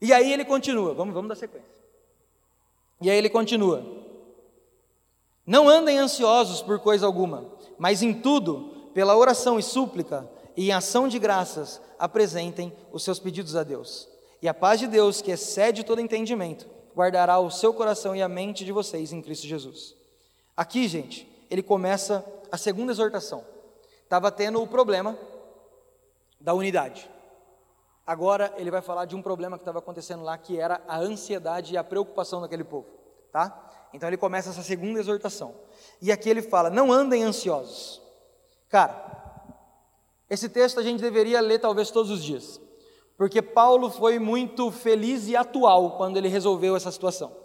E 0.00 0.12
aí 0.12 0.32
ele 0.32 0.44
continua. 0.44 0.94
Vamos, 0.94 1.14
vamos 1.14 1.28
dar 1.28 1.34
sequência. 1.34 1.68
E 3.00 3.10
aí 3.10 3.16
ele 3.16 3.28
continua. 3.28 3.84
Não 5.46 5.68
andem 5.68 5.98
ansiosos 5.98 6.60
por 6.60 6.78
coisa 6.78 7.06
alguma, 7.06 7.46
mas 7.78 8.02
em 8.02 8.12
tudo, 8.12 8.90
pela 8.92 9.16
oração 9.16 9.58
e 9.58 9.62
súplica 9.62 10.28
e 10.56 10.68
em 10.68 10.72
ação 10.72 11.08
de 11.08 11.18
graças, 11.18 11.80
apresentem 11.98 12.72
os 12.92 13.02
seus 13.02 13.18
pedidos 13.18 13.56
a 13.56 13.62
Deus. 13.62 14.08
E 14.42 14.48
a 14.48 14.52
paz 14.52 14.78
de 14.78 14.86
Deus, 14.86 15.22
que 15.22 15.30
excede 15.30 15.84
todo 15.84 16.00
entendimento, 16.00 16.66
guardará 16.98 17.38
o 17.38 17.48
seu 17.48 17.72
coração 17.72 18.16
e 18.16 18.20
a 18.20 18.28
mente 18.28 18.64
de 18.64 18.72
vocês 18.72 19.12
em 19.12 19.22
Cristo 19.22 19.46
Jesus. 19.46 19.94
Aqui, 20.56 20.88
gente, 20.88 21.30
ele 21.48 21.62
começa 21.62 22.24
a 22.50 22.58
segunda 22.58 22.90
exortação. 22.90 23.44
Estava 24.02 24.32
tendo 24.32 24.60
o 24.60 24.66
problema 24.66 25.16
da 26.40 26.52
unidade. 26.54 27.08
Agora 28.04 28.52
ele 28.56 28.68
vai 28.68 28.82
falar 28.82 29.04
de 29.04 29.14
um 29.14 29.22
problema 29.22 29.56
que 29.56 29.62
estava 29.62 29.78
acontecendo 29.78 30.24
lá, 30.24 30.36
que 30.36 30.58
era 30.58 30.82
a 30.88 30.98
ansiedade 30.98 31.74
e 31.74 31.76
a 31.76 31.84
preocupação 31.84 32.40
daquele 32.40 32.64
povo, 32.64 32.88
tá? 33.30 33.88
Então 33.92 34.08
ele 34.08 34.16
começa 34.16 34.50
essa 34.50 34.62
segunda 34.62 34.98
exortação. 34.98 35.54
E 36.02 36.10
aqui 36.10 36.28
ele 36.28 36.42
fala: 36.42 36.68
não 36.68 36.90
andem 36.90 37.22
ansiosos. 37.22 38.02
Cara, 38.68 39.54
esse 40.28 40.48
texto 40.48 40.80
a 40.80 40.82
gente 40.82 41.00
deveria 41.00 41.40
ler 41.40 41.60
talvez 41.60 41.92
todos 41.92 42.10
os 42.10 42.24
dias, 42.24 42.60
porque 43.18 43.42
Paulo 43.42 43.90
foi 43.90 44.20
muito 44.20 44.70
feliz 44.70 45.26
e 45.26 45.34
atual 45.34 45.96
quando 45.96 46.16
ele 46.16 46.28
resolveu 46.28 46.76
essa 46.76 46.92
situação. 46.92 47.36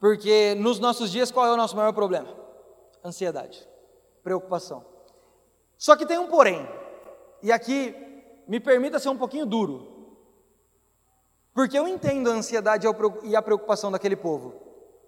Porque 0.00 0.54
nos 0.54 0.78
nossos 0.78 1.12
dias, 1.12 1.30
qual 1.30 1.46
é 1.46 1.52
o 1.52 1.56
nosso 1.56 1.76
maior 1.76 1.92
problema? 1.92 2.28
Ansiedade, 3.04 3.68
preocupação. 4.22 4.84
Só 5.76 5.96
que 5.96 6.06
tem 6.06 6.18
um 6.18 6.28
porém, 6.28 6.66
e 7.42 7.52
aqui 7.52 7.94
me 8.48 8.58
permita 8.58 8.98
ser 8.98 9.10
um 9.10 9.18
pouquinho 9.18 9.44
duro, 9.44 9.86
porque 11.52 11.78
eu 11.78 11.86
entendo 11.86 12.30
a 12.30 12.34
ansiedade 12.34 12.86
e 13.22 13.36
a 13.36 13.42
preocupação 13.42 13.92
daquele 13.92 14.16
povo. 14.16 14.54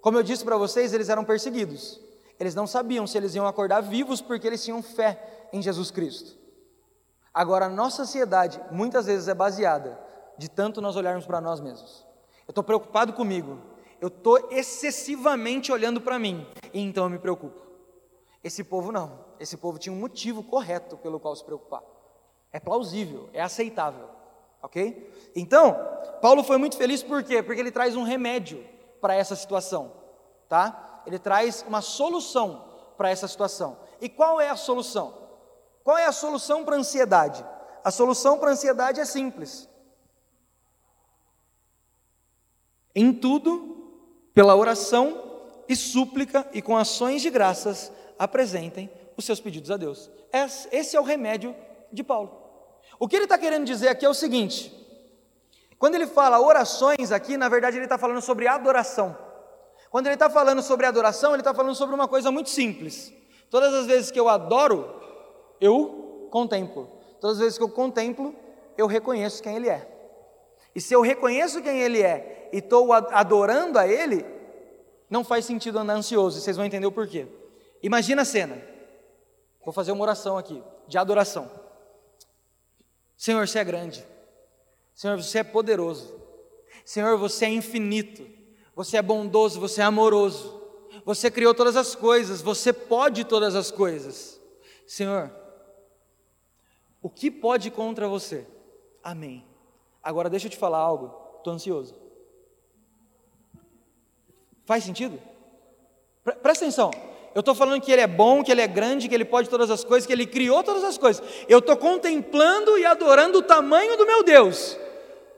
Como 0.03 0.19
eu 0.19 0.23
disse 0.23 0.45
para 0.45 0.59
vocês, 0.59 0.93
eles 0.93 1.09
eram 1.09 1.25
perseguidos. 1.25 1.99
Eles 2.39 2.55
não 2.55 2.67
sabiam 2.67 3.07
se 3.07 3.17
eles 3.17 3.35
iam 3.35 3.47
acordar 3.47 3.81
vivos 3.81 4.21
porque 4.21 4.47
eles 4.47 4.63
tinham 4.63 4.83
fé 4.83 5.49
em 5.53 5.63
Jesus 5.63 5.91
Cristo. 5.91 6.39
Agora, 7.39 7.67
a 7.67 7.69
nossa 7.69 8.03
ansiedade 8.03 8.61
muitas 8.69 9.07
vezes 9.07 9.29
é 9.29 9.33
baseada 9.33 9.97
de 10.37 10.51
tanto 10.51 10.81
nós 10.81 10.97
olharmos 10.97 11.25
para 11.25 11.41
nós 11.41 11.61
mesmos. 11.61 12.05
Eu 12.45 12.51
estou 12.51 12.65
preocupado 12.65 13.13
comigo, 13.13 13.61
eu 14.01 14.09
estou 14.09 14.49
excessivamente 14.51 15.71
olhando 15.71 16.01
para 16.01 16.19
mim, 16.19 16.45
e 16.75 16.81
então 16.81 17.05
eu 17.05 17.11
me 17.11 17.19
preocupo. 17.21 17.63
Esse 18.43 18.65
povo 18.65 18.91
não, 18.91 19.21
esse 19.39 19.57
povo 19.57 19.79
tinha 19.79 19.93
um 19.93 20.01
motivo 20.01 20.43
correto 20.43 20.97
pelo 20.97 21.21
qual 21.21 21.37
se 21.37 21.45
preocupar. 21.45 21.85
É 22.53 22.59
plausível, 22.59 23.31
é 23.33 23.41
aceitável, 23.41 24.09
ok? 24.61 25.31
Então, 25.37 25.77
Paulo 26.21 26.43
foi 26.43 26.57
muito 26.57 26.77
feliz 26.77 27.05
por 27.05 27.23
quê? 27.23 27.41
Porque 27.41 27.61
ele 27.61 27.71
traz 27.71 27.95
um 27.95 28.03
remédio 28.03 28.67
para 29.01 29.15
essa 29.15 29.37
situação, 29.37 29.93
tá? 30.49 31.05
Ele 31.07 31.21
traz 31.21 31.65
uma 31.69 31.83
solução 31.83 32.65
para 32.97 33.11
essa 33.11 33.29
situação. 33.29 33.77
E 34.01 34.09
qual 34.09 34.41
é 34.41 34.49
a 34.49 34.57
solução? 34.57 35.28
Qual 35.89 35.97
é 35.97 36.05
a 36.05 36.13
solução 36.13 36.67
para 36.67 36.77
a 36.77 36.79
ansiedade? 36.81 37.43
A 37.83 37.91
solução 37.91 38.39
para 38.39 38.51
a 38.51 38.53
ansiedade 38.53 39.01
é 39.01 39.07
simples. 39.07 39.67
Em 42.95 43.11
tudo, 43.11 43.91
pela 44.35 44.55
oração 44.55 45.41
e 45.67 45.75
súplica 45.75 46.47
e 46.53 46.61
com 46.61 46.77
ações 46.77 47.23
de 47.23 47.31
graças, 47.31 47.91
apresentem 48.19 48.91
os 49.17 49.25
seus 49.25 49.41
pedidos 49.41 49.71
a 49.71 49.79
Deus. 49.79 50.11
Esse 50.71 50.95
é 50.95 51.01
o 51.01 51.05
remédio 51.05 51.57
de 51.91 52.05
Paulo. 52.05 52.39
O 52.99 53.09
que 53.09 53.17
ele 53.17 53.25
está 53.25 53.39
querendo 53.39 53.65
dizer 53.65 53.89
aqui 53.89 54.05
é 54.05 54.11
o 54.11 54.13
seguinte: 54.13 54.71
quando 55.79 55.95
ele 55.95 56.07
fala 56.07 56.39
orações 56.39 57.11
aqui, 57.11 57.39
na 57.39 57.49
verdade 57.49 57.79
ele 57.79 57.87
está 57.87 57.97
falando 57.97 58.21
sobre 58.21 58.47
adoração. 58.47 59.17
Quando 59.89 60.05
ele 60.05 60.17
está 60.17 60.29
falando 60.29 60.61
sobre 60.61 60.85
adoração, 60.85 61.31
ele 61.31 61.41
está 61.41 61.55
falando 61.55 61.75
sobre 61.75 61.95
uma 61.95 62.07
coisa 62.07 62.31
muito 62.31 62.51
simples. 62.51 63.11
Todas 63.49 63.73
as 63.73 63.87
vezes 63.87 64.11
que 64.11 64.21
eu 64.21 64.29
adoro, 64.29 64.98
eu 65.61 66.29
contemplo. 66.31 66.89
Todas 67.21 67.37
as 67.37 67.43
vezes 67.43 67.59
que 67.59 67.65
eu 67.65 67.69
contemplo, 67.69 68.35
eu 68.77 68.87
reconheço 68.87 69.43
quem 69.43 69.57
Ele 69.57 69.69
é. 69.69 69.89
E 70.75 70.81
se 70.81 70.95
eu 70.95 71.01
reconheço 71.01 71.63
quem 71.63 71.81
Ele 71.81 72.03
é 72.03 72.49
e 72.53 72.59
estou 72.59 72.93
adorando 72.93 73.79
a 73.79 73.87
Ele, 73.87 74.25
não 75.11 75.25
faz 75.25 75.45
sentido 75.45 75.79
andar 75.79 75.95
ansioso, 75.95 76.39
e 76.39 76.41
vocês 76.41 76.57
vão 76.57 76.67
entender 76.67 76.87
o 76.87 76.93
porquê. 76.93 77.27
Imagina 77.83 78.23
a 78.23 78.25
cena. 78.25 78.63
Vou 79.65 79.73
fazer 79.73 79.93
uma 79.93 80.03
oração 80.03 80.39
aqui, 80.39 80.63
de 80.87 80.97
adoração. 80.99 81.51
Senhor, 83.17 83.47
você 83.47 83.59
é 83.59 83.65
grande. 83.65 84.07
Senhor, 84.95 85.17
você 85.17 85.39
é 85.39 85.45
poderoso. 85.45 86.15
Senhor, 86.85 87.19
você 87.19 87.47
é 87.47 87.51
infinito. 87.51 88.27
Você 88.75 88.97
é 88.97 89.03
bondoso, 89.03 89.59
você 89.59 89.81
é 89.81 89.85
amoroso. 89.85 90.63
Você 91.05 91.31
criou 91.31 91.55
todas 91.55 91.77
as 91.77 91.95
coisas, 91.95 92.41
você 92.41 92.73
pode 92.73 93.25
todas 93.25 93.55
as 93.55 93.71
coisas. 93.71 94.41
Senhor, 94.87 95.31
o 97.03 97.09
que 97.09 97.31
pode 97.31 97.71
contra 97.71 98.09
você? 98.09 98.47
Amém. 99.03 99.45
Agora 100.03 100.31
deixa 100.31 100.47
eu 100.47 100.51
te 100.51 100.57
falar 100.57 100.79
algo, 100.79 101.15
estou 101.39 101.53
ansioso. 101.53 101.95
Faz 104.65 104.85
sentido? 104.85 105.21
Presta 106.43 106.65
atenção. 106.65 106.91
Eu 107.35 107.41
estou 107.41 107.55
falando 107.55 107.81
que 107.81 107.93
Ele 107.93 108.03
é 108.03 108.07
bom, 108.07 108.43
que 108.43 108.51
Ele 108.51 108.61
é 108.61 108.67
grande, 108.67 109.09
que 109.09 109.15
Ele 109.15 109.25
pode 109.25 109.49
todas 109.49 109.71
as 109.71 109.85
coisas, 109.85 110.07
que 110.07 110.13
Ele 110.13 110.27
criou 110.27 110.63
todas 110.63 110.85
as 110.85 110.99
coisas. 110.99 111.25
Eu 111.49 111.61
estou 111.61 111.77
contemplando 111.77 112.77
e 112.77 112.85
adorando 112.85 113.39
o 113.39 113.43
tamanho 113.43 113.97
do 113.97 114.07
meu 114.07 114.23
Deus. 114.23 114.77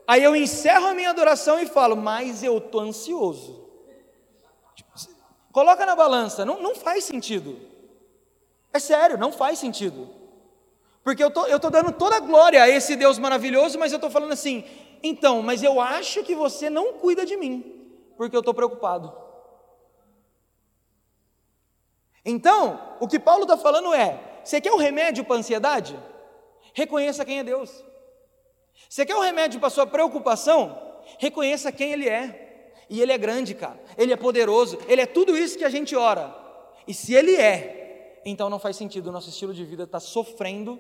Aí 0.07 0.25
eu 0.25 0.35
encerro 0.35 0.87
a 0.87 0.95
minha 0.95 1.11
adoração 1.11 1.61
e 1.61 1.67
falo, 1.67 1.97
mas 1.97 2.43
eu 2.43 2.59
estou 2.59 2.81
ansioso. 2.81 3.69
Coloca 5.53 5.85
na 5.85 5.95
balança, 5.95 6.45
não, 6.45 6.63
não 6.63 6.75
faz 6.75 7.05
sentido. 7.05 7.57
É 8.73 8.79
sério, 8.79 9.19
não 9.19 9.33
faz 9.33 9.59
sentido. 9.59 10.20
Porque 11.03 11.23
eu 11.23 11.31
tô, 11.31 11.45
estou 11.45 11.61
tô 11.61 11.71
dando 11.71 11.93
toda 11.93 12.17
a 12.17 12.21
glória 12.21 12.63
a 12.63 12.69
esse 12.69 12.95
Deus 12.95 13.19
maravilhoso, 13.19 13.79
mas 13.79 13.93
eu 13.93 13.97
estou 13.97 14.11
falando 14.11 14.33
assim, 14.33 14.65
então, 15.03 15.43
mas 15.43 15.63
eu 15.63 15.81
acho 15.81 16.23
que 16.23 16.35
você 16.35 16.69
não 16.69 16.95
cuida 16.95 17.25
de 17.25 17.37
mim, 17.37 17.89
porque 18.17 18.37
eu 18.37 18.41
estou 18.41 18.55
preocupado. 18.55 19.13
Então, 22.25 22.97
o 23.01 23.09
que 23.09 23.19
Paulo 23.19 23.43
está 23.43 23.57
falando 23.57 23.95
é: 23.95 24.21
você 24.45 24.61
quer 24.61 24.73
um 24.73 24.77
remédio 24.77 25.25
para 25.25 25.37
a 25.37 25.39
ansiedade? 25.39 25.99
Reconheça 26.75 27.25
quem 27.25 27.39
é 27.39 27.45
Deus. 27.45 27.83
Você 28.89 29.07
quer 29.07 29.17
um 29.17 29.21
remédio 29.21 29.59
para 29.59 29.69
a 29.69 29.71
sua 29.71 29.87
preocupação? 29.87 30.79
Reconheça 31.19 31.73
quem 31.73 31.93
Ele 31.93 32.09
é. 32.09 32.49
E 32.89 33.01
Ele 33.01 33.13
é 33.13 33.19
grande, 33.19 33.55
cara. 33.55 33.81
Ele 33.97 34.13
é 34.13 34.17
poderoso. 34.17 34.79
Ele 34.89 35.01
é 35.01 35.07
tudo 35.07 35.37
isso 35.37 35.57
que 35.57 35.65
a 35.65 35.71
gente 35.71 35.97
ora. 35.97 36.35
E 36.87 36.93
se 36.93 37.15
Ele 37.15 37.37
é, 37.37 38.21
então 38.25 38.51
não 38.51 38.59
faz 38.59 38.77
sentido 38.77 39.09
o 39.09 39.13
nosso 39.13 39.29
estilo 39.29 39.55
de 39.55 39.65
vida 39.65 39.85
estar 39.85 40.01
tá 40.01 40.05
sofrendo 40.05 40.79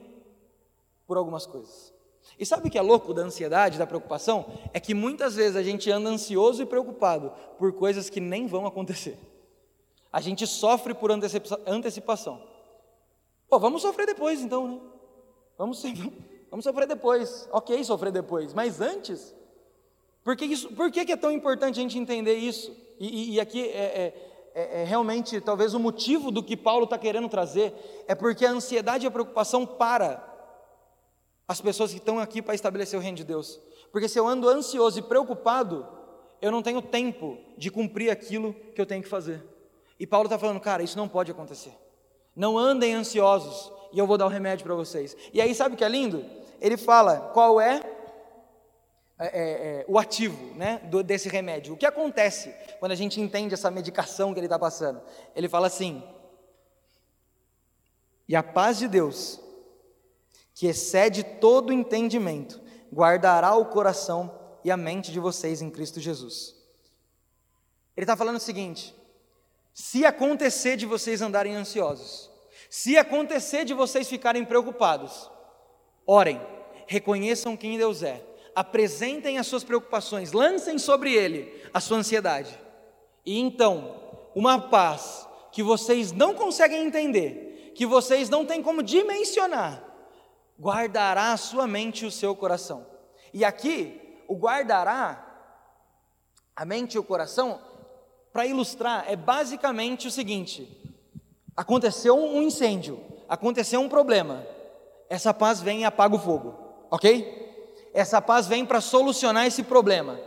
por 1.11 1.17
algumas 1.17 1.45
coisas. 1.45 1.93
E 2.39 2.47
sabe 2.47 2.69
o 2.69 2.71
que 2.71 2.79
é 2.79 2.81
louco 2.81 3.13
da 3.13 3.23
ansiedade, 3.23 3.77
da 3.77 3.85
preocupação? 3.85 4.47
É 4.73 4.79
que 4.79 4.95
muitas 4.95 5.35
vezes 5.35 5.57
a 5.57 5.63
gente 5.63 5.91
anda 5.91 6.09
ansioso 6.09 6.63
e 6.63 6.67
preocupado 6.67 7.33
por 7.59 7.73
coisas 7.73 8.09
que 8.09 8.21
nem 8.21 8.47
vão 8.47 8.65
acontecer. 8.65 9.19
A 10.13 10.21
gente 10.21 10.47
sofre 10.47 10.95
por 10.95 11.11
antecipação. 11.11 12.41
Pô, 13.49 13.59
vamos 13.59 13.83
sofrer 13.83 14.07
depois 14.07 14.41
então, 14.41 14.69
né? 14.69 14.81
Vamos, 15.59 15.83
vamos 16.49 16.65
sofrer 16.65 16.87
depois. 16.87 17.49
Ok, 17.51 17.83
sofrer 17.83 18.13
depois. 18.13 18.55
Mas 18.55 18.81
antes, 18.81 19.35
por 20.23 20.37
que, 20.37 20.45
isso, 20.45 20.69
por 20.75 20.93
que, 20.93 21.01
é 21.01 21.17
tão 21.17 21.33
importante 21.33 21.81
a 21.81 21.83
gente 21.83 21.99
entender 21.99 22.37
isso? 22.37 22.73
E, 23.01 23.35
e 23.35 23.41
aqui 23.41 23.63
é, 23.63 23.65
é, 23.65 24.53
é, 24.55 24.83
é, 24.83 24.85
realmente, 24.85 25.41
talvez, 25.41 25.75
o 25.75 25.81
motivo 25.81 26.31
do 26.31 26.41
que 26.41 26.57
Paulo 26.57 26.85
está 26.85 26.97
querendo 26.97 27.29
trazer 27.29 27.75
é 28.07 28.15
porque 28.15 28.47
a 28.47 28.53
ansiedade 28.53 29.05
e 29.05 29.09
a 29.09 29.11
preocupação 29.11 29.67
para 29.67 30.30
as 31.51 31.61
pessoas 31.61 31.91
que 31.91 31.99
estão 31.99 32.21
aqui 32.21 32.41
para 32.41 32.55
estabelecer 32.55 32.97
o 32.97 33.03
reino 33.03 33.17
de 33.17 33.25
Deus. 33.25 33.61
Porque 33.91 34.09
se 34.09 34.17
eu 34.17 34.25
ando 34.25 34.49
ansioso 34.49 35.01
e 35.01 35.03
preocupado, 35.03 35.85
eu 36.41 36.53
não 36.53 36.63
tenho 36.63 36.81
tempo 36.81 37.39
de 37.59 37.73
cumprir 37.73 38.09
aquilo 38.09 38.55
que 38.73 38.81
eu 38.81 38.87
tenho 38.87 39.03
que 39.03 39.09
fazer. 39.09 39.45
E 39.99 40.07
Paulo 40.07 40.27
está 40.27 40.39
falando, 40.39 40.61
cara, 40.61 40.81
isso 40.81 40.97
não 40.97 41.09
pode 41.09 41.29
acontecer. 41.29 41.77
Não 42.37 42.57
andem 42.57 42.95
ansiosos 42.95 43.73
e 43.93 43.99
eu 43.99 44.07
vou 44.07 44.17
dar 44.17 44.27
o 44.27 44.29
remédio 44.29 44.65
para 44.65 44.77
vocês. 44.77 45.17
E 45.33 45.41
aí, 45.41 45.53
sabe 45.53 45.75
o 45.75 45.77
que 45.77 45.83
é 45.83 45.89
lindo? 45.89 46.25
Ele 46.61 46.77
fala 46.77 47.33
qual 47.35 47.61
é 47.61 47.81
é, 49.19 49.27
é, 49.27 49.31
é, 49.81 49.85
o 49.89 49.99
ativo 49.99 50.55
né, 50.55 50.81
do, 50.85 51.03
desse 51.03 51.29
remédio. 51.29 51.75
O 51.75 51.77
que 51.77 51.85
acontece 51.85 52.55
quando 52.79 52.93
a 52.93 52.95
gente 52.95 53.21
entende 53.21 53.55
essa 53.55 53.73
medicação 53.73 54.33
que 54.33 54.39
ele 54.39 54.47
está 54.47 54.57
passando? 54.57 55.03
Ele 55.35 55.49
fala 55.49 55.67
assim: 55.67 56.01
e 58.29 58.37
a 58.37 58.43
paz 58.45 58.79
de 58.79 58.87
Deus, 58.87 59.41
que 60.61 60.67
excede 60.67 61.25
todo 61.25 61.73
entendimento, 61.73 62.61
guardará 62.93 63.55
o 63.55 63.65
coração 63.65 64.39
e 64.63 64.71
a 64.71 64.77
mente 64.77 65.11
de 65.11 65.19
vocês 65.19 65.63
em 65.63 65.71
Cristo 65.71 65.99
Jesus. 66.01 66.55
Ele 67.97 68.05
está 68.05 68.15
falando 68.15 68.37
o 68.37 68.41
seguinte: 68.41 68.95
se 69.73 70.05
acontecer 70.05 70.77
de 70.77 70.85
vocês 70.85 71.23
andarem 71.23 71.55
ansiosos, 71.55 72.31
se 72.69 72.99
acontecer 72.99 73.65
de 73.65 73.73
vocês 73.73 74.07
ficarem 74.07 74.45
preocupados, 74.45 75.31
orem, 76.07 76.39
reconheçam 76.87 77.57
quem 77.57 77.79
Deus 77.79 78.03
é 78.03 78.23
apresentem 78.55 79.39
as 79.39 79.47
suas 79.47 79.65
preocupações, 79.65 80.33
lancem 80.33 80.77
sobre 80.77 81.15
ele 81.15 81.59
a 81.73 81.81
sua 81.81 81.97
ansiedade. 81.97 82.55
E 83.25 83.41
então, 83.41 83.99
uma 84.35 84.61
paz 84.61 85.27
que 85.53 85.63
vocês 85.63 86.13
não 86.13 86.35
conseguem 86.35 86.85
entender, 86.85 87.73
que 87.75 87.87
vocês 87.87 88.29
não 88.29 88.45
têm 88.45 88.63
como 88.63 88.83
dimensionar, 88.83 89.90
guardará 90.61 91.33
a 91.33 91.37
sua 91.37 91.67
mente 91.67 92.05
e 92.05 92.07
o 92.07 92.11
seu 92.11 92.37
coração. 92.37 92.87
E 93.33 93.45
aqui, 93.45 94.23
o 94.29 94.37
guardará 94.37 95.27
a 96.55 96.65
mente 96.65 96.95
e 96.95 96.99
o 96.99 97.05
coração, 97.05 97.61
para 98.33 98.47
ilustrar, 98.47 99.05
é 99.09 99.17
basicamente 99.17 100.07
o 100.07 100.11
seguinte: 100.11 100.69
aconteceu 101.57 102.17
um 102.17 102.43
incêndio, 102.43 103.03
aconteceu 103.29 103.81
um 103.81 103.89
problema, 103.89 104.47
essa 105.09 105.33
paz 105.33 105.61
vem 105.61 105.81
e 105.81 105.85
apaga 105.85 106.17
o 106.17 106.19
fogo, 106.19 106.55
ok? 106.91 107.41
essa 107.93 108.21
paz 108.21 108.47
vem 108.47 108.65
para 108.65 108.81
solucionar 108.81 109.47
esse 109.47 109.63
problema. 109.63 110.19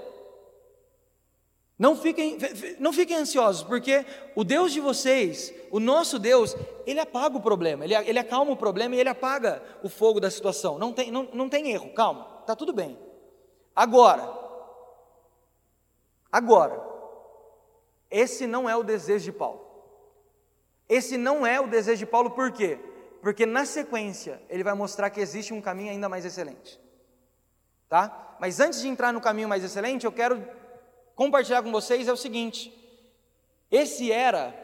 Não 1.84 1.98
fiquem, 1.98 2.38
não 2.80 2.94
fiquem 2.94 3.18
ansiosos, 3.18 3.62
porque 3.62 4.06
o 4.38 4.46
Deus 4.46 4.72
de 4.72 4.80
vocês, 4.80 5.54
o 5.70 5.82
nosso 5.82 6.18
Deus, 6.18 6.56
ele 6.86 6.98
apaga 6.98 7.36
o 7.36 7.42
problema, 7.42 7.84
ele, 7.84 7.94
ele 7.94 8.18
acalma 8.18 8.54
o 8.54 8.56
problema 8.56 8.96
e 8.96 9.02
ele 9.02 9.10
apaga 9.10 9.62
o 9.84 9.90
fogo 9.90 10.18
da 10.22 10.32
situação. 10.32 10.80
Não 10.80 10.94
tem, 10.94 11.12
não, 11.12 11.28
não 11.34 11.50
tem 11.50 11.72
erro, 11.72 11.90
calma, 11.90 12.38
está 12.40 12.56
tudo 12.56 12.72
bem. 12.72 12.98
Agora, 13.76 14.34
agora, 16.32 16.82
esse 18.10 18.48
não 18.48 18.70
é 18.70 18.78
o 18.78 18.84
desejo 18.84 19.26
de 19.26 19.34
Paulo. 19.34 19.60
Esse 20.88 21.18
não 21.18 21.46
é 21.46 21.60
o 21.60 21.68
desejo 21.68 21.98
de 21.98 22.06
Paulo, 22.06 22.32
por 22.32 22.54
quê? 22.54 22.80
Porque 23.22 23.46
na 23.46 23.66
sequência 23.66 24.42
ele 24.50 24.64
vai 24.64 24.74
mostrar 24.74 25.10
que 25.10 25.20
existe 25.20 25.54
um 25.54 25.60
caminho 25.60 25.92
ainda 25.92 26.08
mais 26.08 26.24
excelente 26.24 26.82
tá? 27.94 28.38
Mas 28.40 28.60
antes 28.60 28.82
de 28.82 28.88
entrar 28.88 29.14
no 29.14 29.22
caminho 29.22 29.48
mais 29.48 29.64
excelente, 29.64 30.04
eu 30.04 30.12
quero 30.12 30.44
compartilhar 31.16 31.64
com 31.64 31.72
vocês 31.72 32.08
é 32.08 32.14
o 32.14 32.18
seguinte: 32.18 32.74
esse 33.72 34.12
era 34.12 34.64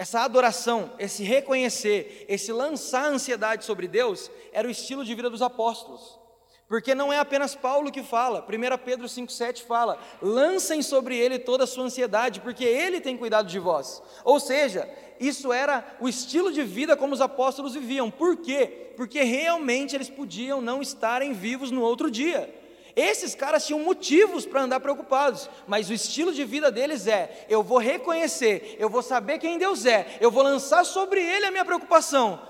essa 0.00 0.20
adoração, 0.20 0.90
esse 0.98 1.22
reconhecer, 1.22 2.24
esse 2.26 2.50
lançar 2.50 3.04
a 3.04 3.08
ansiedade 3.08 3.66
sobre 3.66 3.86
Deus, 3.86 4.30
era 4.50 4.66
o 4.66 4.70
estilo 4.70 5.04
de 5.04 5.14
vida 5.14 5.28
dos 5.28 5.42
apóstolos. 5.42 6.18
Porque 6.66 6.94
não 6.94 7.12
é 7.12 7.18
apenas 7.18 7.54
Paulo 7.54 7.90
que 7.90 8.02
fala, 8.02 8.46
1 8.48 8.78
Pedro 8.84 9.06
5,7 9.06 9.64
fala: 9.64 9.98
lancem 10.22 10.80
sobre 10.82 11.18
ele 11.18 11.38
toda 11.38 11.64
a 11.64 11.66
sua 11.66 11.84
ansiedade, 11.84 12.40
porque 12.40 12.64
ele 12.64 13.00
tem 13.00 13.16
cuidado 13.16 13.48
de 13.48 13.58
vós. 13.58 14.00
Ou 14.24 14.38
seja, 14.38 14.88
isso 15.18 15.52
era 15.52 15.84
o 16.00 16.08
estilo 16.08 16.50
de 16.52 16.62
vida 16.62 16.96
como 16.96 17.12
os 17.12 17.20
apóstolos 17.20 17.74
viviam. 17.74 18.10
Por 18.10 18.36
quê? 18.36 18.92
Porque 18.96 19.22
realmente 19.22 19.94
eles 19.94 20.08
podiam 20.08 20.60
não 20.60 20.80
estarem 20.80 21.32
vivos 21.32 21.70
no 21.70 21.82
outro 21.82 22.10
dia. 22.10 22.54
Esses 22.96 23.34
caras 23.34 23.66
tinham 23.66 23.80
motivos 23.80 24.44
para 24.46 24.62
andar 24.62 24.80
preocupados, 24.80 25.48
mas 25.66 25.88
o 25.88 25.92
estilo 25.92 26.32
de 26.32 26.44
vida 26.44 26.70
deles 26.70 27.06
é: 27.06 27.46
eu 27.48 27.62
vou 27.62 27.78
reconhecer, 27.78 28.76
eu 28.78 28.88
vou 28.88 29.02
saber 29.02 29.38
quem 29.38 29.58
Deus 29.58 29.86
é, 29.86 30.18
eu 30.20 30.30
vou 30.30 30.42
lançar 30.42 30.84
sobre 30.84 31.20
Ele 31.20 31.46
a 31.46 31.50
minha 31.50 31.64
preocupação, 31.64 32.40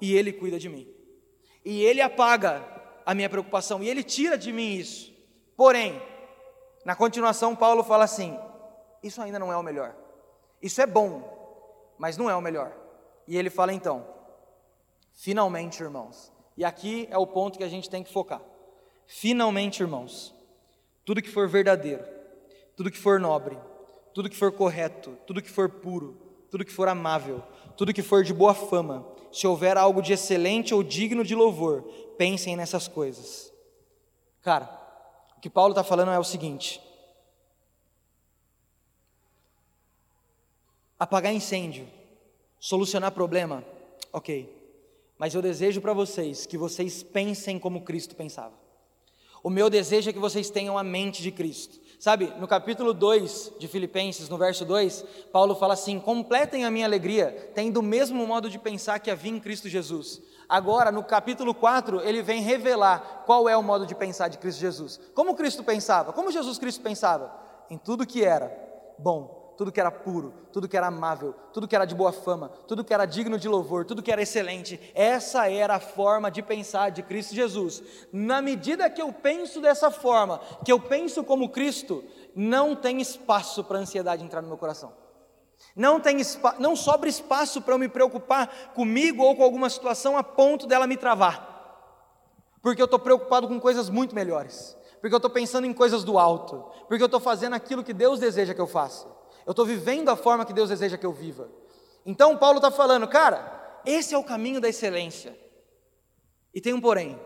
e 0.00 0.14
Ele 0.14 0.32
cuida 0.32 0.58
de 0.58 0.68
mim, 0.68 0.88
e 1.64 1.82
Ele 1.82 2.00
apaga 2.00 2.64
a 3.04 3.14
minha 3.14 3.28
preocupação, 3.28 3.82
e 3.82 3.88
Ele 3.88 4.02
tira 4.02 4.36
de 4.36 4.52
mim 4.52 4.74
isso. 4.74 5.12
Porém, 5.56 6.00
na 6.84 6.96
continuação, 6.96 7.54
Paulo 7.54 7.84
fala 7.84 8.04
assim: 8.04 8.38
isso 9.02 9.20
ainda 9.20 9.38
não 9.38 9.52
é 9.52 9.56
o 9.56 9.62
melhor, 9.62 9.94
isso 10.62 10.80
é 10.80 10.86
bom, 10.86 11.94
mas 11.98 12.16
não 12.16 12.30
é 12.30 12.34
o 12.34 12.40
melhor. 12.40 12.76
E 13.26 13.36
ele 13.36 13.50
fala 13.50 13.72
então: 13.72 14.06
finalmente, 15.12 15.82
irmãos, 15.82 16.32
e 16.56 16.64
aqui 16.64 17.06
é 17.10 17.18
o 17.18 17.26
ponto 17.26 17.58
que 17.58 17.64
a 17.64 17.68
gente 17.68 17.88
tem 17.88 18.02
que 18.02 18.12
focar. 18.12 18.40
Finalmente, 19.12 19.82
irmãos, 19.82 20.32
tudo 21.04 21.20
que 21.20 21.28
for 21.28 21.48
verdadeiro, 21.48 22.04
tudo 22.76 22.92
que 22.92 22.96
for 22.96 23.18
nobre, 23.18 23.58
tudo 24.14 24.30
que 24.30 24.36
for 24.36 24.52
correto, 24.52 25.18
tudo 25.26 25.42
que 25.42 25.50
for 25.50 25.68
puro, 25.68 26.16
tudo 26.48 26.64
que 26.64 26.70
for 26.70 26.86
amável, 26.86 27.42
tudo 27.76 27.92
que 27.92 28.02
for 28.02 28.22
de 28.22 28.32
boa 28.32 28.54
fama, 28.54 29.04
se 29.32 29.48
houver 29.48 29.76
algo 29.76 30.00
de 30.00 30.12
excelente 30.12 30.72
ou 30.72 30.84
digno 30.84 31.24
de 31.24 31.34
louvor, 31.34 31.82
pensem 32.16 32.54
nessas 32.54 32.86
coisas. 32.86 33.52
Cara, 34.42 34.70
o 35.36 35.40
que 35.40 35.50
Paulo 35.50 35.72
está 35.72 35.82
falando 35.82 36.12
é 36.12 36.18
o 36.18 36.24
seguinte: 36.24 36.80
apagar 40.96 41.34
incêndio, 41.34 41.88
solucionar 42.60 43.10
problema, 43.10 43.64
ok. 44.12 44.56
Mas 45.18 45.34
eu 45.34 45.42
desejo 45.42 45.80
para 45.80 45.92
vocês 45.92 46.46
que 46.46 46.56
vocês 46.56 47.02
pensem 47.02 47.58
como 47.58 47.82
Cristo 47.82 48.14
pensava. 48.14 48.69
O 49.42 49.50
meu 49.50 49.70
desejo 49.70 50.10
é 50.10 50.12
que 50.12 50.18
vocês 50.18 50.50
tenham 50.50 50.76
a 50.76 50.84
mente 50.84 51.22
de 51.22 51.30
Cristo. 51.30 51.78
Sabe, 51.98 52.32
no 52.38 52.48
capítulo 52.48 52.94
2 52.94 53.52
de 53.58 53.68
Filipenses, 53.68 54.28
no 54.28 54.38
verso 54.38 54.64
2, 54.64 55.04
Paulo 55.32 55.54
fala 55.54 55.74
assim: 55.74 56.00
completem 56.00 56.64
a 56.64 56.70
minha 56.70 56.86
alegria, 56.86 57.50
tendo 57.54 57.80
o 57.80 57.82
mesmo 57.82 58.26
modo 58.26 58.48
de 58.48 58.58
pensar 58.58 58.98
que 59.00 59.10
havia 59.10 59.30
em 59.30 59.38
Cristo 59.38 59.68
Jesus. 59.68 60.22
Agora, 60.48 60.90
no 60.90 61.04
capítulo 61.04 61.54
4, 61.54 62.00
ele 62.00 62.22
vem 62.22 62.42
revelar 62.42 63.22
qual 63.26 63.48
é 63.48 63.56
o 63.56 63.62
modo 63.62 63.86
de 63.86 63.94
pensar 63.94 64.28
de 64.28 64.38
Cristo 64.38 64.60
Jesus. 64.60 64.98
Como 65.14 65.36
Cristo 65.36 65.62
pensava? 65.62 66.12
Como 66.12 66.32
Jesus 66.32 66.58
Cristo 66.58 66.82
pensava? 66.82 67.32
Em 67.68 67.78
tudo 67.78 68.06
que 68.06 68.24
era 68.24 68.50
bom, 68.98 69.39
tudo 69.60 69.70
que 69.70 69.78
era 69.78 69.90
puro, 69.90 70.32
tudo 70.50 70.66
que 70.66 70.74
era 70.74 70.86
amável, 70.86 71.34
tudo 71.52 71.68
que 71.68 71.76
era 71.76 71.84
de 71.84 71.94
boa 71.94 72.12
fama, 72.12 72.48
tudo 72.66 72.82
que 72.82 72.94
era 72.94 73.04
digno 73.04 73.38
de 73.38 73.46
louvor, 73.46 73.84
tudo 73.84 74.02
que 74.02 74.10
era 74.10 74.22
excelente. 74.22 74.80
Essa 74.94 75.50
era 75.50 75.74
a 75.74 75.78
forma 75.78 76.30
de 76.30 76.40
pensar 76.40 76.90
de 76.90 77.02
Cristo 77.02 77.34
Jesus. 77.34 77.82
Na 78.10 78.40
medida 78.40 78.88
que 78.88 79.02
eu 79.02 79.12
penso 79.12 79.60
dessa 79.60 79.90
forma, 79.90 80.40
que 80.64 80.72
eu 80.72 80.80
penso 80.80 81.22
como 81.22 81.50
Cristo, 81.50 82.02
não 82.34 82.74
tem 82.74 83.02
espaço 83.02 83.62
para 83.62 83.76
a 83.76 83.82
ansiedade 83.82 84.24
entrar 84.24 84.40
no 84.40 84.48
meu 84.48 84.56
coração. 84.56 84.94
Não, 85.76 86.00
tem 86.00 86.16
não 86.58 86.74
sobra 86.74 87.10
espaço 87.10 87.60
para 87.60 87.74
eu 87.74 87.78
me 87.78 87.86
preocupar 87.86 88.72
comigo 88.74 89.22
ou 89.22 89.36
com 89.36 89.42
alguma 89.42 89.68
situação 89.68 90.16
a 90.16 90.22
ponto 90.24 90.66
dela 90.66 90.86
me 90.86 90.96
travar. 90.96 92.16
Porque 92.62 92.80
eu 92.80 92.86
estou 92.86 92.98
preocupado 92.98 93.46
com 93.46 93.60
coisas 93.60 93.90
muito 93.90 94.14
melhores. 94.14 94.74
Porque 95.02 95.14
eu 95.14 95.18
estou 95.18 95.30
pensando 95.30 95.66
em 95.66 95.74
coisas 95.74 96.02
do 96.02 96.18
alto. 96.18 96.64
Porque 96.88 97.02
eu 97.02 97.06
estou 97.06 97.20
fazendo 97.20 97.52
aquilo 97.52 97.84
que 97.84 97.92
Deus 97.92 98.18
deseja 98.18 98.54
que 98.54 98.60
eu 98.62 98.66
faça. 98.66 99.19
Eu 99.46 99.52
estou 99.52 99.64
vivendo 99.64 100.08
a 100.08 100.16
forma 100.16 100.44
que 100.44 100.52
Deus 100.52 100.68
deseja 100.68 100.98
que 100.98 101.06
eu 101.06 101.12
viva. 101.12 101.48
Então 102.04 102.36
Paulo 102.36 102.58
está 102.58 102.70
falando, 102.70 103.06
cara, 103.08 103.80
esse 103.84 104.14
é 104.14 104.18
o 104.18 104.24
caminho 104.24 104.60
da 104.60 104.68
excelência. 104.68 105.36
E 106.54 106.60
tem 106.60 106.74
um 106.74 106.80
porém. 106.80 107.18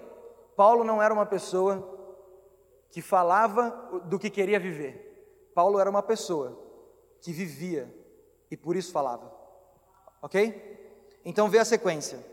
Paulo 0.57 0.85
não 0.85 1.03
era 1.03 1.13
uma 1.13 1.27
pessoa 1.27 1.93
que 2.91 3.03
falava 3.03 3.71
do 4.05 4.19
que 4.19 4.31
queria 4.31 4.61
viver. 4.61 5.51
Paulo 5.55 5.79
era 5.79 5.91
uma 5.91 6.03
pessoa 6.03 6.59
que 7.21 7.33
vivia 7.33 7.93
e 8.51 8.57
por 8.57 8.77
isso 8.77 8.93
falava. 8.93 9.33
Ok? 10.23 11.19
Então 11.25 11.49
vê 11.49 11.59
a 11.59 11.65
sequência. 11.65 12.25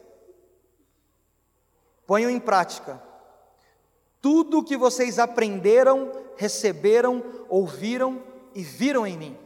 Ponham 2.06 2.30
em 2.30 2.40
prática 2.40 3.02
tudo 4.22 4.60
o 4.60 4.64
que 4.64 4.78
vocês 4.78 5.18
aprenderam, 5.18 6.12
receberam, 6.36 7.24
ouviram 7.50 8.22
e 8.54 8.62
viram 8.62 9.08
em 9.08 9.18
mim 9.18 9.41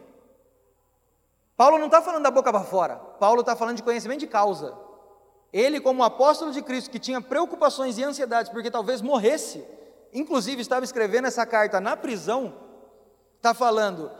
Paulo 1.58 1.78
não 1.78 1.86
está 1.86 2.01
falando 2.01 2.24
da 2.24 2.32
boca 2.32 2.51
para 2.51 2.64
fora, 2.64 2.95
Paulo 2.95 3.41
está 3.41 3.56
falando 3.56 3.78
de 3.78 3.84
conhecimento 3.84 4.20
de 4.20 4.28
causa. 4.28 4.78
Ele, 5.53 5.80
como 5.80 6.03
apóstolo 6.03 6.51
de 6.51 6.62
Cristo, 6.62 6.89
que 6.89 6.99
tinha 6.99 7.22
preocupações 7.22 7.97
e 7.97 8.03
ansiedades, 8.03 8.51
porque 8.51 8.70
talvez 8.70 9.01
morresse, 9.01 9.66
inclusive 10.14 10.62
estava 10.62 10.84
escrevendo 10.84 11.28
essa 11.28 11.45
carta 11.45 11.80
na 11.80 11.95
prisão, 11.95 12.53
está 13.38 13.53
falando: 13.53 14.12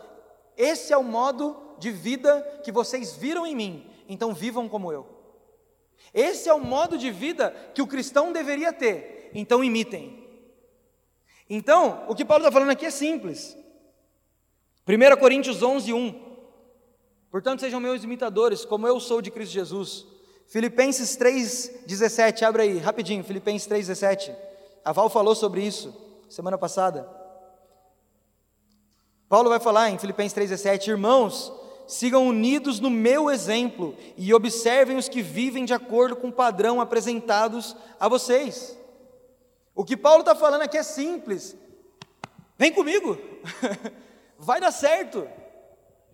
esse 0.56 0.92
é 0.92 0.96
o 0.96 1.04
modo 1.04 1.74
de 1.78 1.90
vida 1.90 2.60
que 2.64 2.72
vocês 2.72 3.14
viram 3.14 3.46
em 3.46 3.54
mim, 3.54 3.90
então 4.08 4.32
vivam 4.32 4.66
como 4.66 4.90
eu. 4.90 5.06
Esse 6.14 6.48
é 6.48 6.54
o 6.54 6.60
modo 6.60 6.96
de 6.96 7.10
vida 7.10 7.50
que 7.74 7.82
o 7.82 7.86
cristão 7.86 8.32
deveria 8.32 8.72
ter, 8.72 9.30
então 9.34 9.62
imitem. 9.62 10.24
Então, 11.50 12.04
o 12.08 12.14
que 12.14 12.24
Paulo 12.24 12.42
está 12.42 12.52
falando 12.52 12.70
aqui 12.70 12.86
é 12.86 12.90
simples. 12.90 13.56
1 14.88 15.20
Coríntios 15.20 15.62
11, 15.62 15.92
1. 15.92 16.25
Portanto, 17.36 17.60
sejam 17.60 17.78
meus 17.78 18.02
imitadores, 18.02 18.64
como 18.64 18.88
eu 18.88 18.98
sou 18.98 19.20
de 19.20 19.30
Cristo 19.30 19.52
Jesus. 19.52 20.06
Filipenses 20.46 21.18
3,17, 21.18 22.42
abre 22.42 22.62
aí, 22.62 22.78
rapidinho, 22.78 23.22
Filipenses 23.22 23.68
3,17. 23.68 24.34
A 24.82 24.90
Val 24.90 25.10
falou 25.10 25.34
sobre 25.34 25.62
isso 25.62 25.94
semana 26.30 26.56
passada. 26.56 27.06
Paulo 29.28 29.50
vai 29.50 29.60
falar 29.60 29.90
em 29.90 29.98
Filipenses 29.98 30.32
3,17: 30.32 30.88
Irmãos, 30.88 31.52
sigam 31.86 32.26
unidos 32.26 32.80
no 32.80 32.88
meu 32.88 33.30
exemplo 33.30 33.94
e 34.16 34.32
observem 34.32 34.96
os 34.96 35.06
que 35.06 35.20
vivem 35.20 35.66
de 35.66 35.74
acordo 35.74 36.16
com 36.16 36.28
o 36.28 36.32
padrão 36.32 36.80
apresentados 36.80 37.76
a 38.00 38.08
vocês. 38.08 38.74
O 39.74 39.84
que 39.84 39.94
Paulo 39.94 40.20
está 40.20 40.34
falando 40.34 40.62
aqui 40.62 40.78
é 40.78 40.82
simples. 40.82 41.54
Vem 42.56 42.72
comigo, 42.72 43.18
vai 44.40 44.58
dar 44.58 44.72
certo. 44.72 45.28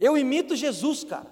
Eu 0.02 0.18
imito 0.18 0.56
Jesus, 0.56 1.04
cara. 1.04 1.30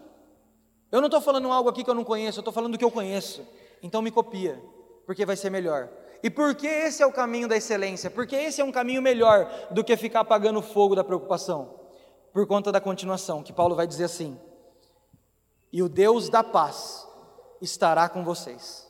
Eu 0.92 1.00
não 1.00 1.08
estou 1.08 1.20
falando 1.20 1.50
algo 1.50 1.68
aqui 1.68 1.82
que 1.82 1.90
eu 1.90 1.94
não 1.94 2.04
conheço, 2.04 2.38
eu 2.38 2.42
estou 2.42 2.54
falando 2.54 2.72
do 2.72 2.78
que 2.78 2.84
eu 2.84 2.90
conheço. 2.90 3.44
Então 3.82 4.00
me 4.00 4.12
copia, 4.12 4.62
porque 5.04 5.26
vai 5.26 5.36
ser 5.36 5.50
melhor. 5.50 5.88
E 6.22 6.30
por 6.30 6.54
que 6.54 6.68
esse 6.68 7.02
é 7.02 7.06
o 7.06 7.12
caminho 7.12 7.48
da 7.48 7.56
excelência? 7.56 8.08
Porque 8.08 8.36
esse 8.36 8.60
é 8.60 8.64
um 8.64 8.70
caminho 8.70 9.02
melhor 9.02 9.50
do 9.72 9.82
que 9.82 9.96
ficar 9.96 10.20
apagando 10.20 10.60
o 10.60 10.62
fogo 10.62 10.94
da 10.94 11.02
preocupação. 11.02 11.80
Por 12.32 12.46
conta 12.46 12.70
da 12.70 12.80
continuação, 12.80 13.42
que 13.42 13.52
Paulo 13.52 13.74
vai 13.74 13.88
dizer 13.88 14.04
assim: 14.04 14.38
E 15.72 15.82
o 15.82 15.88
Deus 15.88 16.28
da 16.28 16.44
paz 16.44 17.08
estará 17.60 18.08
com 18.08 18.22
vocês. 18.22 18.88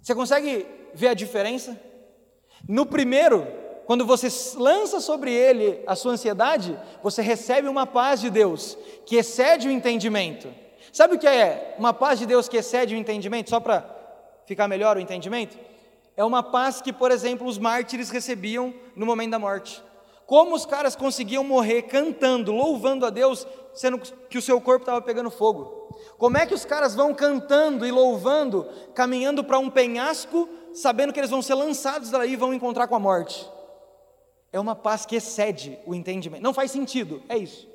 Você 0.00 0.14
consegue 0.14 0.66
ver 0.94 1.08
a 1.08 1.14
diferença? 1.14 1.78
No 2.66 2.86
primeiro, 2.86 3.46
quando 3.86 4.06
você 4.06 4.28
lança 4.56 5.00
sobre 5.00 5.32
ele 5.32 5.82
a 5.86 5.96
sua 5.96 6.12
ansiedade, 6.12 6.78
você 7.02 7.22
recebe 7.22 7.68
uma 7.68 7.86
paz 7.86 8.20
de 8.20 8.30
Deus 8.30 8.76
que 9.04 9.16
excede 9.16 9.68
o 9.68 9.70
entendimento. 9.70 10.48
Sabe 10.92 11.16
o 11.16 11.18
que 11.18 11.26
é 11.26 11.74
uma 11.78 11.92
paz 11.92 12.18
de 12.18 12.26
Deus 12.26 12.48
que 12.48 12.56
excede 12.56 12.94
o 12.94 12.98
entendimento? 12.98 13.50
Só 13.50 13.60
para 13.60 13.84
ficar 14.46 14.68
melhor 14.68 14.96
o 14.96 15.00
entendimento? 15.00 15.58
É 16.16 16.24
uma 16.24 16.42
paz 16.42 16.80
que, 16.80 16.92
por 16.92 17.10
exemplo, 17.10 17.46
os 17.46 17.58
mártires 17.58 18.10
recebiam 18.10 18.74
no 18.94 19.06
momento 19.06 19.30
da 19.30 19.38
morte. 19.38 19.82
Como 20.26 20.54
os 20.54 20.64
caras 20.64 20.94
conseguiam 20.94 21.42
morrer 21.42 21.82
cantando, 21.82 22.52
louvando 22.52 23.04
a 23.04 23.10
Deus, 23.10 23.46
sendo 23.74 23.98
que 23.98 24.38
o 24.38 24.42
seu 24.42 24.60
corpo 24.60 24.82
estava 24.82 25.02
pegando 25.02 25.30
fogo? 25.30 25.88
Como 26.18 26.38
é 26.38 26.46
que 26.46 26.54
os 26.54 26.64
caras 26.64 26.94
vão 26.94 27.12
cantando 27.12 27.86
e 27.86 27.90
louvando, 27.90 28.68
caminhando 28.94 29.42
para 29.42 29.58
um 29.58 29.68
penhasco, 29.68 30.48
sabendo 30.72 31.12
que 31.12 31.18
eles 31.18 31.30
vão 31.30 31.42
ser 31.42 31.54
lançados 31.54 32.10
daí 32.10 32.34
e 32.34 32.36
vão 32.36 32.54
encontrar 32.54 32.86
com 32.86 32.94
a 32.94 33.00
morte? 33.00 33.48
É 34.52 34.58
uma 34.58 34.74
paz 34.74 35.06
que 35.06 35.16
excede 35.16 35.78
o 35.86 35.94
entendimento. 35.94 36.42
Não 36.42 36.54
faz 36.54 36.70
sentido, 36.70 37.22
é 37.28 37.36
isso. 37.36 37.68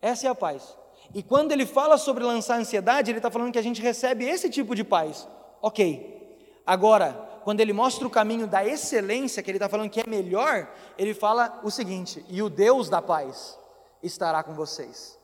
Essa 0.00 0.26
é 0.26 0.30
a 0.30 0.34
paz. 0.34 0.76
E 1.14 1.22
quando 1.22 1.52
ele 1.52 1.66
fala 1.66 1.98
sobre 1.98 2.24
lançar 2.24 2.58
ansiedade, 2.58 3.10
ele 3.10 3.18
está 3.18 3.30
falando 3.30 3.52
que 3.52 3.58
a 3.58 3.62
gente 3.62 3.80
recebe 3.80 4.24
esse 4.24 4.48
tipo 4.48 4.74
de 4.74 4.82
paz. 4.82 5.28
Ok. 5.60 6.20
Agora, 6.66 7.12
quando 7.44 7.60
ele 7.60 7.72
mostra 7.72 8.06
o 8.06 8.10
caminho 8.10 8.46
da 8.46 8.64
excelência, 8.64 9.42
que 9.42 9.50
ele 9.50 9.58
está 9.58 9.68
falando 9.68 9.90
que 9.90 10.00
é 10.00 10.06
melhor, 10.06 10.68
ele 10.96 11.14
fala 11.14 11.60
o 11.62 11.70
seguinte: 11.70 12.24
e 12.28 12.42
o 12.42 12.48
Deus 12.48 12.88
da 12.88 13.02
paz 13.02 13.58
estará 14.02 14.42
com 14.42 14.54
vocês. 14.54 15.18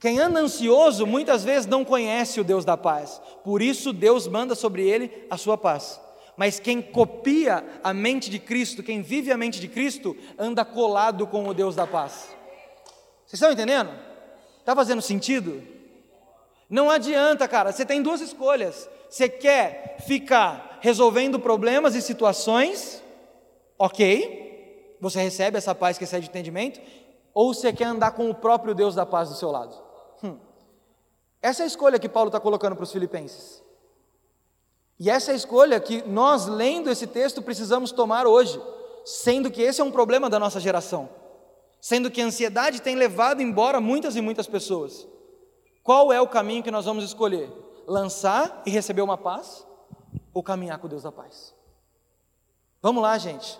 Quem 0.00 0.18
anda 0.18 0.40
ansioso 0.40 1.06
muitas 1.06 1.44
vezes 1.44 1.66
não 1.66 1.84
conhece 1.84 2.40
o 2.40 2.44
Deus 2.44 2.64
da 2.64 2.76
paz, 2.76 3.20
por 3.44 3.62
isso 3.62 3.92
Deus 3.92 4.26
manda 4.26 4.54
sobre 4.54 4.82
ele 4.82 5.26
a 5.30 5.36
sua 5.36 5.56
paz. 5.56 6.00
Mas 6.36 6.58
quem 6.58 6.80
copia 6.80 7.64
a 7.82 7.92
mente 7.92 8.30
de 8.30 8.38
Cristo, 8.38 8.82
quem 8.82 9.02
vive 9.02 9.30
a 9.30 9.36
mente 9.36 9.60
de 9.60 9.68
Cristo, 9.68 10.16
anda 10.38 10.64
colado 10.64 11.26
com 11.26 11.46
o 11.46 11.54
Deus 11.54 11.76
da 11.76 11.86
paz. 11.86 12.34
Vocês 13.26 13.34
estão 13.34 13.52
entendendo? 13.52 13.90
Está 14.58 14.74
fazendo 14.74 15.02
sentido? 15.02 15.62
Não 16.68 16.88
adianta, 16.88 17.46
cara, 17.46 17.70
você 17.70 17.84
tem 17.84 18.02
duas 18.02 18.20
escolhas. 18.20 18.88
Você 19.10 19.28
quer 19.28 19.98
ficar 20.06 20.78
resolvendo 20.80 21.38
problemas 21.38 21.94
e 21.94 22.00
situações, 22.00 23.02
ok, 23.78 24.96
você 25.00 25.20
recebe 25.20 25.58
essa 25.58 25.74
paz 25.74 25.98
que 25.98 26.04
excede 26.04 26.24
de 26.24 26.30
entendimento, 26.30 26.80
ou 27.34 27.52
você 27.52 27.72
quer 27.72 27.84
andar 27.84 28.12
com 28.12 28.30
o 28.30 28.34
próprio 28.34 28.74
Deus 28.74 28.94
da 28.94 29.04
paz 29.04 29.28
do 29.28 29.34
seu 29.34 29.50
lado? 29.50 29.74
Hum. 30.22 30.38
Essa 31.42 31.62
é 31.62 31.64
a 31.64 31.66
escolha 31.66 31.98
que 31.98 32.08
Paulo 32.08 32.28
está 32.28 32.40
colocando 32.40 32.74
para 32.74 32.84
os 32.84 32.92
filipenses. 32.92 33.62
E 34.98 35.10
essa 35.10 35.30
é 35.30 35.34
a 35.34 35.36
escolha 35.36 35.80
que 35.80 36.02
nós, 36.02 36.46
lendo 36.46 36.90
esse 36.90 37.06
texto, 37.06 37.42
precisamos 37.42 37.92
tomar 37.92 38.26
hoje, 38.26 38.60
sendo 39.04 39.50
que 39.50 39.62
esse 39.62 39.80
é 39.80 39.84
um 39.84 39.90
problema 39.90 40.30
da 40.30 40.38
nossa 40.38 40.60
geração, 40.60 41.08
sendo 41.80 42.10
que 42.10 42.20
a 42.20 42.26
ansiedade 42.26 42.80
tem 42.80 42.94
levado 42.94 43.42
embora 43.42 43.80
muitas 43.80 44.14
e 44.16 44.20
muitas 44.20 44.46
pessoas. 44.46 45.06
Qual 45.82 46.12
é 46.12 46.20
o 46.20 46.28
caminho 46.28 46.62
que 46.62 46.70
nós 46.70 46.84
vamos 46.84 47.04
escolher? 47.04 47.50
Lançar 47.86 48.62
e 48.64 48.70
receber 48.70 49.02
uma 49.02 49.18
paz 49.18 49.66
ou 50.32 50.42
caminhar 50.42 50.78
com 50.78 50.86
Deus 50.86 51.02
da 51.02 51.10
paz? 51.10 51.52
Vamos 52.80 53.02
lá, 53.02 53.18
gente. 53.18 53.58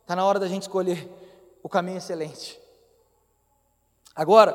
Está 0.00 0.16
na 0.16 0.24
hora 0.24 0.38
da 0.38 0.48
gente 0.48 0.62
escolher 0.62 1.06
o 1.62 1.68
caminho 1.68 1.98
excelente. 1.98 2.58
Agora, 4.16 4.52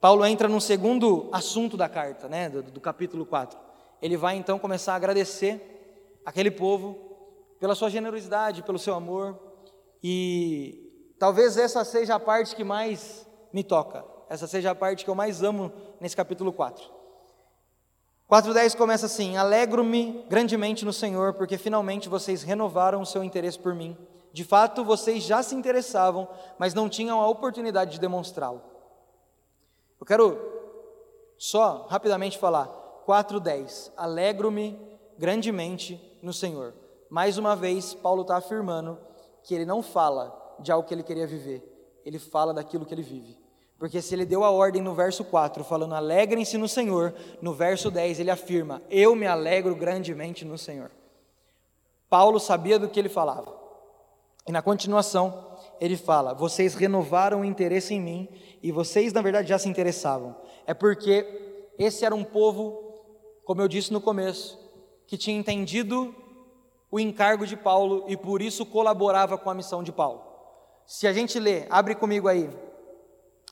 Paulo 0.00 0.24
entra 0.24 0.48
no 0.48 0.60
segundo 0.60 1.28
assunto 1.30 1.76
da 1.76 1.88
carta, 1.90 2.26
né, 2.26 2.48
do, 2.48 2.62
do 2.62 2.80
capítulo 2.80 3.26
4 3.26 3.63
ele 4.04 4.18
vai 4.18 4.36
então 4.36 4.58
começar 4.58 4.92
a 4.92 4.96
agradecer 4.96 6.20
aquele 6.26 6.50
povo 6.50 7.56
pela 7.58 7.74
sua 7.74 7.88
generosidade, 7.88 8.62
pelo 8.62 8.78
seu 8.78 8.94
amor, 8.94 9.40
e 10.02 11.14
talvez 11.18 11.56
essa 11.56 11.82
seja 11.86 12.16
a 12.16 12.20
parte 12.20 12.54
que 12.54 12.62
mais 12.62 13.26
me 13.50 13.64
toca. 13.64 14.04
essa 14.28 14.46
seja 14.46 14.72
a 14.72 14.74
parte 14.74 15.06
que 15.06 15.10
eu 15.10 15.14
mais 15.14 15.42
amo 15.42 15.72
nesse 15.98 16.14
capítulo 16.14 16.52
4. 16.52 16.84
4,10 18.30 18.76
começa 18.76 19.06
assim: 19.06 19.38
Alegro-me 19.38 20.26
grandemente 20.28 20.84
no 20.84 20.92
Senhor, 20.92 21.32
porque 21.32 21.56
finalmente 21.56 22.06
vocês 22.06 22.42
renovaram 22.42 23.00
o 23.00 23.06
seu 23.06 23.24
interesse 23.24 23.58
por 23.58 23.74
mim. 23.74 23.96
De 24.34 24.44
fato, 24.44 24.84
vocês 24.84 25.22
já 25.22 25.42
se 25.42 25.54
interessavam, 25.54 26.28
mas 26.58 26.74
não 26.74 26.90
tinham 26.90 27.22
a 27.22 27.28
oportunidade 27.28 27.92
de 27.92 28.00
demonstrá-lo. 28.00 28.60
Eu 29.98 30.04
quero 30.04 30.38
só 31.38 31.86
rapidamente 31.88 32.36
falar. 32.36 32.83
4,10: 33.06 33.92
Alegro-me 33.96 34.78
grandemente 35.18 36.00
no 36.22 36.32
Senhor. 36.32 36.74
Mais 37.10 37.38
uma 37.38 37.54
vez, 37.54 37.94
Paulo 37.94 38.22
está 38.22 38.36
afirmando 38.36 38.98
que 39.42 39.54
ele 39.54 39.64
não 39.64 39.82
fala 39.82 40.56
de 40.58 40.72
algo 40.72 40.86
que 40.86 40.94
ele 40.94 41.02
queria 41.02 41.26
viver, 41.26 41.62
ele 42.04 42.18
fala 42.18 42.52
daquilo 42.52 42.86
que 42.86 42.94
ele 42.94 43.02
vive. 43.02 43.38
Porque 43.78 44.00
se 44.00 44.14
ele 44.14 44.24
deu 44.24 44.44
a 44.44 44.50
ordem 44.50 44.80
no 44.80 44.94
verso 44.94 45.24
4, 45.24 45.62
falando 45.64 45.94
alegrem-se 45.94 46.56
no 46.56 46.68
Senhor, 46.68 47.14
no 47.42 47.52
verso 47.52 47.90
10 47.90 48.20
ele 48.20 48.30
afirma: 48.30 48.82
Eu 48.88 49.14
me 49.14 49.26
alegro 49.26 49.74
grandemente 49.74 50.44
no 50.44 50.56
Senhor. 50.56 50.90
Paulo 52.08 52.38
sabia 52.38 52.78
do 52.78 52.88
que 52.88 52.98
ele 52.98 53.08
falava. 53.08 53.52
E 54.46 54.52
na 54.52 54.62
continuação, 54.62 55.56
ele 55.80 55.96
fala: 55.96 56.34
Vocês 56.34 56.74
renovaram 56.74 57.40
o 57.40 57.44
interesse 57.44 57.94
em 57.94 58.00
mim, 58.00 58.28
e 58.62 58.70
vocês 58.70 59.12
na 59.12 59.20
verdade 59.20 59.48
já 59.48 59.58
se 59.58 59.68
interessavam. 59.68 60.36
É 60.66 60.72
porque 60.72 61.72
esse 61.78 62.04
era 62.04 62.14
um 62.14 62.24
povo, 62.24 62.83
como 63.44 63.60
eu 63.60 63.68
disse 63.68 63.92
no 63.92 64.00
começo, 64.00 64.58
que 65.06 65.18
tinha 65.18 65.38
entendido 65.38 66.14
o 66.90 66.98
encargo 66.98 67.46
de 67.46 67.56
Paulo 67.56 68.04
e 68.08 68.16
por 68.16 68.40
isso 68.40 68.64
colaborava 68.64 69.36
com 69.36 69.50
a 69.50 69.54
missão 69.54 69.82
de 69.82 69.92
Paulo. 69.92 70.22
Se 70.86 71.06
a 71.06 71.12
gente 71.12 71.38
lê, 71.38 71.66
abre 71.68 71.94
comigo 71.94 72.28
aí, 72.28 72.48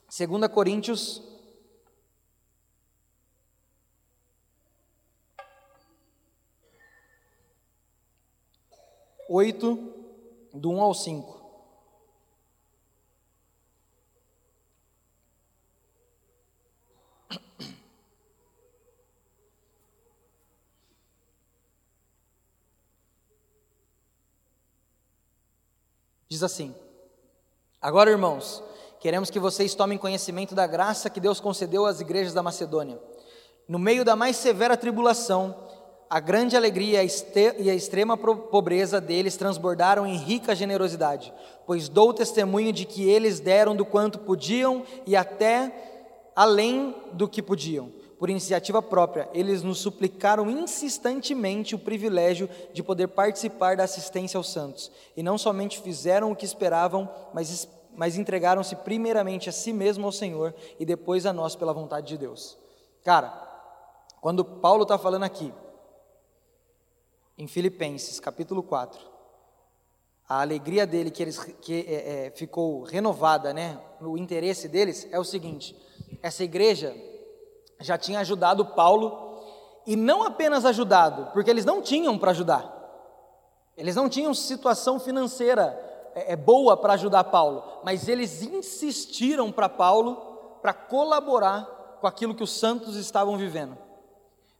2 0.05 0.47
Coríntios. 0.51 1.21
Oito, 9.27 9.93
do 10.53 10.69
um 10.69 10.81
ao 10.81 10.93
cinco. 10.93 11.42
Assim: 26.43 26.75
Agora, 27.81 28.11
irmãos, 28.11 28.63
queremos 28.99 29.29
que 29.29 29.39
vocês 29.39 29.73
tomem 29.73 29.97
conhecimento 29.97 30.53
da 30.53 30.67
graça 30.67 31.09
que 31.09 31.19
Deus 31.19 31.39
concedeu 31.39 31.85
às 31.85 31.99
igrejas 31.99 32.33
da 32.33 32.43
Macedônia. 32.43 32.99
No 33.67 33.79
meio 33.79 34.05
da 34.05 34.15
mais 34.15 34.35
severa 34.35 34.77
tribulação, 34.77 35.55
a 36.09 36.19
grande 36.19 36.55
alegria 36.55 37.01
e 37.03 37.69
a 37.69 37.73
extrema 37.73 38.15
pobreza 38.15 39.01
deles 39.01 39.35
transbordaram 39.35 40.05
em 40.05 40.15
rica 40.15 40.53
generosidade, 40.53 41.33
pois 41.65 41.89
dou 41.89 42.13
testemunho 42.13 42.71
de 42.71 42.85
que 42.85 43.09
eles 43.09 43.39
deram 43.39 43.75
do 43.75 43.85
quanto 43.85 44.19
podiam 44.19 44.83
e 45.07 45.15
até 45.15 46.31
além 46.35 46.95
do 47.13 47.27
que 47.27 47.41
podiam 47.41 47.91
por 48.23 48.29
iniciativa 48.29 48.81
própria, 48.81 49.27
eles 49.33 49.63
nos 49.63 49.79
suplicaram 49.79 50.49
insistentemente 50.49 51.75
o 51.75 51.79
privilégio 51.79 52.49
de 52.71 52.81
poder 52.81 53.09
participar 53.09 53.75
da 53.75 53.83
assistência 53.83 54.37
aos 54.37 54.49
santos. 54.49 54.89
E 55.17 55.21
não 55.21 55.37
somente 55.37 55.81
fizeram 55.81 56.31
o 56.31 56.35
que 56.37 56.45
esperavam, 56.45 57.13
mas, 57.33 57.67
mas 57.93 58.17
entregaram-se 58.17 58.77
primeiramente 58.77 59.49
a 59.49 59.51
si 59.51 59.73
mesmo 59.73 60.05
ao 60.05 60.11
Senhor 60.13 60.55
e 60.79 60.85
depois 60.85 61.25
a 61.25 61.33
nós 61.33 61.53
pela 61.53 61.73
vontade 61.73 62.07
de 62.07 62.17
Deus. 62.17 62.57
Cara, 63.03 63.29
quando 64.21 64.45
Paulo 64.45 64.83
está 64.83 64.97
falando 64.97 65.23
aqui, 65.23 65.53
em 67.37 67.45
Filipenses 67.45 68.21
capítulo 68.21 68.63
4, 68.63 69.01
a 70.29 70.39
alegria 70.39 70.87
dele 70.87 71.11
que, 71.11 71.21
eles, 71.21 71.39
que 71.61 71.85
é, 71.89 72.27
é, 72.27 72.31
ficou 72.31 72.83
renovada, 72.83 73.53
né, 73.53 73.77
o 73.99 74.17
interesse 74.17 74.69
deles 74.69 75.09
é 75.11 75.19
o 75.19 75.25
seguinte: 75.25 75.75
essa 76.21 76.41
igreja 76.41 76.95
já 77.83 77.97
tinha 77.97 78.19
ajudado 78.19 78.65
Paulo, 78.65 79.41
e 79.85 79.95
não 79.95 80.23
apenas 80.23 80.65
ajudado, 80.65 81.31
porque 81.33 81.49
eles 81.49 81.65
não 81.65 81.81
tinham 81.81 82.17
para 82.17 82.31
ajudar, 82.31 82.73
eles 83.77 83.95
não 83.95 84.07
tinham 84.07 84.33
situação 84.33 84.99
financeira 84.99 85.77
é, 86.15 86.33
é 86.33 86.35
boa 86.35 86.77
para 86.77 86.93
ajudar 86.93 87.25
Paulo, 87.25 87.81
mas 87.83 88.07
eles 88.07 88.41
insistiram 88.41 89.51
para 89.51 89.67
Paulo 89.67 90.15
para 90.61 90.73
colaborar 90.73 91.97
com 91.99 92.07
aquilo 92.07 92.33
que 92.33 92.43
os 92.43 92.51
santos 92.51 92.95
estavam 92.95 93.37
vivendo. 93.37 93.77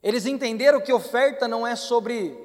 Eles 0.02 0.26
entenderam 0.26 0.82
que 0.82 0.92
oferta 0.92 1.48
não 1.48 1.66
é 1.66 1.76
sobre 1.76 2.38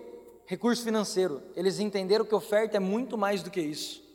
recurso 0.46 0.82
financeiro, 0.82 1.42
eles 1.56 1.80
entenderam 1.80 2.24
que 2.24 2.34
oferta 2.34 2.76
é 2.76 2.80
muito 2.80 3.18
mais 3.18 3.42
do 3.42 3.50
que 3.50 3.60
isso. 3.60 4.06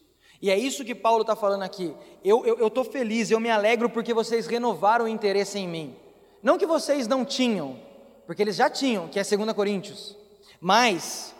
E 0.41 0.49
é 0.51 0.57
isso 0.57 0.83
que 0.83 0.93
Paulo 0.93 1.21
está 1.21 1.37
falando 1.37 1.63
aqui. 1.63 1.95
Eu 2.21 2.67
estou 2.67 2.83
feliz, 2.83 3.31
eu 3.31 3.39
me 3.39 3.49
alegro 3.49 3.89
porque 3.89 4.13
vocês 4.13 4.45
renovaram 4.45 5.05
o 5.05 5.07
interesse 5.07 5.57
em 5.57 5.67
mim. 5.67 5.95
Não 6.43 6.57
que 6.57 6.65
vocês 6.65 7.07
não 7.07 7.23
tinham, 7.23 7.79
porque 8.27 8.41
eles 8.41 8.57
já 8.57 8.69
tinham, 8.69 9.07
que 9.07 9.17
é 9.17 9.23
2 9.23 9.53
Coríntios, 9.53 10.17
mas 10.59 11.33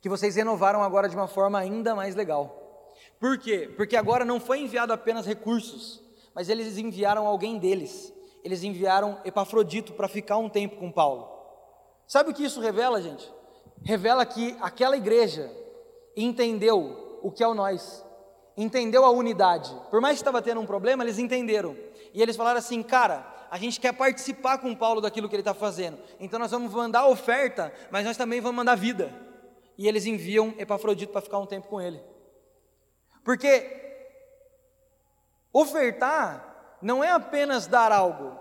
que 0.00 0.08
vocês 0.08 0.34
renovaram 0.34 0.82
agora 0.82 1.08
de 1.08 1.14
uma 1.14 1.28
forma 1.28 1.58
ainda 1.58 1.94
mais 1.94 2.14
legal. 2.14 2.94
Por 3.20 3.38
quê? 3.38 3.70
Porque 3.76 3.94
agora 3.94 4.24
não 4.24 4.40
foi 4.40 4.60
enviado 4.60 4.92
apenas 4.92 5.26
recursos, 5.26 6.02
mas 6.34 6.48
eles 6.48 6.78
enviaram 6.78 7.26
alguém 7.26 7.58
deles. 7.58 8.12
Eles 8.42 8.64
enviaram 8.64 9.20
Epafrodito 9.24 9.92
para 9.92 10.08
ficar 10.08 10.38
um 10.38 10.48
tempo 10.48 10.76
com 10.76 10.90
Paulo. 10.90 11.28
Sabe 12.06 12.30
o 12.30 12.34
que 12.34 12.44
isso 12.44 12.60
revela, 12.60 13.00
gente? 13.00 13.30
Revela 13.84 14.24
que 14.26 14.56
aquela 14.60 14.96
igreja 14.96 15.52
entendeu 16.16 17.20
o 17.22 17.30
que 17.30 17.44
é 17.44 17.46
o 17.46 17.54
nós, 17.54 18.04
entendeu 18.56 19.04
a 19.04 19.10
unidade. 19.10 19.74
Por 19.90 20.00
mais 20.00 20.14
que 20.14 20.22
estava 20.22 20.42
tendo 20.42 20.60
um 20.60 20.66
problema, 20.66 21.02
eles 21.02 21.18
entenderam. 21.18 21.76
E 22.12 22.20
eles 22.20 22.36
falaram 22.36 22.58
assim, 22.58 22.82
cara, 22.82 23.26
a 23.50 23.58
gente 23.58 23.80
quer 23.80 23.92
participar 23.92 24.58
com 24.58 24.74
Paulo 24.74 25.00
daquilo 25.00 25.28
que 25.28 25.34
ele 25.34 25.42
está 25.42 25.54
fazendo. 25.54 25.98
Então 26.18 26.38
nós 26.38 26.50
vamos 26.50 26.72
mandar 26.72 27.06
oferta, 27.06 27.72
mas 27.90 28.04
nós 28.04 28.16
também 28.16 28.40
vamos 28.40 28.56
mandar 28.56 28.74
vida. 28.76 29.12
E 29.76 29.88
eles 29.88 30.06
enviam 30.06 30.54
Epafrodito 30.58 31.12
para 31.12 31.20
ficar 31.20 31.38
um 31.38 31.46
tempo 31.46 31.68
com 31.68 31.80
ele. 31.80 32.02
Porque 33.24 33.80
ofertar 35.52 36.78
não 36.80 37.02
é 37.02 37.10
apenas 37.10 37.66
dar 37.66 37.92
algo, 37.92 38.38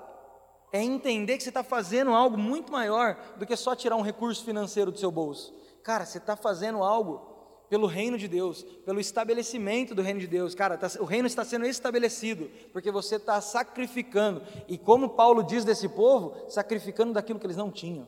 é 0.71 0.81
entender 0.81 1.37
que 1.37 1.43
você 1.43 1.49
está 1.49 1.63
fazendo 1.63 2.13
algo 2.13 2.37
muito 2.37 2.71
maior 2.71 3.17
do 3.37 3.45
que 3.45 3.55
só 3.55 3.75
tirar 3.75 3.95
um 3.97 4.01
recurso 4.01 4.43
financeiro 4.43 4.91
do 4.91 4.97
seu 4.97 5.11
bolso. 5.11 5.53
Cara, 5.83 6.05
você 6.05 6.17
está 6.17 6.35
fazendo 6.35 6.83
algo 6.83 7.30
pelo 7.71 7.87
reino 7.87 8.17
de 8.17 8.27
Deus, 8.27 8.63
pelo 8.83 8.99
estabelecimento 8.99 9.95
do 9.95 10.01
reino 10.01 10.19
de 10.19 10.27
Deus. 10.27 10.53
Cara, 10.53 10.77
tá, 10.77 10.91
o 10.99 11.05
reino 11.05 11.25
está 11.25 11.45
sendo 11.45 11.65
estabelecido, 11.65 12.51
porque 12.73 12.91
você 12.91 13.15
está 13.15 13.39
sacrificando. 13.39 14.41
E 14.67 14.77
como 14.77 15.11
Paulo 15.11 15.41
diz 15.41 15.63
desse 15.63 15.87
povo, 15.87 16.35
sacrificando 16.49 17.13
daquilo 17.13 17.39
que 17.39 17.45
eles 17.45 17.55
não 17.55 17.71
tinham. 17.71 18.05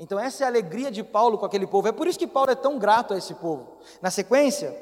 Então, 0.00 0.18
essa 0.18 0.42
é 0.42 0.46
a 0.46 0.48
alegria 0.48 0.90
de 0.90 1.04
Paulo 1.04 1.38
com 1.38 1.46
aquele 1.46 1.64
povo. 1.64 1.86
É 1.86 1.92
por 1.92 2.08
isso 2.08 2.18
que 2.18 2.26
Paulo 2.26 2.50
é 2.50 2.56
tão 2.56 2.76
grato 2.76 3.14
a 3.14 3.18
esse 3.18 3.34
povo. 3.34 3.78
Na 4.00 4.10
sequência, 4.10 4.76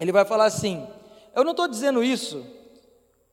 ele 0.00 0.12
vai 0.12 0.24
falar 0.24 0.46
assim: 0.46 0.88
Eu 1.36 1.44
não 1.44 1.50
estou 1.50 1.68
dizendo 1.68 2.02
isso 2.02 2.42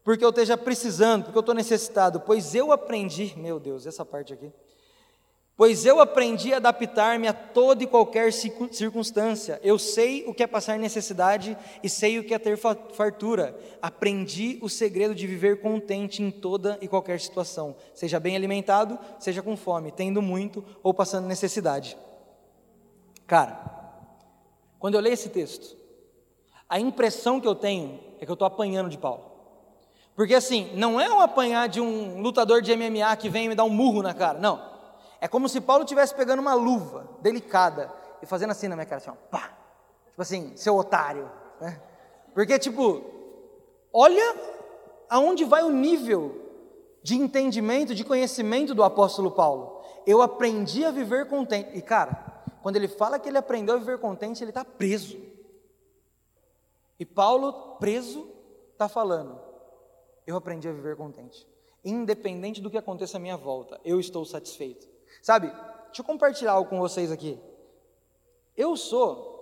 porque 0.03 0.23
eu 0.23 0.31
esteja 0.31 0.57
precisando, 0.57 1.23
porque 1.23 1.37
eu 1.37 1.41
estou 1.41 1.55
necessitado, 1.55 2.19
pois 2.19 2.53
eu 2.53 2.73
aprendi, 2.73 3.33
meu 3.37 3.57
Deus, 3.57 3.85
essa 3.85 4.03
parte 4.03 4.33
aqui. 4.33 4.51
Pois 5.57 5.87
eu 5.87 5.99
aprendi 5.99 6.53
a 6.53 6.57
adaptar-me 6.57 7.27
a 7.27 7.33
toda 7.33 7.83
e 7.83 7.87
qualquer 7.87 8.31
circunstância. 8.31 9.59
Eu 9.63 9.79
sei 9.79 10.23
o 10.27 10.33
que 10.33 10.43
é 10.43 10.47
passar 10.47 10.77
necessidade 10.77 11.57
e 11.81 11.89
sei 11.89 12.19
o 12.19 12.23
que 12.23 12.31
é 12.31 12.37
ter 12.37 12.55
fartura. 12.57 13.59
Aprendi 13.81 14.59
o 14.61 14.69
segredo 14.69 15.15
de 15.15 15.25
viver 15.25 15.59
contente 15.59 16.21
em 16.21 16.29
toda 16.29 16.77
e 16.79 16.87
qualquer 16.87 17.19
situação, 17.19 17.75
seja 17.95 18.19
bem 18.19 18.35
alimentado, 18.35 18.99
seja 19.17 19.41
com 19.41 19.57
fome, 19.57 19.91
tendo 19.91 20.21
muito 20.21 20.63
ou 20.83 20.93
passando 20.93 21.25
necessidade. 21.25 21.97
Cara, 23.25 23.59
quando 24.77 24.93
eu 24.93 25.01
leio 25.01 25.15
esse 25.15 25.29
texto, 25.29 25.75
a 26.69 26.79
impressão 26.79 27.41
que 27.41 27.47
eu 27.47 27.55
tenho 27.55 27.99
é 28.19 28.25
que 28.25 28.31
eu 28.31 28.33
estou 28.33 28.45
apanhando 28.45 28.91
de 28.91 28.97
Paulo. 28.99 29.25
Porque 30.15 30.35
assim, 30.35 30.69
não 30.75 31.01
é 31.01 31.11
um 31.11 31.19
apanhar 31.19 31.67
de 31.67 31.81
um 31.81 32.21
lutador 32.21 32.61
de 32.61 32.75
MMA 32.75 33.15
que 33.17 33.27
vem 33.27 33.49
me 33.49 33.55
dar 33.55 33.63
um 33.63 33.69
murro 33.69 34.03
na 34.03 34.13
cara, 34.13 34.37
não. 34.37 34.76
É 35.19 35.27
como 35.27 35.49
se 35.49 35.59
Paulo 35.61 35.83
estivesse 35.83 36.13
pegando 36.13 36.39
uma 36.39 36.53
luva 36.53 37.09
delicada 37.21 37.91
e 38.21 38.25
fazendo 38.25 38.51
assim 38.51 38.67
na 38.67 38.75
minha 38.75 38.85
cara, 38.85 38.97
assim, 38.97 39.09
ó, 39.09 39.13
pá. 39.29 39.57
Tipo 40.09 40.21
assim, 40.21 40.55
seu 40.55 40.75
otário. 40.75 41.29
Né? 41.59 41.81
Porque, 42.33 42.57
tipo, 42.59 43.03
olha 43.93 44.35
aonde 45.09 45.43
vai 45.43 45.63
o 45.63 45.69
nível 45.69 46.47
de 47.01 47.15
entendimento, 47.15 47.95
de 47.95 48.03
conhecimento 48.03 48.75
do 48.75 48.83
apóstolo 48.83 49.31
Paulo. 49.31 49.81
Eu 50.05 50.21
aprendi 50.21 50.85
a 50.85 50.91
viver 50.91 51.27
contente. 51.27 51.77
E, 51.77 51.81
cara, 51.81 52.43
quando 52.61 52.75
ele 52.75 52.87
fala 52.87 53.19
que 53.19 53.29
ele 53.29 53.37
aprendeu 53.37 53.75
a 53.75 53.79
viver 53.79 53.99
contente, 53.99 54.43
ele 54.43 54.51
está 54.51 54.65
preso. 54.65 55.17
E 56.99 57.05
Paulo, 57.05 57.77
preso, 57.79 58.27
está 58.73 58.89
falando: 58.89 59.39
eu 60.25 60.35
aprendi 60.35 60.67
a 60.67 60.73
viver 60.73 60.95
contente. 60.95 61.47
Independente 61.83 62.61
do 62.61 62.69
que 62.69 62.77
aconteça 62.77 63.17
à 63.17 63.19
minha 63.19 63.37
volta, 63.37 63.79
eu 63.85 63.99
estou 63.99 64.25
satisfeito. 64.25 64.96
Sabe, 65.21 65.47
deixa 65.87 66.01
eu 66.01 66.05
compartilhar 66.05 66.53
algo 66.53 66.69
com 66.69 66.79
vocês 66.79 67.11
aqui. 67.11 67.39
Eu 68.55 68.75
sou. 68.75 69.35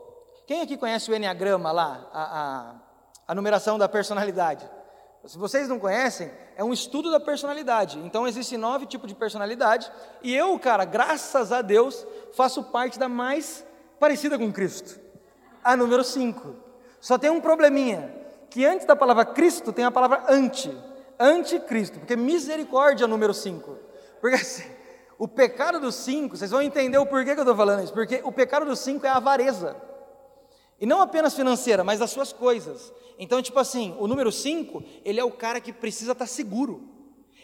Quem 0.46 0.62
aqui 0.62 0.78
conhece 0.78 1.10
o 1.10 1.16
Enneagrama 1.16 1.72
lá, 1.72 2.10
a, 2.12 2.24
a, 2.24 2.76
a 3.30 3.36
numeração 3.36 3.78
da 3.78 3.90
personalidade? 3.90 4.70
Se 5.26 5.40
vocês 5.40 5.68
não 5.68 5.80
conhecem, 5.80 6.32
é 6.56 6.64
um 6.64 6.72
estudo 6.72 7.10
da 7.10 7.20
personalidade. 7.20 7.98
Então 8.00 8.28
existem 8.28 8.58
nove 8.58 8.86
tipos 8.86 9.08
de 9.08 9.16
personalidade. 9.16 9.92
E 10.22 10.36
eu, 10.36 10.58
cara, 10.60 10.86
graças 10.86 11.52
a 11.52 11.62
Deus, 11.62 12.06
faço 12.34 12.64
parte 12.66 13.00
da 13.00 13.10
mais 13.10 13.66
parecida 14.00 14.38
com 14.38 14.52
Cristo. 14.52 15.00
A 15.64 15.76
número 15.76 16.04
5. 16.04 16.56
Só 17.02 17.18
tem 17.18 17.30
um 17.32 17.42
probleminha, 17.42 18.14
que 18.50 18.66
antes 18.66 18.86
da 18.86 18.96
palavra 18.96 19.26
Cristo 19.26 19.74
tem 19.74 19.84
a 19.84 19.92
palavra 19.92 20.26
anti. 20.30 20.76
Anticristo, 21.20 22.00
porque 22.00 22.16
misericórdia 22.16 23.06
é 23.06 23.08
número 23.08 23.34
5. 23.34 23.78
Porque 24.22 24.36
assim, 24.36 24.70
o 25.18 25.28
pecado 25.28 25.80
dos 25.80 25.96
cinco, 25.96 26.36
vocês 26.36 26.52
vão 26.52 26.62
entender 26.62 26.98
o 26.98 27.06
porquê 27.06 27.34
que 27.34 27.40
eu 27.40 27.44
estou 27.44 27.56
falando 27.56 27.84
isso, 27.84 27.94
porque 27.94 28.22
o 28.24 28.32
pecado 28.32 28.66
dos 28.66 28.80
cinco 28.80 29.06
é 29.06 29.10
a 29.10 29.16
avareza. 29.16 29.76
E 30.80 30.86
não 30.86 31.02
apenas 31.02 31.34
financeira, 31.34 31.84
mas 31.84 32.00
das 32.00 32.12
suas 32.12 32.34
coisas. 32.34 32.94
Então, 33.18 33.42
tipo 33.42 33.58
assim, 33.60 33.96
o 33.98 34.08
número 34.08 34.32
5, 34.32 34.84
ele 35.06 35.20
é 35.20 35.24
o 35.24 35.32
cara 35.32 35.62
que 35.62 35.72
precisa 35.72 36.12
estar 36.12 36.26
tá 36.26 36.30
seguro. 36.30 36.90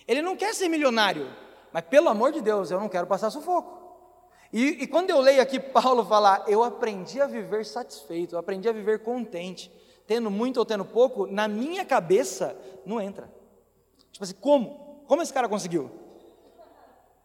Ele 0.06 0.22
não 0.22 0.36
quer 0.36 0.54
ser 0.54 0.68
milionário, 0.68 1.34
mas 1.72 1.84
pelo 1.86 2.10
amor 2.10 2.34
de 2.34 2.42
Deus, 2.42 2.72
eu 2.72 2.80
não 2.80 2.90
quero 2.90 3.08
passar 3.08 3.30
sufoco. 3.30 3.80
E, 4.52 4.84
e 4.84 4.88
quando 4.88 5.10
eu 5.10 5.20
leio 5.22 5.42
aqui 5.42 5.60
Paulo 5.72 6.04
falar, 6.04 6.44
eu 6.48 6.62
aprendi 6.62 7.22
a 7.22 7.28
viver 7.28 7.66
satisfeito, 7.66 8.36
eu 8.36 8.40
aprendi 8.40 8.68
a 8.68 8.74
viver 8.74 9.00
contente, 9.00 9.72
tendo 10.06 10.30
muito 10.30 10.58
ou 10.58 10.66
tendo 10.66 10.84
pouco, 10.84 11.26
na 11.26 11.48
minha 11.48 11.86
cabeça 11.86 12.58
não 12.86 13.00
entra. 13.00 13.32
Tipo 14.12 14.26
assim, 14.26 14.36
como? 14.42 15.04
Como 15.08 15.22
esse 15.22 15.32
cara 15.32 15.48
conseguiu? 15.48 16.01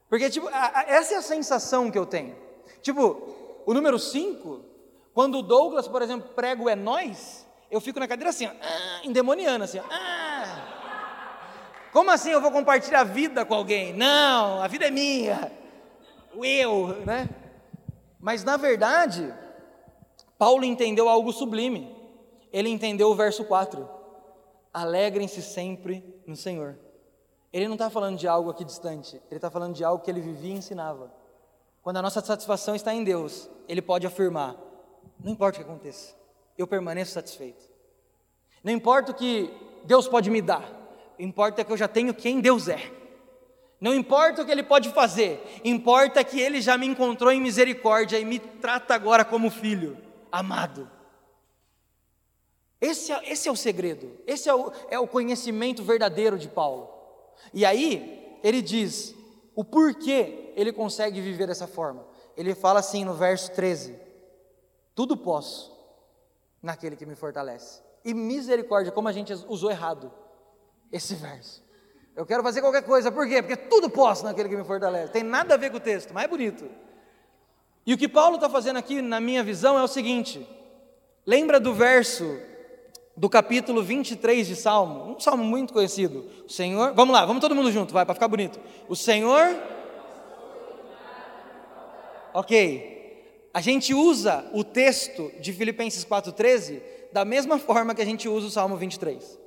Porque, 0.08 0.30
tipo, 0.30 0.48
a, 0.48 0.80
a, 0.80 0.84
essa 0.88 1.14
é 1.14 1.16
a 1.16 1.22
sensação 1.22 1.90
que 1.90 1.98
eu 1.98 2.06
tenho. 2.06 2.36
Tipo, 2.80 3.62
o 3.66 3.74
número 3.74 3.98
5, 3.98 4.64
quando 5.12 5.38
o 5.38 5.42
Douglas, 5.42 5.88
por 5.88 6.02
exemplo, 6.02 6.30
prega 6.34 6.62
o 6.62 6.68
é 6.68 6.76
nós, 6.76 7.46
eu 7.70 7.80
fico 7.80 7.98
na 7.98 8.06
cadeira 8.06 8.30
assim, 8.30 8.46
ó, 8.46 8.50
ah, 8.50 9.00
endemoniando, 9.04 9.64
assim, 9.64 9.78
ó, 9.78 9.84
ah. 9.90 10.62
Como 11.92 12.10
assim 12.10 12.30
eu 12.30 12.40
vou 12.40 12.52
compartilhar 12.52 13.00
a 13.00 13.04
vida 13.04 13.44
com 13.44 13.54
alguém? 13.54 13.92
Não, 13.94 14.62
a 14.62 14.68
vida 14.68 14.86
é 14.86 14.90
minha, 14.90 15.50
o 16.34 16.44
eu, 16.44 16.88
né? 17.06 17.28
Mas 18.20 18.44
na 18.44 18.56
verdade, 18.56 19.32
Paulo 20.38 20.64
entendeu 20.64 21.08
algo 21.08 21.32
sublime. 21.32 21.94
Ele 22.52 22.68
entendeu 22.68 23.08
o 23.08 23.14
verso 23.14 23.44
4. 23.44 23.88
Alegrem-se 24.72 25.42
sempre 25.42 26.04
no 26.26 26.36
Senhor. 26.36 26.78
Ele 27.52 27.66
não 27.66 27.74
está 27.74 27.88
falando 27.88 28.18
de 28.18 28.28
algo 28.28 28.50
aqui 28.50 28.64
distante, 28.64 29.16
ele 29.30 29.36
está 29.36 29.50
falando 29.50 29.74
de 29.74 29.84
algo 29.84 30.02
que 30.02 30.10
ele 30.10 30.20
vivia 30.20 30.54
e 30.54 30.58
ensinava. 30.58 31.12
Quando 31.82 31.98
a 31.98 32.02
nossa 32.02 32.20
satisfação 32.20 32.74
está 32.74 32.92
em 32.92 33.04
Deus, 33.04 33.48
ele 33.68 33.80
pode 33.80 34.06
afirmar: 34.06 34.56
não 35.20 35.32
importa 35.32 35.60
o 35.60 35.64
que 35.64 35.70
aconteça, 35.70 36.14
eu 36.58 36.66
permaneço 36.66 37.12
satisfeito. 37.12 37.64
Não 38.62 38.72
importa 38.72 39.12
o 39.12 39.14
que 39.14 39.52
Deus 39.84 40.08
pode 40.08 40.28
me 40.28 40.42
dar, 40.42 40.68
importa 41.18 41.64
que 41.64 41.72
eu 41.72 41.76
já 41.76 41.86
tenho 41.86 42.12
quem 42.12 42.40
Deus 42.40 42.68
é. 42.68 42.92
Não 43.80 43.94
importa 43.94 44.42
o 44.42 44.44
que 44.44 44.50
Ele 44.50 44.62
pode 44.62 44.90
fazer, 44.90 45.60
importa 45.64 46.24
que 46.24 46.40
Ele 46.40 46.60
já 46.60 46.76
me 46.78 46.86
encontrou 46.86 47.30
em 47.30 47.40
misericórdia 47.40 48.18
e 48.18 48.24
me 48.24 48.38
trata 48.38 48.94
agora 48.94 49.24
como 49.24 49.50
filho 49.50 49.98
amado. 50.32 50.90
Esse 52.80 53.12
é, 53.12 53.32
esse 53.32 53.48
é 53.48 53.52
o 53.52 53.56
segredo, 53.56 54.18
esse 54.26 54.48
é 54.48 54.54
o, 54.54 54.72
é 54.90 54.98
o 54.98 55.06
conhecimento 55.06 55.82
verdadeiro 55.82 56.38
de 56.38 56.48
Paulo. 56.48 56.95
E 57.52 57.64
aí, 57.64 58.38
ele 58.42 58.62
diz 58.62 59.14
o 59.54 59.64
porquê 59.64 60.52
ele 60.54 60.72
consegue 60.72 61.20
viver 61.20 61.46
dessa 61.46 61.66
forma. 61.66 62.06
Ele 62.36 62.54
fala 62.54 62.80
assim 62.80 63.04
no 63.04 63.14
verso 63.14 63.52
13: 63.52 63.98
Tudo 64.94 65.16
posso 65.16 65.74
naquele 66.62 66.96
que 66.96 67.06
me 67.06 67.14
fortalece. 67.14 67.80
E 68.04 68.14
misericórdia, 68.14 68.92
como 68.92 69.08
a 69.08 69.12
gente 69.12 69.32
usou 69.48 69.70
errado 69.70 70.12
esse 70.92 71.14
verso. 71.14 71.64
Eu 72.14 72.24
quero 72.24 72.42
fazer 72.42 72.60
qualquer 72.60 72.82
coisa, 72.82 73.12
por 73.12 73.26
quê? 73.28 73.42
Porque 73.42 73.56
tudo 73.56 73.90
posso 73.90 74.24
naquele 74.24 74.48
que 74.48 74.56
me 74.56 74.64
fortalece. 74.64 75.12
Tem 75.12 75.22
nada 75.22 75.54
a 75.54 75.56
ver 75.56 75.70
com 75.70 75.76
o 75.76 75.80
texto, 75.80 76.14
mas 76.14 76.24
é 76.24 76.28
bonito. 76.28 76.70
E 77.84 77.92
o 77.92 77.98
que 77.98 78.08
Paulo 78.08 78.36
está 78.36 78.48
fazendo 78.48 78.78
aqui, 78.78 79.02
na 79.02 79.20
minha 79.20 79.44
visão, 79.44 79.78
é 79.78 79.82
o 79.82 79.88
seguinte: 79.88 80.46
lembra 81.26 81.60
do 81.60 81.74
verso 81.74 82.24
do 83.16 83.30
capítulo 83.30 83.82
23 83.82 84.46
de 84.46 84.54
Salmo, 84.54 85.16
um 85.16 85.18
salmo 85.18 85.42
muito 85.42 85.72
conhecido. 85.72 86.26
O 86.46 86.52
Senhor, 86.52 86.92
vamos 86.92 87.14
lá, 87.14 87.24
vamos 87.24 87.40
todo 87.40 87.54
mundo 87.54 87.72
junto, 87.72 87.94
vai, 87.94 88.04
para 88.04 88.14
ficar 88.14 88.28
bonito. 88.28 88.60
O 88.88 88.94
Senhor. 88.94 89.56
Ok, 92.34 93.48
a 93.54 93.62
gente 93.62 93.94
usa 93.94 94.46
o 94.52 94.62
texto 94.62 95.32
de 95.40 95.50
Filipenses 95.54 96.04
4,13 96.04 96.82
da 97.10 97.24
mesma 97.24 97.58
forma 97.58 97.94
que 97.94 98.02
a 98.02 98.04
gente 98.04 98.28
usa 98.28 98.48
o 98.48 98.50
Salmo 98.50 98.76
23. 98.76 99.38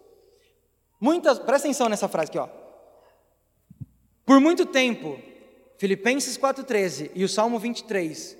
Muitas, 0.99 1.37
presta 1.37 1.67
atenção 1.67 1.87
nessa 1.87 2.07
frase 2.07 2.29
aqui, 2.29 2.39
ó. 2.39 2.49
Por 4.25 4.39
muito 4.39 4.65
tempo, 4.65 5.19
Filipenses 5.77 6.35
4,13 6.35 7.11
e 7.13 7.23
o 7.23 7.29
Salmo 7.29 7.59
23 7.59 8.35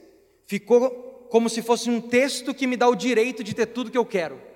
ficou 0.48 1.28
como 1.30 1.48
se 1.48 1.62
fosse 1.62 1.88
um 1.92 2.02
texto 2.02 2.52
que 2.54 2.66
me 2.66 2.76
dá 2.76 2.90
o 2.90 2.96
direito 2.96 3.44
de 3.44 3.54
ter 3.54 3.68
tudo 3.68 3.92
que 3.92 3.98
eu 3.98 4.06
quero. 4.06 4.49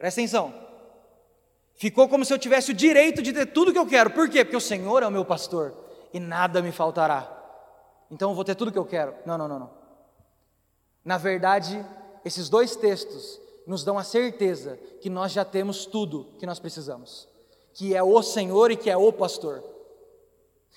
Presta 0.00 0.18
atenção. 0.18 0.54
Ficou 1.74 2.08
como 2.08 2.24
se 2.24 2.32
eu 2.32 2.38
tivesse 2.38 2.70
o 2.70 2.74
direito 2.74 3.20
de 3.20 3.34
ter 3.34 3.44
tudo 3.44 3.70
que 3.70 3.78
eu 3.78 3.86
quero. 3.86 4.10
Por 4.10 4.30
quê? 4.30 4.42
Porque 4.42 4.56
o 4.56 4.60
Senhor 4.60 5.02
é 5.02 5.06
o 5.06 5.10
meu 5.10 5.26
pastor 5.26 5.74
e 6.10 6.18
nada 6.18 6.62
me 6.62 6.72
faltará. 6.72 7.30
Então 8.10 8.30
eu 8.30 8.34
vou 8.34 8.42
ter 8.42 8.54
tudo 8.54 8.72
que 8.72 8.78
eu 8.78 8.84
quero. 8.86 9.14
Não, 9.26 9.36
não, 9.36 9.46
não, 9.46 9.58
não. 9.58 9.70
Na 11.04 11.18
verdade, 11.18 11.84
esses 12.24 12.48
dois 12.48 12.74
textos 12.76 13.38
nos 13.66 13.84
dão 13.84 13.98
a 13.98 14.02
certeza 14.02 14.78
que 15.02 15.10
nós 15.10 15.32
já 15.32 15.44
temos 15.44 15.84
tudo 15.84 16.34
que 16.38 16.46
nós 16.46 16.58
precisamos, 16.58 17.28
que 17.74 17.94
é 17.94 18.02
o 18.02 18.22
Senhor 18.22 18.70
e 18.70 18.76
que 18.76 18.88
é 18.88 18.96
o 18.96 19.12
pastor. 19.12 19.62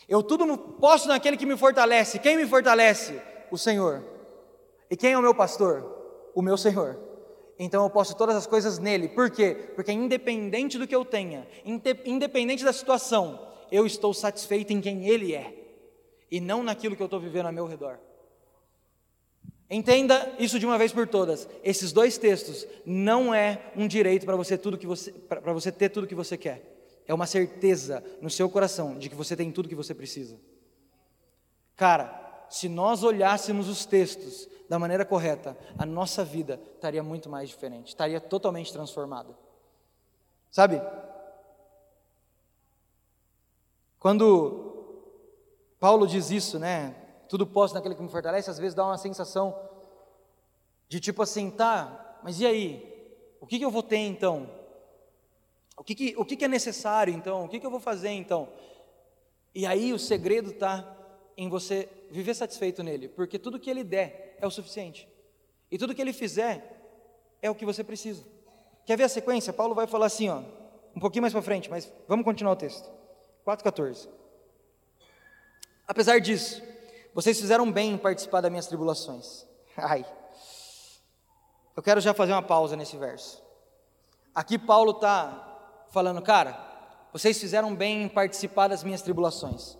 Eu 0.05 0.21
tudo 0.21 0.57
posso 0.57 1.07
naquele 1.07 1.37
que 1.37 1.45
me 1.45 1.55
fortalece. 1.55 2.19
Quem 2.19 2.35
me 2.35 2.45
fortalece? 2.45 3.21
O 3.49 3.57
Senhor. 3.57 4.03
E 4.91 4.97
quem 4.97 5.13
é 5.13 5.17
o 5.17 5.21
meu 5.21 5.33
pastor? 5.33 6.29
O 6.35 6.41
meu 6.41 6.57
Senhor. 6.57 7.12
Então 7.57 7.83
eu 7.83 7.89
posso 7.89 8.15
todas 8.15 8.35
as 8.35 8.47
coisas 8.47 8.79
nele. 8.79 9.09
Por 9.09 9.29
quê? 9.29 9.55
Porque 9.75 9.91
independente 9.91 10.77
do 10.77 10.87
que 10.87 10.95
eu 10.95 11.05
tenha, 11.05 11.47
independente 11.63 12.63
da 12.63 12.73
situação, 12.73 13.47
eu 13.71 13.85
estou 13.85 14.13
satisfeito 14.13 14.73
em 14.73 14.81
quem 14.81 15.07
Ele 15.07 15.33
é 15.33 15.53
e 16.29 16.39
não 16.39 16.63
naquilo 16.63 16.95
que 16.95 17.01
eu 17.01 17.05
estou 17.05 17.19
vivendo 17.19 17.45
ao 17.45 17.53
meu 17.53 17.67
redor. 17.67 17.99
Entenda 19.69 20.35
isso 20.37 20.59
de 20.59 20.65
uma 20.65 20.77
vez 20.77 20.91
por 20.91 21.07
todas. 21.07 21.47
Esses 21.63 21.91
dois 21.91 22.17
textos 22.17 22.67
não 22.85 23.33
é 23.33 23.71
um 23.75 23.87
direito 23.87 24.25
para 24.25 24.35
você 24.35 24.57
tudo 24.57 24.77
que 24.77 24.85
você 24.85 25.11
para 25.11 25.53
você 25.53 25.71
ter 25.71 25.89
tudo 25.89 26.07
que 26.07 26.15
você 26.15 26.37
quer. 26.37 26.61
É 27.07 27.13
uma 27.13 27.25
certeza 27.25 28.03
no 28.21 28.29
seu 28.29 28.49
coração 28.49 28.97
de 28.97 29.09
que 29.09 29.15
você 29.15 29.35
tem 29.35 29.51
tudo 29.51 29.69
que 29.69 29.75
você 29.75 29.93
precisa. 29.93 30.39
Cara, 31.75 32.45
se 32.49 32.69
nós 32.69 33.03
olhássemos 33.03 33.67
os 33.67 33.85
textos 33.85 34.47
da 34.73 34.79
maneira 34.79 35.05
correta, 35.05 35.55
a 35.77 35.85
nossa 35.85 36.25
vida 36.25 36.59
estaria 36.73 37.03
muito 37.03 37.29
mais 37.29 37.47
diferente, 37.47 37.89
estaria 37.89 38.19
totalmente 38.19 38.73
transformada. 38.73 39.37
Sabe? 40.49 40.81
Quando 43.99 45.75
Paulo 45.79 46.07
diz 46.07 46.31
isso, 46.31 46.57
né? 46.57 46.95
tudo 47.33 47.47
posso 47.47 47.73
naquele 47.73 47.95
que 47.95 48.01
me 48.01 48.09
fortalece, 48.09 48.49
às 48.49 48.59
vezes 48.59 48.75
dá 48.75 48.85
uma 48.85 48.97
sensação 48.97 49.55
de 50.87 50.99
tipo 50.99 51.21
assim, 51.21 51.49
tá, 51.49 52.19
mas 52.23 52.39
e 52.39 52.45
aí? 52.45 53.15
O 53.41 53.47
que, 53.47 53.57
que 53.57 53.65
eu 53.65 53.71
vou 53.71 53.81
ter 53.81 53.97
então? 53.97 54.49
O 55.75 55.83
que, 55.83 55.95
que, 55.95 56.15
o 56.15 56.23
que, 56.23 56.35
que 56.35 56.45
é 56.45 56.47
necessário 56.47 57.13
então? 57.13 57.45
O 57.45 57.49
que, 57.49 57.59
que 57.59 57.65
eu 57.65 57.71
vou 57.71 57.79
fazer 57.79 58.09
então? 58.09 58.49
E 59.53 59.65
aí 59.65 59.91
o 59.93 59.99
segredo 59.99 60.51
está 60.51 60.95
em 61.35 61.49
você 61.49 61.89
viver 62.13 62.35
satisfeito 62.35 62.83
nele, 62.83 63.09
porque 63.09 63.39
tudo 63.39 63.59
que 63.59 63.69
ele 63.69 63.83
der 63.83 64.37
é 64.39 64.45
o 64.45 64.51
suficiente, 64.51 65.09
e 65.71 65.77
tudo 65.79 65.95
que 65.95 66.01
ele 66.01 66.13
fizer 66.13 66.79
é 67.41 67.49
o 67.49 67.55
que 67.55 67.65
você 67.65 67.83
precisa. 67.83 68.23
Quer 68.85 68.95
ver 68.95 69.05
a 69.05 69.09
sequência? 69.09 69.51
Paulo 69.51 69.73
vai 69.73 69.87
falar 69.87 70.05
assim, 70.05 70.29
ó, 70.29 70.43
um 70.95 70.99
pouquinho 70.99 71.23
mais 71.23 71.33
para 71.33 71.41
frente, 71.41 71.71
mas 71.71 71.91
vamos 72.07 72.23
continuar 72.23 72.53
o 72.53 72.55
texto. 72.55 72.87
4,14. 73.45 74.07
Apesar 75.87 76.19
disso, 76.19 76.61
vocês 77.15 77.39
fizeram 77.39 77.71
bem 77.71 77.93
em 77.93 77.97
participar 77.97 78.41
das 78.41 78.51
minhas 78.51 78.67
tribulações. 78.67 79.47
Ai. 79.75 80.05
Eu 81.75 81.81
quero 81.81 81.99
já 81.99 82.13
fazer 82.13 82.33
uma 82.33 82.43
pausa 82.43 82.75
nesse 82.75 82.95
verso. 82.95 83.41
Aqui 84.35 84.59
Paulo 84.59 84.91
está 84.91 85.87
falando, 85.89 86.21
cara, 86.21 86.55
vocês 87.11 87.39
fizeram 87.39 87.75
bem 87.75 88.03
em 88.03 88.07
participar 88.07 88.67
das 88.67 88.83
minhas 88.83 89.01
tribulações. 89.01 89.77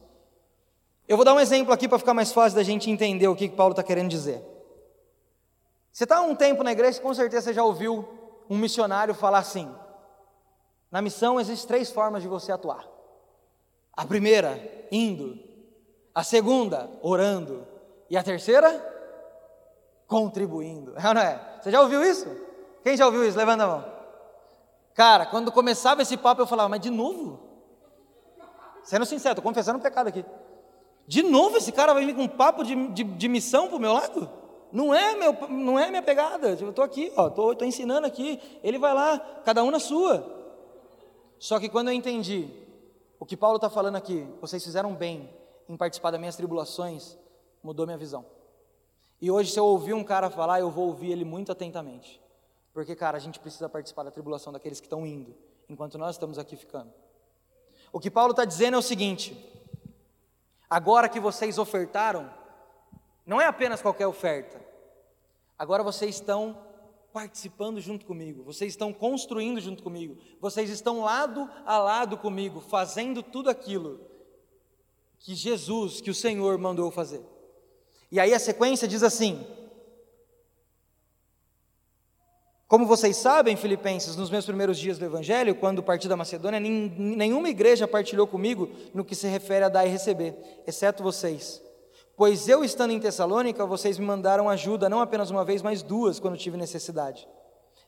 Eu 1.08 1.18
vou 1.18 1.26
dar 1.26 1.34
um 1.34 1.40
exemplo 1.40 1.74
aqui 1.74 1.88
para 1.88 2.00
ficar 2.00 2.14
mais 2.14 2.32
fácil 2.32 2.56
da 2.56 2.64
gente 2.64 2.90
entender 2.90 3.28
o 3.28 3.36
que, 3.36 3.50
Paulo 3.50 3.74
está 3.74 3.84
querendo 3.84 4.10
dizer. 4.10 4.42
Você 5.92 6.06
está 6.06 6.18
há 6.18 6.22
um 6.22 6.36
tempo 6.36 6.64
na 6.64 6.72
igreja, 6.72 7.02
com 7.02 7.14
certeza 7.14 7.48
você 7.48 7.54
já 7.54 7.64
ouviu 7.64 8.08
um 8.50 8.58
missionário 8.58 9.14
falar 9.14 9.40
assim: 9.40 9.70
Na 10.90 11.02
missão 11.02 11.40
existem 11.40 11.68
três 11.68 11.92
formas 11.92 12.22
de 12.22 12.28
você 12.28 12.52
atuar. 12.52 12.88
A 13.96 14.06
primeira, 14.06 14.88
indo. 14.92 15.38
A 16.16 16.24
segunda, 16.24 16.90
orando. 17.02 17.68
E 18.10 18.18
a 18.18 18.24
terceira, 18.24 18.72
contribuindo. 20.08 20.94
É 20.98 21.14
não 21.14 21.22
é? 21.22 21.60
Você 21.62 21.72
já 21.72 21.82
ouviu 21.82 22.04
isso? 22.04 22.28
Quem 22.84 22.98
já 22.98 23.06
ouviu 23.06 23.28
isso? 23.28 23.38
Levanta 23.38 23.64
a 23.64 23.68
mão. 23.68 23.94
Cara, 24.94 25.26
quando 25.26 25.52
começava 25.52 26.02
esse 26.02 26.18
papo, 26.18 26.42
eu 26.42 26.48
falava, 26.48 26.70
mas 26.70 26.82
de 26.82 26.90
novo? 26.90 27.40
Sendo 28.84 29.06
sincero, 29.06 29.34
estou 29.34 29.44
confessando 29.44 29.80
um 29.80 29.82
pecado 29.82 30.08
aqui. 30.08 30.24
De 31.08 31.22
novo 31.22 31.58
esse 31.58 31.72
cara 31.72 31.94
vai 31.94 32.06
vir 32.06 32.16
com 32.16 32.24
um 32.24 32.28
papo 32.28 32.64
de, 32.64 32.76
de, 32.90 33.04
de 33.04 33.28
missão 33.28 33.68
para 33.68 33.78
o 33.78 33.80
meu 33.80 33.94
lado? 33.94 34.30
Não 34.72 34.94
é, 34.94 35.16
meu, 35.16 35.34
não 35.50 35.78
é 35.78 35.90
minha 35.90 36.02
pegada. 36.02 36.58
Eu 36.60 36.70
estou 36.70 36.84
aqui, 36.84 37.12
estou 37.16 37.64
ensinando 37.64 38.08
aqui. 38.08 38.40
Ele 38.64 38.80
vai 38.80 38.94
lá, 38.94 39.20
cada 39.46 39.64
um 39.64 39.70
na 39.70 39.80
sua. 39.80 40.26
Só 41.38 41.60
que 41.60 41.70
quando 41.70 41.90
eu 41.90 41.94
entendi 41.94 42.50
o 43.20 43.26
que 43.26 43.38
Paulo 43.38 43.58
está 43.58 43.70
falando 43.70 43.98
aqui, 43.98 44.28
vocês 44.42 44.64
fizeram 44.64 44.96
bem 44.96 45.30
em 45.70 45.78
participar 45.78 46.12
das 46.12 46.20
minhas 46.20 46.36
tribulações, 46.36 47.18
mudou 47.62 47.86
minha 47.86 47.98
visão. 47.98 48.26
E 49.22 49.30
hoje, 49.30 49.52
se 49.52 49.60
eu 49.60 49.66
ouvir 49.66 49.94
um 49.94 50.04
cara 50.04 50.30
falar, 50.30 50.60
eu 50.60 50.70
vou 50.70 50.88
ouvir 50.88 51.12
ele 51.12 51.24
muito 51.24 51.52
atentamente. 51.52 52.22
Porque, 52.74 52.96
cara, 52.96 53.16
a 53.16 53.20
gente 53.20 53.40
precisa 53.40 53.70
participar 53.70 54.04
da 54.04 54.12
tribulação 54.12 54.52
daqueles 54.52 54.80
que 54.80 54.88
estão 54.88 55.06
indo, 55.06 55.36
enquanto 55.70 55.98
nós 55.98 56.16
estamos 56.16 56.40
aqui 56.40 56.56
ficando. 56.56 56.92
O 57.92 58.00
que 58.00 58.10
Paulo 58.10 58.32
está 58.32 58.44
dizendo 58.44 58.76
é 58.76 58.78
o 58.78 58.82
seguinte: 58.82 59.38
agora 60.74 61.08
que 61.08 61.20
vocês 61.20 61.60
ofertaram, 61.60 62.34
não 63.28 63.40
é 63.40 63.46
apenas 63.46 63.80
qualquer 63.80 64.08
oferta, 64.08 64.60
agora 65.56 65.84
vocês 65.84 66.16
estão 66.16 66.58
participando 67.14 67.80
junto 67.80 68.08
comigo, 68.08 68.42
vocês 68.42 68.74
estão 68.74 68.92
construindo 68.92 69.62
junto 69.62 69.84
comigo, 69.84 70.18
vocês 70.42 70.72
estão 70.72 71.02
lado 71.02 71.48
a 71.64 71.78
lado 71.78 72.18
comigo, 72.18 72.60
fazendo 72.60 73.22
tudo 73.22 73.52
aquilo 73.52 74.02
que 75.20 75.36
Jesus, 75.36 76.02
que 76.02 76.10
o 76.10 76.16
Senhor 76.16 76.58
mandou 76.58 76.90
fazer. 76.90 77.22
E 78.12 78.20
aí 78.20 78.34
a 78.34 78.40
sequência 78.40 78.88
diz 78.88 79.04
assim: 79.04 79.46
Como 82.74 82.88
vocês 82.88 83.18
sabem, 83.18 83.56
Filipenses, 83.56 84.16
nos 84.16 84.32
meus 84.32 84.48
primeiros 84.48 84.80
dias 84.80 84.98
do 84.98 85.06
Evangelho, 85.06 85.54
quando 85.54 85.84
parti 85.84 86.08
da 86.08 86.18
Macedônia, 86.18 86.60
nenhuma 86.60 87.48
igreja 87.48 87.88
partilhou 87.88 88.26
comigo 88.26 88.68
no 88.96 89.06
que 89.06 89.14
se 89.14 89.28
refere 89.28 89.66
a 89.66 89.70
dar 89.70 89.86
e 89.86 89.90
receber, 89.90 90.36
exceto 90.66 91.04
vocês. 91.04 91.62
Pois 92.18 92.50
eu 92.50 92.64
estando 92.64 92.90
em 92.90 93.00
Tessalônica, 93.00 93.64
vocês 93.64 94.00
me 94.00 94.06
mandaram 94.08 94.50
ajuda, 94.50 94.90
não 94.90 95.02
apenas 95.02 95.30
uma 95.30 95.46
vez, 95.46 95.62
mas 95.62 95.84
duas, 95.84 96.20
quando 96.20 96.36
tive 96.36 96.58
necessidade. 96.58 97.28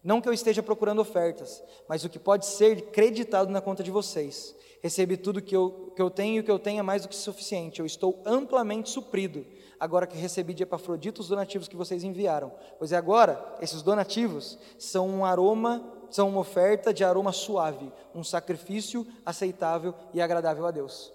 Não 0.06 0.22
que 0.22 0.30
eu 0.30 0.34
esteja 0.34 0.62
procurando 0.62 1.02
ofertas, 1.02 1.64
mas 1.90 2.06
o 2.06 2.10
que 2.10 2.20
pode 2.20 2.46
ser 2.46 2.92
creditado 2.92 3.52
na 3.52 3.60
conta 3.60 3.82
de 3.82 3.90
vocês. 3.90 4.56
Recebi 4.80 5.18
tudo 5.18 5.42
que 5.42 5.56
eu, 5.56 5.92
que 5.96 6.02
eu 6.02 6.12
tenho 6.12 6.36
e 6.36 6.40
o 6.42 6.44
que 6.44 6.52
eu 6.52 6.60
tenho 6.60 6.80
é 6.80 6.84
mais 6.84 7.02
do 7.02 7.08
que 7.08 7.16
suficiente. 7.16 7.80
Eu 7.80 7.88
estou 7.88 8.22
amplamente 8.24 8.92
suprido 8.92 9.44
agora 9.80 10.06
que 10.06 10.16
recebi 10.16 10.54
de 10.54 10.62
Epafrodito 10.62 11.22
os 11.22 11.28
donativos 11.28 11.68
que 11.68 11.76
vocês 11.76 12.04
enviaram. 12.04 12.54
Pois 12.78 12.92
é 12.92 12.98
agora, 12.98 13.58
esses 13.60 13.82
donativos 13.82 14.60
são 14.78 15.10
um 15.10 15.26
aroma, 15.26 15.84
são 16.12 16.30
uma 16.30 16.42
oferta 16.42 16.94
de 16.94 17.04
aroma 17.04 17.32
suave, 17.32 17.92
um 18.14 18.24
sacrifício 18.24 19.08
aceitável 19.26 19.92
e 20.14 20.22
agradável 20.22 20.68
a 20.68 20.72
Deus. 20.72 21.12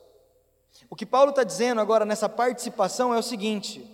O 0.90 0.96
que 0.96 1.06
Paulo 1.06 1.30
está 1.30 1.44
dizendo 1.44 1.80
agora 1.80 2.04
nessa 2.04 2.28
participação 2.28 3.14
é 3.14 3.18
o 3.18 3.22
seguinte: 3.22 3.88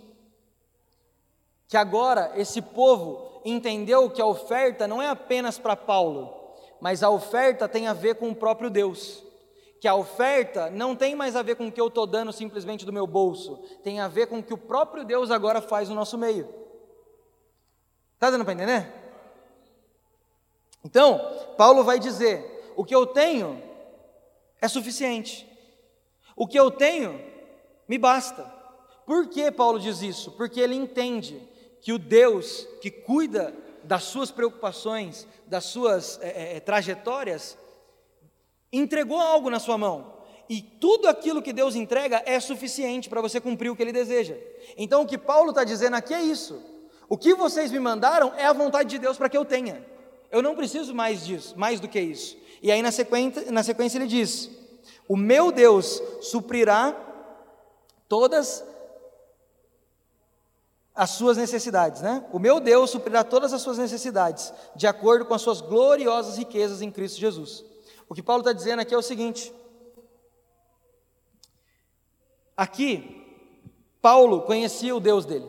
que 1.67 1.77
agora 1.77 2.31
esse 2.35 2.63
povo 2.63 3.36
entendeu 3.51 4.09
que 4.09 4.21
a 4.21 4.25
oferta 4.25 4.87
não 4.87 5.01
é 5.01 5.09
apenas 5.09 5.57
para 5.57 5.75
Paulo, 5.75 6.33
mas 6.79 7.03
a 7.03 7.09
oferta 7.09 7.67
tem 7.67 7.87
a 7.87 7.93
ver 7.93 8.15
com 8.15 8.29
o 8.29 8.35
próprio 8.35 8.69
Deus 8.69 9.25
que 9.79 9.87
a 9.87 9.95
oferta 9.95 10.69
não 10.69 10.95
tem 10.95 11.15
mais 11.15 11.35
a 11.35 11.41
ver 11.41 11.55
com 11.55 11.67
o 11.67 11.71
que 11.71 11.79
eu 11.79 11.87
estou 11.87 12.07
dando 12.07 12.33
simplesmente 12.33 12.85
do 12.85 12.93
meu 12.93 13.05
bolso, 13.05 13.57
tem 13.83 13.99
a 13.99 14.07
ver 14.07 14.27
com 14.27 14.39
o 14.39 14.43
que 14.43 14.53
o 14.53 14.57
próprio 14.57 15.05
Deus 15.05 15.29
agora 15.29 15.61
faz 15.61 15.87
no 15.89 15.95
nosso 15.95 16.17
meio. 16.17 16.47
Está 18.15 18.31
dando 18.31 18.43
para 18.43 18.53
entender? 18.53 18.91
Então, 20.83 21.19
Paulo 21.57 21.83
vai 21.83 21.99
dizer: 21.99 22.73
o 22.75 22.83
que 22.83 22.95
eu 22.95 23.05
tenho 23.05 23.61
é 24.59 24.67
suficiente, 24.67 25.47
o 26.35 26.47
que 26.47 26.59
eu 26.59 26.71
tenho 26.71 27.21
me 27.87 27.97
basta. 27.97 28.55
Por 29.05 29.29
que 29.29 29.51
Paulo 29.51 29.79
diz 29.79 30.01
isso? 30.01 30.31
Porque 30.31 30.59
ele 30.59 30.75
entende 30.75 31.47
que 31.81 31.93
o 31.93 31.99
Deus 31.99 32.67
que 32.81 32.91
cuida 32.91 33.53
das 33.83 34.03
suas 34.03 34.29
preocupações, 34.31 35.27
das 35.45 35.65
suas 35.65 36.19
é, 36.21 36.57
é, 36.57 36.59
trajetórias, 36.59 37.57
entregou 38.71 39.19
algo 39.19 39.49
na 39.49 39.59
sua 39.59 39.77
mão. 39.77 40.17
E 40.49 40.61
tudo 40.61 41.07
aquilo 41.07 41.41
que 41.41 41.51
Deus 41.51 41.75
entrega 41.75 42.21
é 42.25 42.39
suficiente 42.39 43.09
para 43.09 43.21
você 43.21 43.39
cumprir 43.39 43.69
o 43.69 43.75
que 43.75 43.83
Ele 43.83 43.91
deseja. 43.91 44.35
Então, 44.77 45.01
o 45.01 45.05
que 45.05 45.17
Paulo 45.17 45.49
está 45.49 45.63
dizendo 45.63 45.95
aqui 45.95 46.13
é 46.13 46.21
isso. 46.21 46.61
O 47.09 47.17
que 47.17 47.33
vocês 47.33 47.71
me 47.71 47.79
mandaram 47.79 48.33
é 48.35 48.45
a 48.45 48.53
vontade 48.53 48.89
de 48.89 48.97
Deus 48.97 49.17
para 49.17 49.29
que 49.29 49.37
eu 49.37 49.45
tenha. 49.45 49.85
Eu 50.31 50.41
não 50.41 50.55
preciso 50.55 50.93
mais 50.93 51.25
disso, 51.25 51.57
mais 51.57 51.79
do 51.79 51.87
que 51.87 51.99
isso. 51.99 52.37
E 52.61 52.71
aí, 52.71 52.81
na 52.81 52.91
sequência, 52.91 53.51
na 53.51 53.63
sequência 53.63 53.97
ele 53.97 54.07
diz: 54.07 54.49
O 55.07 55.15
meu 55.15 55.51
Deus 55.51 56.01
suprirá 56.21 56.95
todas 58.07 58.63
as 60.97 61.11
suas 61.11 61.37
necessidades, 61.37 62.01
né? 62.01 62.25
O 62.33 62.39
meu 62.39 62.59
Deus 62.59 62.89
suprirá 62.89 63.23
todas 63.23 63.53
as 63.53 63.61
suas 63.61 63.77
necessidades, 63.77 64.51
de 64.75 64.87
acordo 64.87 65.25
com 65.25 65.33
as 65.35 65.43
suas 65.43 65.61
gloriosas 65.61 66.37
riquezas 66.37 66.81
em 66.81 66.89
Cristo 66.89 67.19
Jesus. 67.19 67.63
O 68.09 68.15
que 68.15 68.23
Paulo 68.23 68.41
está 68.41 68.51
dizendo 68.51 68.79
aqui 68.79 68.95
é 68.95 68.97
o 68.97 69.03
seguinte: 69.03 69.53
aqui, 72.57 73.23
Paulo 74.01 74.41
conhecia 74.41 74.95
o 74.95 74.99
Deus 74.99 75.23
dele. 75.23 75.47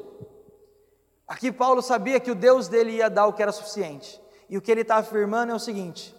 Aqui, 1.26 1.50
Paulo 1.50 1.80
sabia 1.80 2.20
que 2.20 2.30
o 2.30 2.34
Deus 2.34 2.68
dele 2.68 2.92
ia 2.92 3.08
dar 3.08 3.26
o 3.26 3.32
que 3.32 3.42
era 3.42 3.52
suficiente. 3.52 4.20
E 4.50 4.58
o 4.58 4.60
que 4.60 4.70
ele 4.70 4.82
está 4.82 4.96
afirmando 4.96 5.50
é 5.50 5.54
o 5.54 5.58
seguinte: 5.58 6.14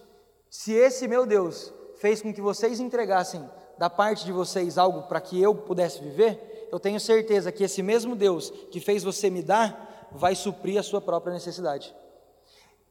se 0.50 0.72
esse 0.72 1.06
meu 1.06 1.24
Deus 1.24 1.72
fez 2.00 2.20
com 2.20 2.34
que 2.34 2.40
vocês 2.40 2.80
entregassem 2.80 3.48
da 3.78 3.88
parte 3.88 4.24
de 4.24 4.32
vocês 4.32 4.76
algo 4.76 5.02
para 5.02 5.20
que 5.20 5.40
eu 5.40 5.54
pudesse 5.54 6.00
viver, 6.00 6.49
eu 6.70 6.78
tenho 6.80 7.00
certeza 7.00 7.50
que 7.52 7.64
esse 7.64 7.82
mesmo 7.82 8.14
Deus 8.14 8.50
que 8.70 8.80
fez 8.80 9.02
você 9.02 9.30
me 9.30 9.42
dar, 9.42 10.08
vai 10.12 10.34
suprir 10.34 10.78
a 10.78 10.82
sua 10.82 11.00
própria 11.00 11.32
necessidade. 11.32 11.94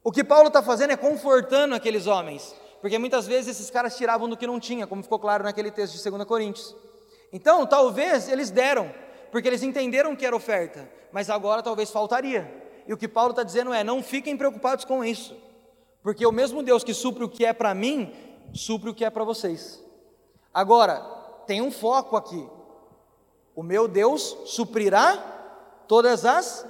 O 0.03 0.11
que 0.11 0.23
Paulo 0.23 0.47
está 0.47 0.63
fazendo 0.63 0.91
é 0.91 0.97
confortando 0.97 1.75
aqueles 1.75 2.07
homens, 2.07 2.55
porque 2.82 2.97
muitas 2.97 3.27
vezes 3.27 3.57
esses 3.57 3.69
caras 3.69 3.97
tiravam 3.97 4.30
do 4.30 4.38
que 4.38 4.47
não 4.47 4.59
tinha, 4.59 4.88
como 4.88 5.03
ficou 5.03 5.19
claro 5.19 5.43
naquele 5.43 5.71
texto 5.71 6.01
de 6.01 6.09
2 6.09 6.23
Coríntios. 6.23 6.75
Então, 7.32 7.65
talvez 7.65 8.30
eles 8.30 8.49
deram, 8.49 8.93
porque 9.32 9.47
eles 9.47 9.61
entenderam 9.61 10.15
que 10.15 10.25
era 10.25 10.36
oferta, 10.36 10.89
mas 11.11 11.30
agora 11.30 11.61
talvez 11.61 11.91
faltaria. 11.91 12.49
E 12.88 12.93
o 12.93 12.97
que 12.97 13.07
Paulo 13.07 13.32
está 13.32 13.43
dizendo 13.43 13.73
é: 13.73 13.84
não 13.84 14.01
fiquem 14.01 14.38
preocupados 14.38 14.86
com 14.86 15.03
isso, 15.03 15.36
porque 16.01 16.25
o 16.25 16.32
mesmo 16.32 16.63
Deus 16.63 16.84
que 16.84 16.93
supre 16.93 17.23
o 17.23 17.30
que 17.30 17.45
é 17.45 17.53
para 17.53 17.73
mim, 17.75 18.13
supre 18.53 18.89
o 18.89 18.95
que 18.95 19.05
é 19.05 19.09
para 19.09 19.23
vocês. 19.23 19.84
Agora, 20.53 21.01
tem 21.45 21.61
um 21.61 21.71
foco 21.71 22.15
aqui. 22.15 22.47
O 23.60 23.64
meu 23.64 23.89
Deus 23.89 24.38
suprirá 24.45 25.18
todas 25.86 26.24
as 26.24 26.66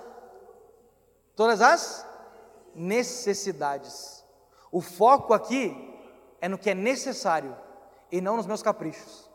todas 1.36 1.62
as 1.62 2.04
necessidades. 2.74 4.26
O 4.72 4.82
foco 4.82 5.32
aqui 5.32 5.72
é 6.42 6.50
no 6.50 6.58
que 6.58 6.72
é 6.72 6.74
necessário 6.74 7.56
e 8.12 8.20
não 8.20 8.36
nos 8.36 8.48
meus 8.48 8.64
caprichos. 8.64 9.30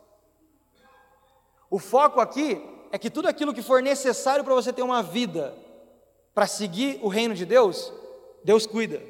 O 1.69 1.79
foco 1.79 2.19
aqui 2.19 2.61
é 2.91 2.97
que 2.97 3.09
tudo 3.09 3.29
aquilo 3.29 3.53
que 3.53 3.61
for 3.61 3.81
necessário 3.81 4.43
para 4.43 4.53
você 4.53 4.73
ter 4.73 4.83
uma 4.83 5.01
vida, 5.01 5.55
para 6.33 6.47
seguir 6.47 6.99
o 7.01 7.07
reino 7.07 7.33
de 7.33 7.45
Deus, 7.45 7.89
Deus 8.43 8.65
cuida. 8.65 9.01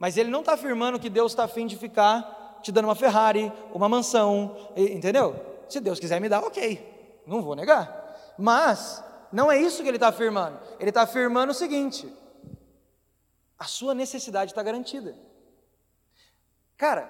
Mas 0.00 0.16
Ele 0.16 0.30
não 0.32 0.40
está 0.40 0.54
afirmando 0.54 0.98
que 0.98 1.08
Deus 1.08 1.30
está 1.30 1.44
afim 1.44 1.68
de 1.68 1.76
ficar 1.76 2.58
te 2.60 2.72
dando 2.72 2.86
uma 2.86 2.96
Ferrari, 2.96 3.52
uma 3.72 3.88
mansão, 3.88 4.56
entendeu? 4.76 5.36
Se 5.68 5.78
Deus 5.78 6.00
quiser 6.00 6.20
me 6.20 6.28
dar, 6.28 6.42
ok, 6.42 6.95
não 7.26 7.42
vou 7.42 7.54
negar. 7.54 8.34
Mas 8.38 9.02
não 9.32 9.50
é 9.50 9.60
isso 9.60 9.82
que 9.82 9.88
Ele 9.88 9.96
está 9.96 10.08
afirmando. 10.08 10.58
Ele 10.78 10.90
está 10.90 11.02
afirmando 11.02 11.50
o 11.50 11.54
seguinte: 11.54 12.12
a 13.58 13.64
sua 13.64 13.94
necessidade 13.94 14.52
está 14.52 14.62
garantida. 14.62 15.16
Cara, 16.76 17.08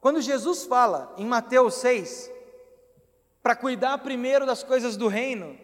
quando 0.00 0.20
Jesus 0.20 0.64
fala 0.64 1.14
em 1.16 1.24
Mateus 1.24 1.74
6, 1.74 2.30
para 3.42 3.56
cuidar 3.56 3.98
primeiro 3.98 4.44
das 4.44 4.62
coisas 4.62 4.96
do 4.96 5.08
reino, 5.08 5.58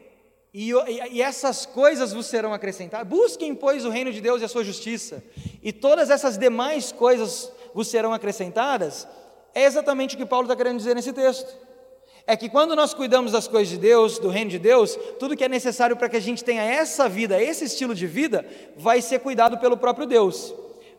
e, 0.52 0.70
e, 0.70 1.20
essas 1.20 1.66
coisas 1.66 2.12
vos 2.12 2.26
serão 2.26 2.54
acrescentadas, 2.54 3.08
busquem, 3.08 3.54
pois, 3.56 3.84
o 3.84 3.90
reino 3.90 4.12
de 4.12 4.20
Deus 4.20 4.40
e 4.40 4.44
a 4.44 4.48
sua 4.48 4.62
justiça, 4.62 5.22
e 5.60 5.72
todas 5.72 6.10
essas 6.10 6.38
demais 6.38 6.92
coisas 6.92 7.50
vos 7.74 7.88
serão 7.88 8.12
acrescentadas, 8.12 9.06
é 9.52 9.64
exatamente 9.64 10.14
o 10.14 10.18
que 10.18 10.24
Paulo 10.24 10.46
está 10.46 10.54
querendo 10.54 10.78
dizer 10.78 10.94
nesse 10.94 11.12
texto. 11.12 11.52
É 12.26 12.36
que 12.36 12.48
quando 12.48 12.74
nós 12.74 12.94
cuidamos 12.94 13.32
das 13.32 13.46
coisas 13.46 13.68
de 13.68 13.76
Deus, 13.76 14.18
do 14.18 14.28
reino 14.28 14.50
de 14.50 14.58
Deus, 14.58 14.98
tudo 15.18 15.36
que 15.36 15.44
é 15.44 15.48
necessário 15.48 15.96
para 15.96 16.08
que 16.08 16.16
a 16.16 16.20
gente 16.20 16.42
tenha 16.42 16.62
essa 16.62 17.06
vida, 17.08 17.40
esse 17.42 17.64
estilo 17.66 17.94
de 17.94 18.06
vida, 18.06 18.46
vai 18.76 19.02
ser 19.02 19.18
cuidado 19.18 19.58
pelo 19.58 19.76
próprio 19.76 20.06
Deus. 20.06 20.54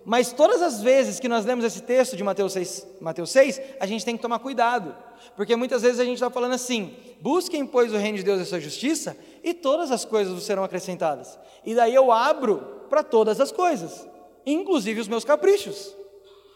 Mas 0.06 0.32
todas 0.32 0.62
as 0.62 0.84
vezes 0.84 1.20
que 1.20 1.28
nós 1.28 1.44
lemos 1.44 1.66
esse 1.66 1.82
texto 1.82 2.16
de 2.16 2.24
Mateus 2.24 2.54
6, 2.54 2.88
Mateus 3.02 3.32
6 3.32 3.60
a 3.80 3.88
gente 3.88 4.06
tem 4.06 4.16
que 4.16 4.22
tomar 4.22 4.38
cuidado, 4.38 4.96
porque 5.36 5.56
muitas 5.56 5.82
vezes 5.82 6.00
a 6.00 6.06
gente 6.06 6.18
está 6.18 6.30
falando 6.30 6.54
assim: 6.54 6.96
busquem, 7.20 7.66
pois, 7.66 7.92
o 7.92 7.98
reino 7.98 8.20
de 8.20 8.24
Deus 8.24 8.40
e 8.40 8.44
a 8.44 8.46
sua 8.46 8.60
justiça, 8.60 9.18
e 9.44 9.52
todas 9.52 9.90
as 9.90 10.06
coisas 10.06 10.44
serão 10.44 10.64
acrescentadas. 10.64 11.40
E 11.66 11.74
daí 11.74 11.96
eu 11.96 12.12
abro 12.12 12.86
para 12.88 13.02
todas 13.02 13.42
as 13.42 13.52
coisas, 13.52 14.08
inclusive 14.46 15.02
os 15.02 15.08
meus 15.08 15.26
caprichos. 15.26 15.96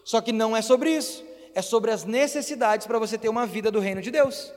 Só 0.06 0.22
que 0.22 0.32
não 0.32 0.56
é 0.56 0.62
sobre 0.62 0.92
isso, 0.96 1.24
é 1.56 1.62
sobre 1.64 1.90
as 1.90 2.06
necessidades 2.06 2.86
para 2.86 3.00
você 3.00 3.18
ter 3.18 3.30
uma 3.30 3.48
vida 3.48 3.72
do 3.72 3.80
reino 3.80 4.00
de 4.00 4.12
Deus. 4.12 4.54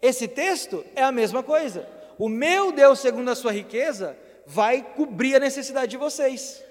Esse 0.00 0.26
texto 0.26 0.84
é 0.94 1.02
a 1.02 1.12
mesma 1.12 1.42
coisa. 1.42 1.88
O 2.18 2.28
meu 2.28 2.72
Deus, 2.72 2.98
segundo 3.00 3.30
a 3.30 3.34
sua 3.34 3.52
riqueza, 3.52 4.16
vai 4.46 4.82
cobrir 4.94 5.36
a 5.36 5.40
necessidade 5.40 5.90
de 5.90 5.96
vocês 5.96 6.62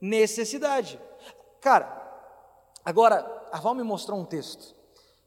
necessidade. 0.00 0.98
Cara, 1.60 1.92
agora 2.84 3.48
a 3.50 3.58
Val 3.58 3.74
me 3.74 3.82
mostrou 3.82 4.18
um 4.18 4.24
texto 4.24 4.74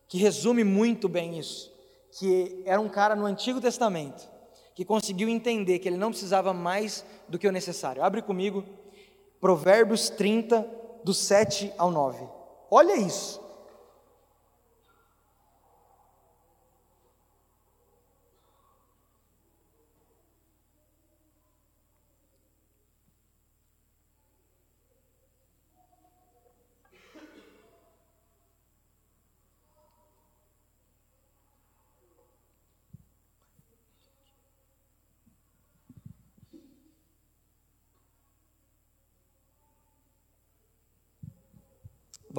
que 0.08 0.18
resume 0.18 0.64
muito 0.64 1.08
bem 1.10 1.38
isso, 1.38 1.72
que 2.12 2.62
era 2.66 2.80
um 2.80 2.90
cara 2.90 3.16
no 3.16 3.26
Antigo 3.26 3.60
Testamento 3.60 4.30
que 4.74 4.86
conseguiu 4.86 5.28
entender 5.28 5.80
que 5.80 5.90
ele 5.90 5.98
não 5.98 6.12
precisava 6.12 6.54
mais 6.54 7.06
do 7.28 7.38
que 7.38 7.48
o 7.48 7.52
necessário. 7.52 8.04
Abre 8.04 8.22
comigo 8.22 8.64
Provérbios 9.40 10.10
30 10.10 10.66
do 11.04 11.14
7 11.14 11.74
ao 11.78 11.92
9. 11.92 12.26
Olha 12.70 12.96
isso. 12.96 13.42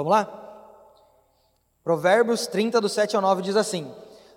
Vamos 0.03 0.11
lá? 0.11 0.39
Provérbios 1.85 2.49
30, 2.49 2.81
do 2.81 2.89
7 2.89 3.15
ao 3.15 3.23
9 3.23 3.41
diz 3.43 3.55
assim: 3.55 3.89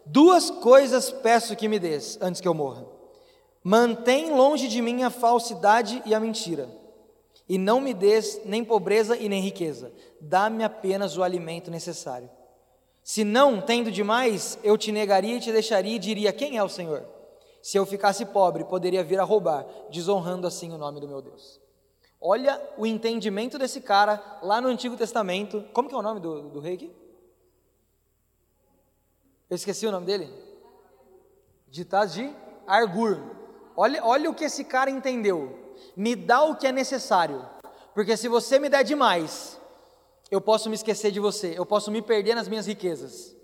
Duas 0.06 0.52
coisas 0.52 1.12
peço 1.12 1.56
que 1.56 1.68
me 1.68 1.80
des 1.80 2.20
antes 2.22 2.40
que 2.40 2.48
eu 2.48 2.54
morra. 2.54 2.86
Mantém 3.64 4.32
longe 4.32 4.68
de 4.68 4.80
mim 4.80 5.02
a 5.02 5.10
falsidade 5.10 6.04
e 6.06 6.14
a 6.14 6.20
mentira, 6.20 6.70
e 7.50 7.58
não 7.58 7.82
me 7.82 7.96
des 7.96 8.42
nem 8.46 8.64
pobreza 8.64 9.18
e 9.18 9.28
nem 9.28 9.42
riqueza, 9.42 9.92
dá-me 10.22 10.64
apenas 10.64 11.18
o 11.18 11.24
alimento 11.24 11.72
necessário. 11.72 12.30
Se 13.04 13.24
não, 13.24 13.60
tendo 13.60 13.92
demais, 13.92 14.60
eu 14.64 14.78
te 14.78 14.92
negaria 14.92 15.38
e 15.38 15.40
te 15.40 15.52
deixaria 15.52 15.96
e 15.96 16.00
diria: 16.00 16.32
Quem 16.32 16.58
é 16.58 16.64
o 16.64 16.70
Senhor? 16.70 17.04
Se 17.60 17.76
eu 17.76 17.88
ficasse 17.88 18.24
pobre, 18.28 18.64
poderia 18.66 19.04
vir 19.04 19.20
a 19.20 19.24
roubar, 19.24 19.66
desonrando 19.90 20.46
assim 20.46 20.72
o 20.72 20.78
nome 20.78 21.00
do 21.00 21.08
meu 21.08 21.24
Deus. 21.24 21.65
Olha 22.20 22.62
o 22.78 22.86
entendimento 22.86 23.58
desse 23.58 23.82
cara 23.82 24.40
lá 24.42 24.60
no 24.60 24.68
Antigo 24.68 24.98
Testamento. 24.98 25.64
Como 25.74 25.88
que 25.90 25.96
é 25.96 25.98
o 25.98 26.02
nome 26.02 26.20
do, 26.20 26.50
do 26.50 26.60
rei 26.60 26.76
aqui? 26.76 26.92
Eu 29.50 29.56
esqueci 29.56 29.86
o 29.86 29.92
nome 29.92 30.06
dele. 30.06 30.32
Ditados 31.68 32.14
de 32.14 32.34
Argur. 32.66 33.22
Olha, 33.76 34.04
olha 34.04 34.30
o 34.30 34.34
que 34.34 34.46
esse 34.46 34.64
cara 34.64 34.90
entendeu. 34.90 35.76
Me 35.96 36.16
dá 36.16 36.42
o 36.44 36.56
que 36.56 36.68
é 36.68 36.72
necessário. 36.72 37.48
Porque 37.94 38.18
se 38.18 38.28
você 38.28 38.58
me 38.58 38.70
der 38.70 38.84
demais, 38.84 39.60
eu 40.32 40.42
posso 40.42 40.70
me 40.70 40.76
esquecer 40.76 41.12
de 41.12 41.20
você, 41.20 41.58
eu 41.58 41.66
posso 41.66 41.92
me 41.92 42.02
perder 42.02 42.36
nas 42.36 42.48
minhas 42.48 42.66
riquezas. 42.66 43.36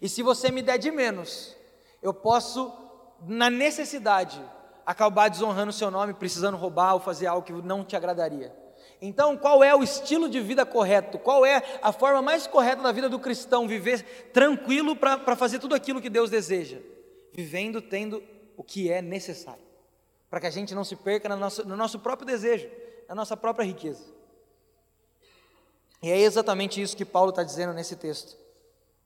E 0.00 0.08
se 0.08 0.22
você 0.22 0.50
me 0.50 0.62
der 0.62 0.78
de 0.78 0.90
menos, 0.90 1.56
eu 2.02 2.14
posso, 2.14 2.72
na 3.26 3.50
necessidade, 3.50 4.40
acabar 4.88 5.28
desonrando 5.28 5.68
o 5.68 5.72
seu 5.72 5.90
nome, 5.90 6.14
precisando 6.14 6.56
roubar 6.56 6.94
ou 6.94 7.00
fazer 7.00 7.26
algo 7.26 7.46
que 7.46 7.52
não 7.52 7.84
te 7.84 7.94
agradaria. 7.94 8.56
Então, 9.02 9.36
qual 9.36 9.62
é 9.62 9.76
o 9.76 9.82
estilo 9.82 10.30
de 10.30 10.40
vida 10.40 10.64
correto? 10.64 11.18
Qual 11.18 11.44
é 11.44 11.62
a 11.82 11.92
forma 11.92 12.22
mais 12.22 12.46
correta 12.46 12.82
da 12.82 12.90
vida 12.90 13.06
do 13.06 13.18
cristão? 13.18 13.68
Viver 13.68 14.30
tranquilo 14.32 14.96
para 14.96 15.36
fazer 15.36 15.58
tudo 15.58 15.74
aquilo 15.74 16.00
que 16.00 16.08
Deus 16.08 16.30
deseja. 16.30 16.78
Vivendo 17.34 17.82
tendo 17.82 18.22
o 18.56 18.64
que 18.64 18.90
é 18.90 19.02
necessário. 19.02 19.62
Para 20.30 20.40
que 20.40 20.46
a 20.46 20.50
gente 20.50 20.74
não 20.74 20.84
se 20.84 20.96
perca 20.96 21.28
no 21.28 21.36
nosso, 21.36 21.68
no 21.68 21.76
nosso 21.76 21.98
próprio 21.98 22.26
desejo, 22.26 22.66
na 23.06 23.14
nossa 23.14 23.36
própria 23.36 23.66
riqueza. 23.66 24.02
E 26.02 26.10
é 26.10 26.18
exatamente 26.18 26.80
isso 26.80 26.96
que 26.96 27.04
Paulo 27.04 27.28
está 27.28 27.42
dizendo 27.42 27.74
nesse 27.74 27.94
texto: 27.94 28.38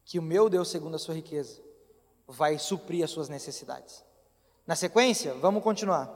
que 0.05 0.17
o 0.17 0.23
meu 0.23 0.49
Deus, 0.49 0.71
segundo 0.71 0.95
a 0.95 0.99
sua 0.99 1.15
riqueza, 1.15 1.61
vai 2.29 2.57
suprir 2.57 3.03
as 3.03 3.11
suas 3.11 3.29
necessidades. 3.29 4.05
Na 4.67 4.77
sequência, 4.77 5.35
vamos 5.35 5.63
continuar. 5.63 6.11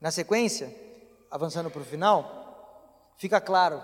Na 0.00 0.10
sequência, 0.10 0.74
avançando 1.30 1.70
para 1.70 1.82
o 1.82 1.84
final, 1.84 3.12
fica 3.16 3.40
claro 3.40 3.82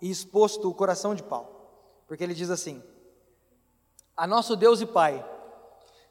e 0.00 0.10
exposto 0.10 0.68
o 0.68 0.74
coração 0.74 1.14
de 1.14 1.22
Paulo, 1.22 1.48
porque 2.06 2.22
ele 2.22 2.34
diz 2.34 2.50
assim: 2.50 2.82
A 4.16 4.26
nosso 4.26 4.56
Deus 4.56 4.80
e 4.80 4.86
Pai, 4.86 5.24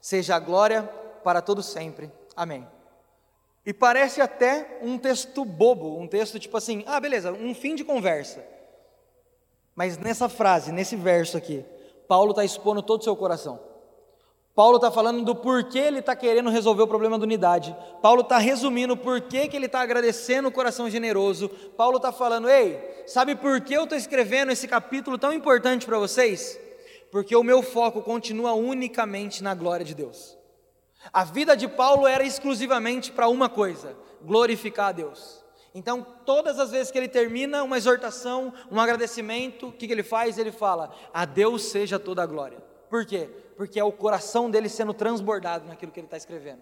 seja 0.00 0.36
a 0.36 0.40
glória 0.40 0.82
para 1.22 1.42
todo 1.42 1.62
sempre. 1.62 2.10
Amém. 2.34 2.66
E 3.64 3.72
parece 3.72 4.20
até 4.20 4.78
um 4.80 4.96
texto 4.96 5.44
bobo, 5.44 5.98
um 5.98 6.06
texto 6.06 6.38
tipo 6.38 6.56
assim, 6.56 6.84
ah, 6.86 7.00
beleza, 7.00 7.32
um 7.32 7.54
fim 7.54 7.74
de 7.74 7.84
conversa. 7.84 8.46
Mas 9.74 9.98
nessa 9.98 10.28
frase, 10.28 10.70
nesse 10.70 10.94
verso 10.94 11.36
aqui, 11.36 11.64
Paulo 12.06 12.30
está 12.30 12.44
expondo 12.44 12.80
todo 12.80 13.00
o 13.00 13.04
seu 13.04 13.16
coração. 13.16 13.60
Paulo 14.56 14.76
está 14.76 14.90
falando 14.90 15.22
do 15.22 15.34
porquê 15.34 15.80
ele 15.80 15.98
está 15.98 16.16
querendo 16.16 16.48
resolver 16.48 16.82
o 16.82 16.88
problema 16.88 17.18
da 17.18 17.24
unidade. 17.24 17.76
Paulo 18.00 18.22
está 18.22 18.38
resumindo 18.38 18.96
porquê 18.96 19.46
que 19.48 19.54
ele 19.54 19.66
está 19.66 19.82
agradecendo 19.82 20.48
o 20.48 20.50
coração 20.50 20.88
generoso. 20.88 21.50
Paulo 21.76 21.98
está 21.98 22.10
falando, 22.10 22.48
ei, 22.48 23.04
sabe 23.06 23.36
por 23.36 23.60
que 23.60 23.74
eu 23.74 23.82
estou 23.82 23.98
escrevendo 23.98 24.50
esse 24.50 24.66
capítulo 24.66 25.18
tão 25.18 25.30
importante 25.30 25.84
para 25.84 25.98
vocês? 25.98 26.58
Porque 27.12 27.36
o 27.36 27.44
meu 27.44 27.62
foco 27.62 28.00
continua 28.00 28.54
unicamente 28.54 29.42
na 29.42 29.54
glória 29.54 29.84
de 29.84 29.94
Deus. 29.94 30.38
A 31.12 31.22
vida 31.22 31.54
de 31.54 31.68
Paulo 31.68 32.06
era 32.06 32.24
exclusivamente 32.24 33.12
para 33.12 33.28
uma 33.28 33.50
coisa: 33.50 33.94
glorificar 34.22 34.88
a 34.88 34.92
Deus. 34.92 35.44
Então, 35.74 36.04
todas 36.24 36.58
as 36.58 36.70
vezes 36.70 36.90
que 36.90 36.96
ele 36.96 37.08
termina 37.08 37.62
uma 37.62 37.76
exortação, 37.76 38.54
um 38.72 38.80
agradecimento, 38.80 39.68
o 39.68 39.72
que, 39.72 39.86
que 39.86 39.92
ele 39.92 40.02
faz? 40.02 40.38
Ele 40.38 40.50
fala: 40.50 40.94
A 41.12 41.26
Deus 41.26 41.64
seja 41.66 41.98
toda 41.98 42.22
a 42.22 42.26
glória. 42.26 42.75
Por 42.88 43.04
quê? 43.04 43.28
porque 43.56 43.80
é 43.80 43.84
o 43.84 43.90
coração 43.90 44.50
dele 44.50 44.68
sendo 44.68 44.92
transbordado 44.92 45.66
naquilo 45.66 45.90
que 45.90 45.98
ele 45.98 46.06
está 46.06 46.16
escrevendo. 46.16 46.60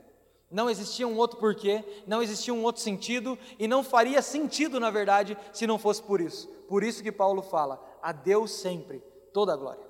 Não 0.51 0.70
existia 0.70 1.07
um 1.07 1.16
outro 1.16 1.39
porquê, 1.39 1.85
não 2.07 2.22
existia 2.22 2.55
um 2.55 2.62
outro 2.62 2.81
sentido, 2.81 3.37
e 3.59 3.66
não 3.66 3.83
faria 3.83 4.22
sentido, 4.22 4.79
na 4.79 4.91
verdade, 4.91 5.37
se 5.53 5.66
não 5.66 5.79
fosse 5.79 6.01
por 6.01 6.20
isso. 6.20 6.47
Por 6.68 6.85
isso 6.85 7.03
que 7.03 7.11
Paulo 7.11 7.43
fala: 7.43 7.83
a 8.01 8.12
Deus 8.12 8.53
sempre 8.53 9.03
toda 9.33 9.53
a 9.53 9.57
glória. 9.57 9.85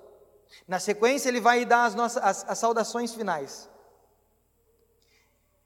Na 0.67 0.79
sequência, 0.79 1.29
ele 1.29 1.39
vai 1.39 1.63
dar 1.65 1.85
as, 1.85 1.93
nossas, 1.93 2.23
as, 2.23 2.49
as 2.49 2.57
saudações 2.57 3.13
finais. 3.13 3.69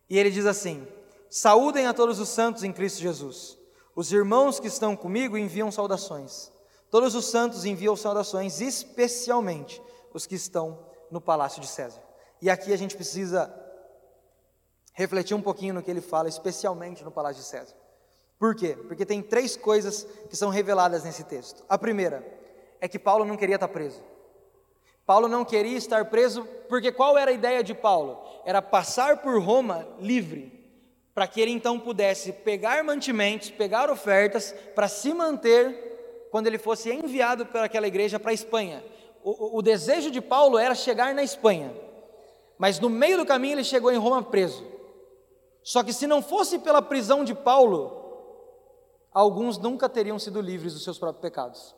E 0.10 0.18
ele 0.18 0.32
diz 0.32 0.46
assim: 0.46 0.86
Saúdem 1.30 1.88
a 1.88 1.94
todos 1.94 2.20
os 2.20 2.28
santos 2.28 2.64
em 2.64 2.74
Cristo 2.74 3.00
Jesus. 3.00 3.58
Os 3.96 4.12
irmãos 4.12 4.60
que 4.60 4.68
estão 4.68 4.96
comigo 4.96 5.38
enviam 5.38 5.72
saudações. 5.72 6.52
Todos 6.90 7.16
os 7.16 7.26
santos 7.26 7.66
enviam 7.66 7.96
saudações, 7.96 8.60
especialmente 8.60 9.82
os 10.14 10.26
que 10.26 10.36
estão 10.36 10.86
no 11.12 11.22
palácio 11.22 11.62
de 11.62 11.68
César. 11.68 12.02
E 12.42 12.50
aqui 12.50 12.74
a 12.74 12.78
gente 12.78 12.96
precisa 12.96 13.54
refletir 14.94 15.36
um 15.36 15.42
pouquinho 15.42 15.74
no 15.74 15.84
que 15.84 15.92
ele 15.92 16.02
fala, 16.02 16.30
especialmente 16.30 17.04
no 17.04 17.12
palácio 17.12 17.42
de 17.42 17.48
César. 17.48 17.76
Por 18.38 18.56
quê? 18.56 18.78
Porque 18.88 19.06
tem 19.06 19.22
três 19.22 19.58
coisas 19.58 20.08
que 20.30 20.36
são 20.36 20.50
reveladas 20.50 21.04
nesse 21.04 21.24
texto. 21.24 21.64
A 21.68 21.78
primeira 21.78 22.26
é 22.80 22.88
que 22.88 22.98
Paulo 22.98 23.26
não 23.26 23.36
queria 23.36 23.56
estar 23.56 23.68
preso. 23.68 24.02
Paulo 25.06 25.28
não 25.28 25.44
queria 25.44 25.78
estar 25.78 26.06
preso 26.06 26.46
porque 26.70 26.92
qual 26.92 27.18
era 27.18 27.32
a 27.32 27.34
ideia 27.34 27.64
de 27.64 27.74
Paulo? 27.74 28.24
Era 28.46 28.62
passar 28.62 29.18
por 29.18 29.42
Roma 29.42 29.88
livre, 30.00 30.54
para 31.14 31.28
que 31.28 31.42
ele 31.42 31.52
então 31.52 31.80
pudesse 31.80 32.32
pegar 32.32 32.84
mantimentos, 32.84 33.50
pegar 33.50 33.90
ofertas 33.90 34.54
para 34.76 34.88
se 34.88 35.14
manter 35.14 36.28
quando 36.32 36.48
ele 36.48 36.58
fosse 36.58 36.92
enviado 36.92 37.46
para 37.46 37.66
aquela 37.66 37.88
igreja 37.88 38.20
para 38.20 38.32
a 38.32 38.34
Espanha 38.34 38.84
o, 39.58 39.62
desejo 39.62 40.10
de 40.10 40.22
Paulo 40.22 40.58
era 40.58 40.74
chegar 40.74 41.14
na 41.14 41.24
Espanha, 41.24 41.74
mas 42.58 42.80
no 42.80 42.90
meio 42.90 43.18
do 43.18 43.26
caminho 43.26 43.56
ele 43.56 43.64
chegou 43.64 43.92
em 43.92 43.98
Roma 43.98 44.24
preso. 44.24 44.66
Só 45.62 45.84
que 45.84 45.94
se 45.94 46.08
não 46.08 46.22
fosse 46.22 46.60
pela 46.60 46.82
prisão 46.82 47.24
de 47.24 47.36
Paulo, 47.36 48.00
alguns 49.14 49.58
nunca 49.58 49.90
teriam 49.90 50.18
sido 50.18 50.42
livres 50.42 50.74
dos 50.74 50.84
seus 50.84 50.98
próprios 50.98 51.22
pecados. 51.22 51.76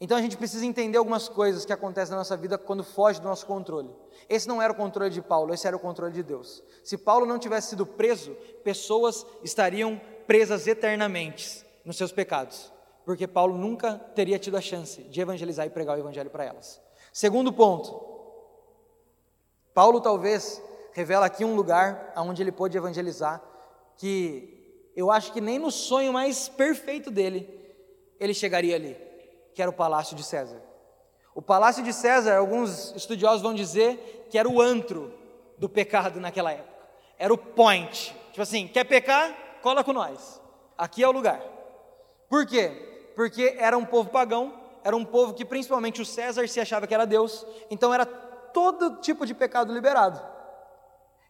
Então 0.00 0.16
a 0.16 0.20
gente 0.20 0.36
precisa 0.36 0.66
entender 0.66 0.98
algumas 0.98 1.28
coisas 1.28 1.64
que 1.64 1.72
acontecem 1.72 2.10
na 2.10 2.18
nossa 2.18 2.36
vida 2.36 2.58
quando 2.58 2.82
foge 2.82 3.20
do 3.20 3.28
nosso 3.28 3.46
controle. 3.46 3.88
Esse 4.28 4.48
não 4.48 4.60
era 4.60 4.72
o 4.72 4.76
controle 4.76 5.10
de 5.10 5.22
Paulo, 5.22 5.54
esse 5.54 5.66
era 5.66 5.76
o 5.76 5.80
controle 5.80 6.12
de 6.12 6.24
Deus. 6.24 6.60
Se 6.82 6.98
Paulo 6.98 7.24
não 7.24 7.38
tivesse 7.38 7.68
sido 7.68 7.86
preso, 7.86 8.34
pessoas 8.64 9.24
estariam 9.44 10.00
presas 10.26 10.66
eternamente 10.66 11.64
nos 11.84 11.96
seus 11.96 12.10
pecados, 12.10 12.71
porque 13.04 13.26
Paulo 13.26 13.56
nunca 13.56 13.94
teria 14.14 14.38
tido 14.38 14.56
a 14.56 14.60
chance 14.60 15.02
de 15.02 15.20
evangelizar 15.20 15.66
e 15.66 15.70
pregar 15.70 15.96
o 15.96 16.00
evangelho 16.00 16.30
para 16.30 16.44
elas. 16.44 16.80
Segundo 17.12 17.52
ponto, 17.52 18.00
Paulo 19.74 20.00
talvez 20.00 20.62
revela 20.92 21.26
aqui 21.26 21.44
um 21.44 21.54
lugar 21.54 22.12
onde 22.16 22.42
ele 22.42 22.52
pôde 22.52 22.76
evangelizar 22.76 23.42
que 23.96 24.92
eu 24.94 25.10
acho 25.10 25.32
que 25.32 25.40
nem 25.40 25.58
no 25.58 25.70
sonho 25.70 26.12
mais 26.12 26.48
perfeito 26.48 27.10
dele 27.10 27.48
ele 28.20 28.34
chegaria 28.34 28.76
ali, 28.76 28.96
que 29.54 29.60
era 29.60 29.70
o 29.70 29.74
palácio 29.74 30.14
de 30.14 30.22
César. 30.22 30.62
O 31.34 31.40
palácio 31.40 31.82
de 31.82 31.92
César, 31.92 32.36
alguns 32.36 32.94
estudiosos 32.94 33.42
vão 33.42 33.54
dizer 33.54 34.26
que 34.30 34.38
era 34.38 34.48
o 34.48 34.60
antro 34.60 35.12
do 35.58 35.68
pecado 35.68 36.20
naquela 36.20 36.52
época. 36.52 36.72
Era 37.18 37.32
o 37.32 37.38
point. 37.38 38.14
Tipo 38.30 38.42
assim, 38.42 38.68
quer 38.68 38.84
pecar? 38.84 39.60
Cola 39.62 39.82
com 39.82 39.92
nós. 39.92 40.40
Aqui 40.76 41.02
é 41.02 41.08
o 41.08 41.12
lugar. 41.12 41.40
Por 42.28 42.46
quê? 42.46 42.91
Porque 43.14 43.56
era 43.58 43.76
um 43.76 43.84
povo 43.84 44.10
pagão, 44.10 44.60
era 44.84 44.96
um 44.96 45.04
povo 45.04 45.34
que 45.34 45.44
principalmente 45.44 46.00
o 46.00 46.06
César 46.06 46.46
se 46.48 46.60
achava 46.60 46.86
que 46.86 46.94
era 46.94 47.06
Deus, 47.06 47.46
então 47.70 47.92
era 47.92 48.04
todo 48.04 48.96
tipo 49.00 49.24
de 49.24 49.34
pecado 49.34 49.72
liberado. 49.72 50.20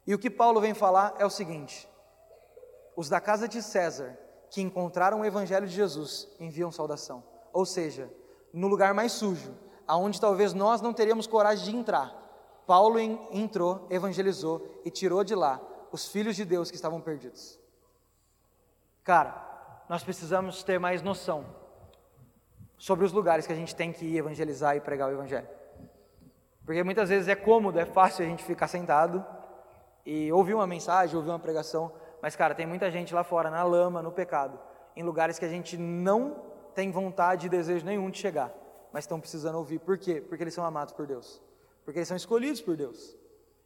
E 0.07 0.14
o 0.14 0.18
que 0.18 0.30
Paulo 0.30 0.61
vem 0.61 0.74
falar 0.74 1.14
é 1.18 1.26
o 1.26 1.30
seguinte: 1.30 1.89
os 2.97 3.09
da 3.09 3.20
casa 3.20 3.47
de 3.47 3.62
César 3.62 4.18
que 4.51 4.61
encontraram 4.61 5.20
o 5.20 5.24
evangelho 5.24 5.66
de 5.66 5.74
Jesus 5.74 6.28
enviam 6.39 6.70
saudação. 6.70 7.22
Ou 7.53 7.64
seja, 7.64 8.12
no 8.53 8.68
lugar 8.68 8.93
mais 8.93 9.12
sujo, 9.12 9.55
aonde 9.87 10.20
talvez 10.20 10.53
nós 10.53 10.80
não 10.80 10.93
teríamos 10.93 11.26
coragem 11.26 11.64
de 11.64 11.76
entrar, 11.76 12.14
Paulo 12.66 12.99
entrou, 12.99 13.87
evangelizou 13.91 14.80
e 14.85 14.91
tirou 14.91 15.24
de 15.24 15.35
lá 15.35 15.61
os 15.91 16.07
filhos 16.09 16.37
de 16.37 16.45
Deus 16.45 16.70
que 16.70 16.76
estavam 16.76 17.01
perdidos. 17.01 17.59
Cara, 19.05 19.85
nós 19.89 20.03
precisamos 20.03 20.62
ter 20.62 20.78
mais 20.78 21.03
noção 21.03 21.61
sobre 22.83 23.05
os 23.05 23.12
lugares 23.12 23.47
que 23.47 23.53
a 23.53 23.55
gente 23.55 23.76
tem 23.76 23.93
que 23.93 24.05
ir 24.05 24.16
evangelizar 24.16 24.76
e 24.76 24.80
pregar 24.80 25.09
o 25.09 25.12
evangelho. 25.12 25.47
Porque 26.66 26.83
muitas 26.83 27.11
vezes 27.11 27.28
é 27.28 27.37
cômodo, 27.37 27.78
é 27.78 27.85
fácil 27.85 28.24
a 28.24 28.28
gente 28.28 28.43
ficar 28.43 28.66
sentado 28.66 29.24
e 30.05 30.33
ouvir 30.33 30.55
uma 30.55 30.66
mensagem, 30.66 31.14
ouvir 31.14 31.28
uma 31.28 31.39
pregação, 31.39 31.93
mas 32.20 32.35
cara, 32.35 32.57
tem 32.57 32.66
muita 32.66 32.91
gente 32.91 33.14
lá 33.14 33.22
fora 33.22 33.49
na 33.51 33.62
lama, 33.62 34.03
no 34.03 34.11
pecado, 34.11 34.59
em 34.97 35.05
lugares 35.05 35.39
que 35.39 35.45
a 35.45 35.49
gente 35.49 35.76
não 35.76 36.43
tem 36.74 36.91
vontade 36.91 37.47
e 37.47 37.49
desejo 37.49 37.87
nenhum 37.87 38.11
de 38.11 38.18
chegar, 38.18 38.53
mas 38.93 39.05
estão 39.05 39.20
precisando 39.20 39.59
ouvir. 39.59 39.78
Por 39.78 39.97
quê? 39.97 40.20
Porque 40.20 40.43
eles 40.43 40.53
são 40.53 40.64
amados 40.64 40.93
por 40.93 41.07
Deus. 41.07 41.41
Porque 41.85 42.01
eles 42.01 42.09
são 42.09 42.16
escolhidos 42.16 42.61
por 42.61 42.76
Deus. 42.76 43.16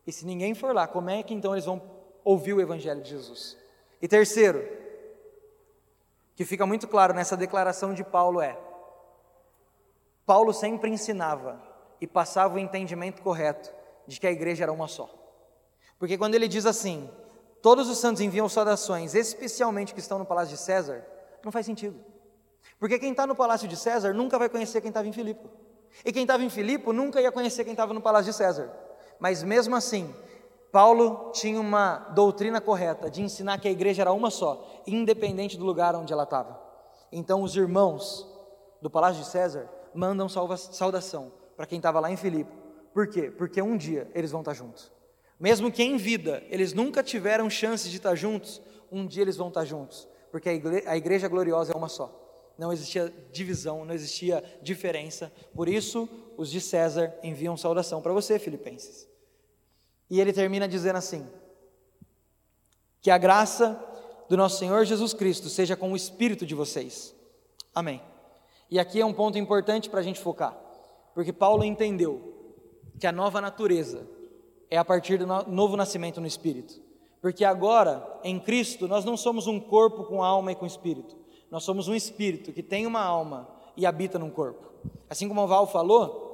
E 0.07 0.13
se 0.13 0.27
ninguém 0.27 0.55
for 0.55 0.75
lá, 0.75 0.87
como 0.87 1.09
é 1.09 1.23
que 1.23 1.33
então 1.33 1.55
eles 1.55 1.65
vão 1.65 1.81
ouvir 2.23 2.53
o 2.53 2.61
evangelho 2.61 3.01
de 3.01 3.09
Jesus? 3.09 3.57
E 4.03 4.07
terceiro, 4.07 4.63
que 6.35 6.45
fica 6.45 6.67
muito 6.67 6.87
claro 6.87 7.15
nessa 7.15 7.35
declaração 7.35 7.95
de 7.95 8.05
Paulo 8.05 8.43
é: 8.43 8.66
Paulo 10.27 10.53
sempre 10.53 10.91
ensinava 10.91 11.63
e 12.01 12.07
passava 12.07 12.57
o 12.57 12.59
entendimento 12.59 13.23
correto 13.23 13.73
de 14.07 14.19
que 14.19 14.27
a 14.27 14.33
igreja 14.33 14.65
era 14.65 14.73
uma 14.73 14.89
só. 14.89 15.09
Porque 15.99 16.19
quando 16.19 16.35
ele 16.35 16.49
diz 16.49 16.67
assim, 16.67 17.09
todos 17.63 17.89
os 17.89 17.99
santos 17.99 18.21
enviam 18.21 18.49
saudações, 18.49 19.15
especialmente 19.15 19.95
que 19.95 20.01
estão 20.01 20.19
no 20.19 20.27
palácio 20.27 20.57
de 20.57 20.61
César, 20.61 21.07
não 21.45 21.53
faz 21.53 21.65
sentido. 21.65 21.99
Porque 22.79 22.99
quem 22.99 23.13
está 23.13 23.27
no 23.27 23.37
palácio 23.37 23.69
de 23.69 23.77
César 23.77 24.13
nunca 24.13 24.39
vai 24.39 24.49
conhecer 24.49 24.81
quem 24.81 24.89
estava 24.89 25.07
em 25.07 25.13
Filipe. 25.13 25.49
E 26.05 26.13
quem 26.13 26.23
estava 26.23 26.43
em 26.43 26.51
Filipe 26.51 26.93
nunca 26.93 27.21
ia 27.21 27.31
conhecer 27.31 27.63
quem 27.65 27.73
estava 27.73 27.95
no 27.95 28.01
palácio 28.01 28.33
de 28.33 28.37
César. 28.37 28.71
Mas 29.19 29.43
mesmo 29.43 29.75
assim, 29.77 30.15
Paulo 30.73 31.31
tinha 31.33 31.59
uma 31.59 31.99
doutrina 32.11 32.61
correta 32.61 33.09
de 33.09 33.23
ensinar 33.23 33.59
que 33.59 33.69
a 33.69 33.71
igreja 33.71 34.03
era 34.03 34.13
uma 34.13 34.29
só, 34.29 34.83
independente 34.87 35.57
do 35.57 35.65
lugar 35.65 35.95
onde 35.95 36.13
ela 36.13 36.25
estava. 36.25 36.61
Então 37.11 37.43
os 37.43 37.57
irmãos 37.57 38.29
do 38.83 38.91
palácio 38.91 39.23
de 39.23 39.29
César 39.29 39.71
mandam 39.97 40.29
saudação 40.29 41.33
para 41.57 41.67
quem 41.67 41.79
estava 41.79 41.99
lá 42.01 42.11
em 42.11 42.17
Filipe. 42.17 42.53
Por 42.93 43.09
quê? 43.09 43.31
Porque 43.31 43.61
um 43.61 43.77
dia 43.77 44.11
eles 44.15 44.31
vão 44.31 44.41
estar 44.41 44.55
juntos. 44.55 44.93
Mesmo 45.39 45.71
que 45.71 45.83
em 45.83 45.97
vida 45.97 46.43
eles 46.49 46.73
nunca 46.73 47.03
tiveram 47.03 47.51
chance 47.51 47.89
de 47.89 47.97
estar 47.97 48.15
juntos, 48.15 48.61
um 48.91 49.07
dia 49.07 49.23
eles 49.23 49.37
vão 49.37 49.49
estar 49.49 49.65
juntos, 49.65 50.09
porque 50.31 50.49
a 50.49 50.55
igreja, 50.55 50.91
a 50.91 50.97
igreja 50.97 51.29
gloriosa 51.29 51.73
é 51.73 51.77
uma 51.77 51.89
só. 51.89 52.23
Não 52.57 52.73
existia 52.73 53.13
divisão, 53.31 53.85
não 53.85 53.95
existia 53.95 54.43
diferença. 54.63 55.31
Por 55.55 55.69
isso, 55.69 56.09
os 56.39 56.51
de 56.51 56.61
César 56.61 57.15
enviam 57.23 57.57
saudação 57.57 58.01
para 58.01 58.13
você, 58.13 58.39
Filipenses. 58.39 59.07
E 60.09 60.21
ele 60.21 60.33
termina 60.33 60.67
dizendo 60.67 60.97
assim: 60.97 61.27
Que 63.03 63.11
a 63.11 63.19
graça 63.19 63.79
do 64.29 64.37
nosso 64.37 64.59
Senhor 64.59 64.85
Jesus 64.85 65.13
Cristo 65.13 65.51
seja 65.51 65.77
com 65.77 65.93
o 65.93 65.97
espírito 65.97 66.47
de 66.47 66.55
vocês. 66.55 67.15
Amém. 67.75 68.01
E 68.71 68.79
aqui 68.79 69.01
é 69.01 69.07
um 69.07 69.13
ponto 69.13 69.39
importante 69.39 69.89
para 69.89 70.01
a 70.01 70.03
gente 70.03 70.21
focar, 70.21 70.57
porque 71.15 71.33
Paulo 71.33 71.65
entendeu 71.65 72.35
que 72.99 73.07
a 73.07 73.13
nova 73.13 73.41
natureza 73.41 74.07
é 74.71 74.77
a 74.77 74.85
partir 74.85 75.19
do 75.19 75.27
novo 75.27 75.77
nascimento 75.77 76.21
no 76.21 76.27
espírito. 76.27 76.81
Porque 77.21 77.45
agora, 77.45 78.21
em 78.23 78.39
Cristo, 78.39 78.87
nós 78.87 79.05
não 79.05 79.17
somos 79.17 79.47
um 79.47 79.59
corpo 79.59 80.05
com 80.05 80.23
alma 80.23 80.53
e 80.53 80.55
com 80.55 80.67
espírito. 80.67 81.17
Nós 81.51 81.65
somos 81.65 81.89
um 81.89 81.95
espírito 81.95 82.53
que 82.53 82.63
tem 82.63 82.87
uma 82.87 83.03
alma 83.03 83.49
e 83.77 83.87
habita 83.87 84.19
num 84.19 84.31
corpo. 84.31 84.67
Assim 85.09 85.29
como 85.29 85.43
o 85.43 85.47
Val 85.47 85.67
falou, 85.67 86.27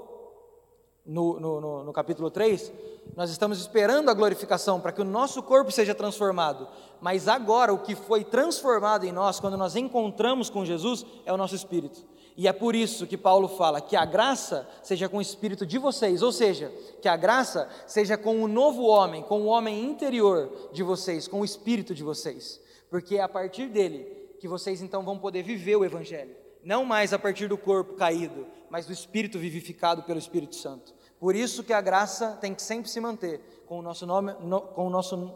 no, 1.05 1.39
no, 1.41 1.61
no, 1.61 1.85
no, 1.85 1.93
capítulo 1.93 2.30
3, 2.30 2.72
nós 3.16 3.30
estamos 3.30 3.59
esperando 3.59 4.09
a 4.09 4.14
glorificação 4.14 4.80
para 4.80 4.93
que 4.93 5.01
o 5.01 5.05
nosso 5.05 5.43
corpo 5.43 5.70
seja 5.70 5.95
transformado, 5.95 6.68
mas 7.01 7.26
agora 7.26 7.72
o 7.72 7.78
que 7.78 7.97
foi 7.97 8.22
transformado 8.22 9.05
em 9.05 9.11
nós, 9.11 9.41
quando 9.41 9.57
nós 9.57 9.74
encontramos 9.74 10.49
com 10.49 10.64
Jesus, 10.64 11.05
é 11.26 11.33
o 11.33 11.37
nosso 11.37 11.57
espírito. 11.57 12.05
E 12.37 12.49
é 12.49 12.53
por 12.53 12.74
isso 12.74 13.07
que 13.07 13.16
Paulo 13.16 13.47
fala 13.47 13.80
que 13.80 13.95
a 13.95 14.05
graça 14.05 14.68
seja 14.83 15.09
com 15.09 15.18
o 15.18 15.22
espírito 15.22 15.66
de 15.66 15.78
vocês, 15.78 16.22
ou 16.22 16.33
seja, 16.33 16.72
que 17.01 17.09
a 17.09 17.16
graça 17.16 17.68
seja 17.87 18.16
com 18.16 18.43
o 18.43 18.49
novo 18.49 18.85
homem, 18.85 19.22
com 19.22 19.43
o 19.43 19.47
homem 19.47 19.85
interior 19.85 20.70
de 20.72 20.83
vocês, 20.83 21.28
com 21.28 21.41
o 21.41 21.45
espírito 21.45 21.95
de 21.95 22.03
vocês, 22.03 22.61
porque 22.89 23.16
é 23.16 23.22
a 23.22 23.28
partir 23.28 23.68
dele 23.68 24.05
que 24.41 24.49
vocês 24.49 24.80
então 24.80 25.05
vão 25.05 25.18
poder 25.18 25.43
viver 25.43 25.76
o 25.76 25.85
evangelho, 25.85 26.35
não 26.64 26.85
mais 26.85 27.12
a 27.12 27.18
partir 27.18 27.49
do 27.49 27.59
corpo 27.59 27.95
caído, 27.95 28.47
mas 28.70 28.87
do 28.87 28.93
espírito 28.93 29.39
vivificado 29.39 30.03
pelo 30.03 30.18
Espírito 30.18 30.57
Santo. 30.57 30.95
Por 31.20 31.37
isso 31.37 31.62
que 31.62 31.72
a 31.72 31.80
graça 31.80 32.37
tem 32.41 32.55
que 32.55 32.62
sempre 32.62 32.91
se 32.91 32.99
manter 32.99 33.41
com 33.66 33.78
o 33.78 33.83
nosso 33.83 34.07
nome, 34.07 34.33
no, 34.41 34.61
com 34.61 34.87
o 34.87 34.91
nosso 34.91 35.33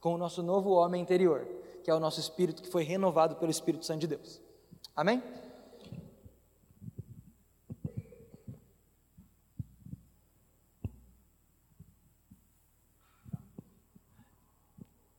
com 0.00 0.14
o 0.14 0.18
nosso 0.18 0.42
novo 0.42 0.70
homem 0.70 1.02
interior, 1.02 1.46
que 1.82 1.90
é 1.90 1.94
o 1.94 2.00
nosso 2.00 2.20
espírito 2.20 2.62
que 2.62 2.70
foi 2.70 2.84
renovado 2.84 3.36
pelo 3.36 3.50
Espírito 3.50 3.84
Santo 3.84 4.00
de 4.00 4.06
Deus. 4.06 4.40
Amém? 4.94 5.22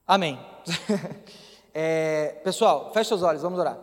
Amém. 0.09 0.39
é, 1.71 2.39
pessoal, 2.43 2.91
feche 2.91 3.13
os 3.13 3.21
olhos, 3.21 3.43
vamos 3.43 3.59
orar. 3.59 3.77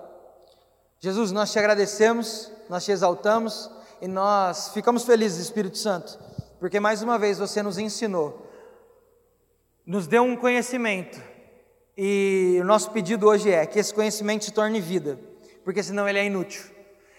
Jesus, 0.99 1.31
nós 1.31 1.53
te 1.53 1.59
agradecemos, 1.61 2.51
nós 2.69 2.85
te 2.85 2.91
exaltamos 2.91 3.71
e 4.03 4.09
nós 4.09 4.71
ficamos 4.71 5.05
felizes, 5.05 5.39
Espírito 5.39 5.79
Santo, 5.79 6.19
porque 6.59 6.81
mais 6.81 7.01
uma 7.01 7.17
vez 7.17 7.39
você 7.39 7.63
nos 7.63 7.79
ensinou, 7.79 8.45
nos 9.87 10.09
deu 10.09 10.25
um 10.25 10.35
conhecimento 10.35 11.23
e 11.97 12.59
o 12.61 12.65
nosso 12.65 12.91
pedido 12.91 13.29
hoje 13.29 13.53
é 13.53 13.65
que 13.65 13.79
esse 13.79 13.95
conhecimento 13.95 14.47
se 14.47 14.53
torne 14.53 14.81
vida, 14.81 15.21
porque 15.63 15.81
senão 15.81 16.09
ele 16.09 16.19
é 16.19 16.25
inútil. 16.27 16.65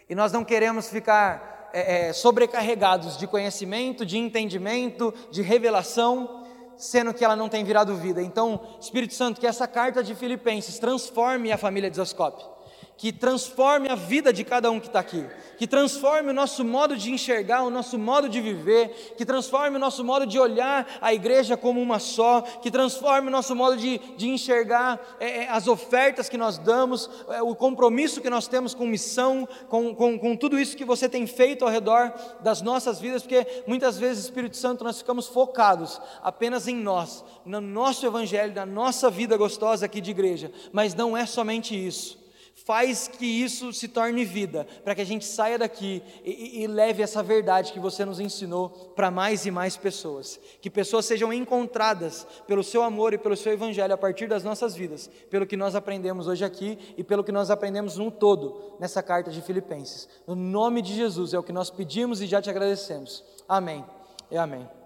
E 0.10 0.16
nós 0.16 0.34
não 0.34 0.44
queremos 0.44 0.90
ficar 0.90 1.70
é, 1.72 2.10
é, 2.10 2.14
sobrecarregados 2.14 3.18
de 3.18 3.26
conhecimento, 3.26 4.06
de 4.06 4.18
entendimento, 4.18 5.14
de 5.32 5.42
revelação, 5.42 6.46
sendo 6.78 7.14
que 7.14 7.26
ela 7.26 7.36
não 7.36 7.50
tem 7.50 7.64
virado 7.64 7.96
vida. 7.96 8.22
Então, 8.22 8.60
Espírito 8.80 9.14
Santo, 9.14 9.40
que 9.40 9.48
essa 9.48 9.68
carta 9.68 10.04
de 10.04 10.16
Filipenses 10.16 10.80
transforme 10.80 11.52
a 11.52 11.58
família 11.58 11.90
de 11.90 11.98
Zascope 11.98 12.57
que 12.98 13.14
transforme 13.14 13.88
a 13.90 13.96
vida 13.96 14.34
de 14.34 14.44
cada 14.44 14.72
um 14.72 14.80
que 14.80 14.88
está 14.88 15.00
aqui, 15.00 15.24
que 15.58 15.68
transforme 15.68 16.32
o 16.32 16.34
nosso 16.34 16.66
modo 16.66 16.98
de 16.98 17.12
enxergar, 17.12 17.64
o 17.64 17.70
nosso 17.70 17.98
modo 17.98 18.28
de 18.28 18.42
viver, 18.42 19.14
que 19.16 19.26
transforme 19.26 19.78
o 19.78 19.80
nosso 19.80 20.04
modo 20.04 20.26
de 20.26 20.40
olhar 20.40 20.88
a 21.00 21.14
igreja 21.14 21.56
como 21.56 21.80
uma 21.80 22.00
só, 22.00 22.42
que 22.42 22.72
transforme 22.72 23.28
o 23.28 23.32
nosso 23.32 23.56
modo 23.56 23.78
de, 23.78 24.00
de 24.18 24.28
enxergar 24.28 25.00
é, 25.20 25.44
é, 25.44 25.50
as 25.50 25.68
ofertas 25.68 26.28
que 26.28 26.38
nós 26.38 26.58
damos, 26.58 27.10
é, 27.30 27.42
o 27.42 27.56
compromisso 27.56 28.20
que 28.20 28.30
nós 28.30 28.48
temos 28.48 28.74
com 28.74 28.88
missão, 28.88 29.48
com, 29.70 29.94
com, 29.94 30.18
com 30.18 30.36
tudo 30.36 30.60
isso 30.60 30.76
que 30.76 30.86
você 30.86 31.08
tem 31.08 31.28
feito 31.28 31.64
ao 31.64 31.72
redor 31.72 32.12
das 32.42 32.64
nossas 32.64 33.00
vidas, 33.00 33.22
porque 33.22 33.64
muitas 33.68 33.98
vezes, 33.98 34.26
Espírito 34.26 34.58
Santo, 34.58 34.84
nós 34.84 34.98
ficamos 34.98 35.28
focados 35.28 36.02
apenas 36.24 36.68
em 36.68 36.76
nós, 36.76 37.24
no 37.46 37.62
nosso 37.62 38.08
evangelho, 38.08 38.56
na 38.56 38.66
nossa 38.66 39.10
vida 39.10 39.38
gostosa 39.38 39.86
aqui 39.86 40.02
de 40.02 40.10
igreja, 40.10 40.52
mas 40.72 40.96
não 40.96 41.16
é 41.16 41.26
somente 41.26 41.76
isso. 41.76 42.17
Faz 42.66 43.08
que 43.08 43.26
isso 43.26 43.72
se 43.72 43.88
torne 43.88 44.26
vida, 44.26 44.66
para 44.84 44.96
que 44.96 45.02
a 45.02 45.06
gente 45.06 45.24
saia 45.26 45.60
daqui 45.60 46.02
e, 46.26 46.64
e, 46.64 46.68
leve 46.68 47.04
essa 47.04 47.22
verdade 47.22 47.72
que 47.72 47.80
você 47.80 48.04
nos 48.04 48.20
ensinou 48.20 48.70
para 48.96 49.12
mais 49.12 49.46
e 49.46 49.52
mais 49.52 49.78
pessoas. 49.78 50.40
Que 50.60 50.70
pessoas 50.70 51.06
sejam 51.06 51.32
encontradas 51.32 52.26
pelo 52.48 52.64
seu 52.64 52.82
amor 52.82 53.14
e 53.14 53.18
pelo 53.18 53.38
seu 53.38 53.54
evangelho 53.54 53.94
a 53.94 53.98
partir 53.98 54.28
das 54.28 54.44
nossas 54.44 54.76
vidas, 54.76 55.08
pelo 55.30 55.46
que 55.46 55.56
nós 55.56 55.76
aprendemos 55.76 56.28
hoje 56.28 56.44
aqui 56.44 56.80
e 56.98 57.04
pelo 57.04 57.24
que 57.24 57.32
nós 57.32 57.52
aprendemos 57.52 57.96
no 57.96 58.10
todo 58.10 58.76
nessa 58.80 59.04
carta 59.04 59.30
de 59.30 59.42
Filipenses. 59.42 60.10
No 60.26 60.36
nome 60.36 60.82
de 60.82 60.96
Jesus 60.96 61.36
é 61.36 61.40
o 61.40 61.44
que 61.44 61.54
nós 61.54 61.70
pedimos 61.70 62.22
e 62.22 62.28
já 62.28 62.42
te 62.42 62.50
agradecemos. 62.50 63.24
Amém 63.48 63.86
e 64.32 64.38
amém. 64.38 64.77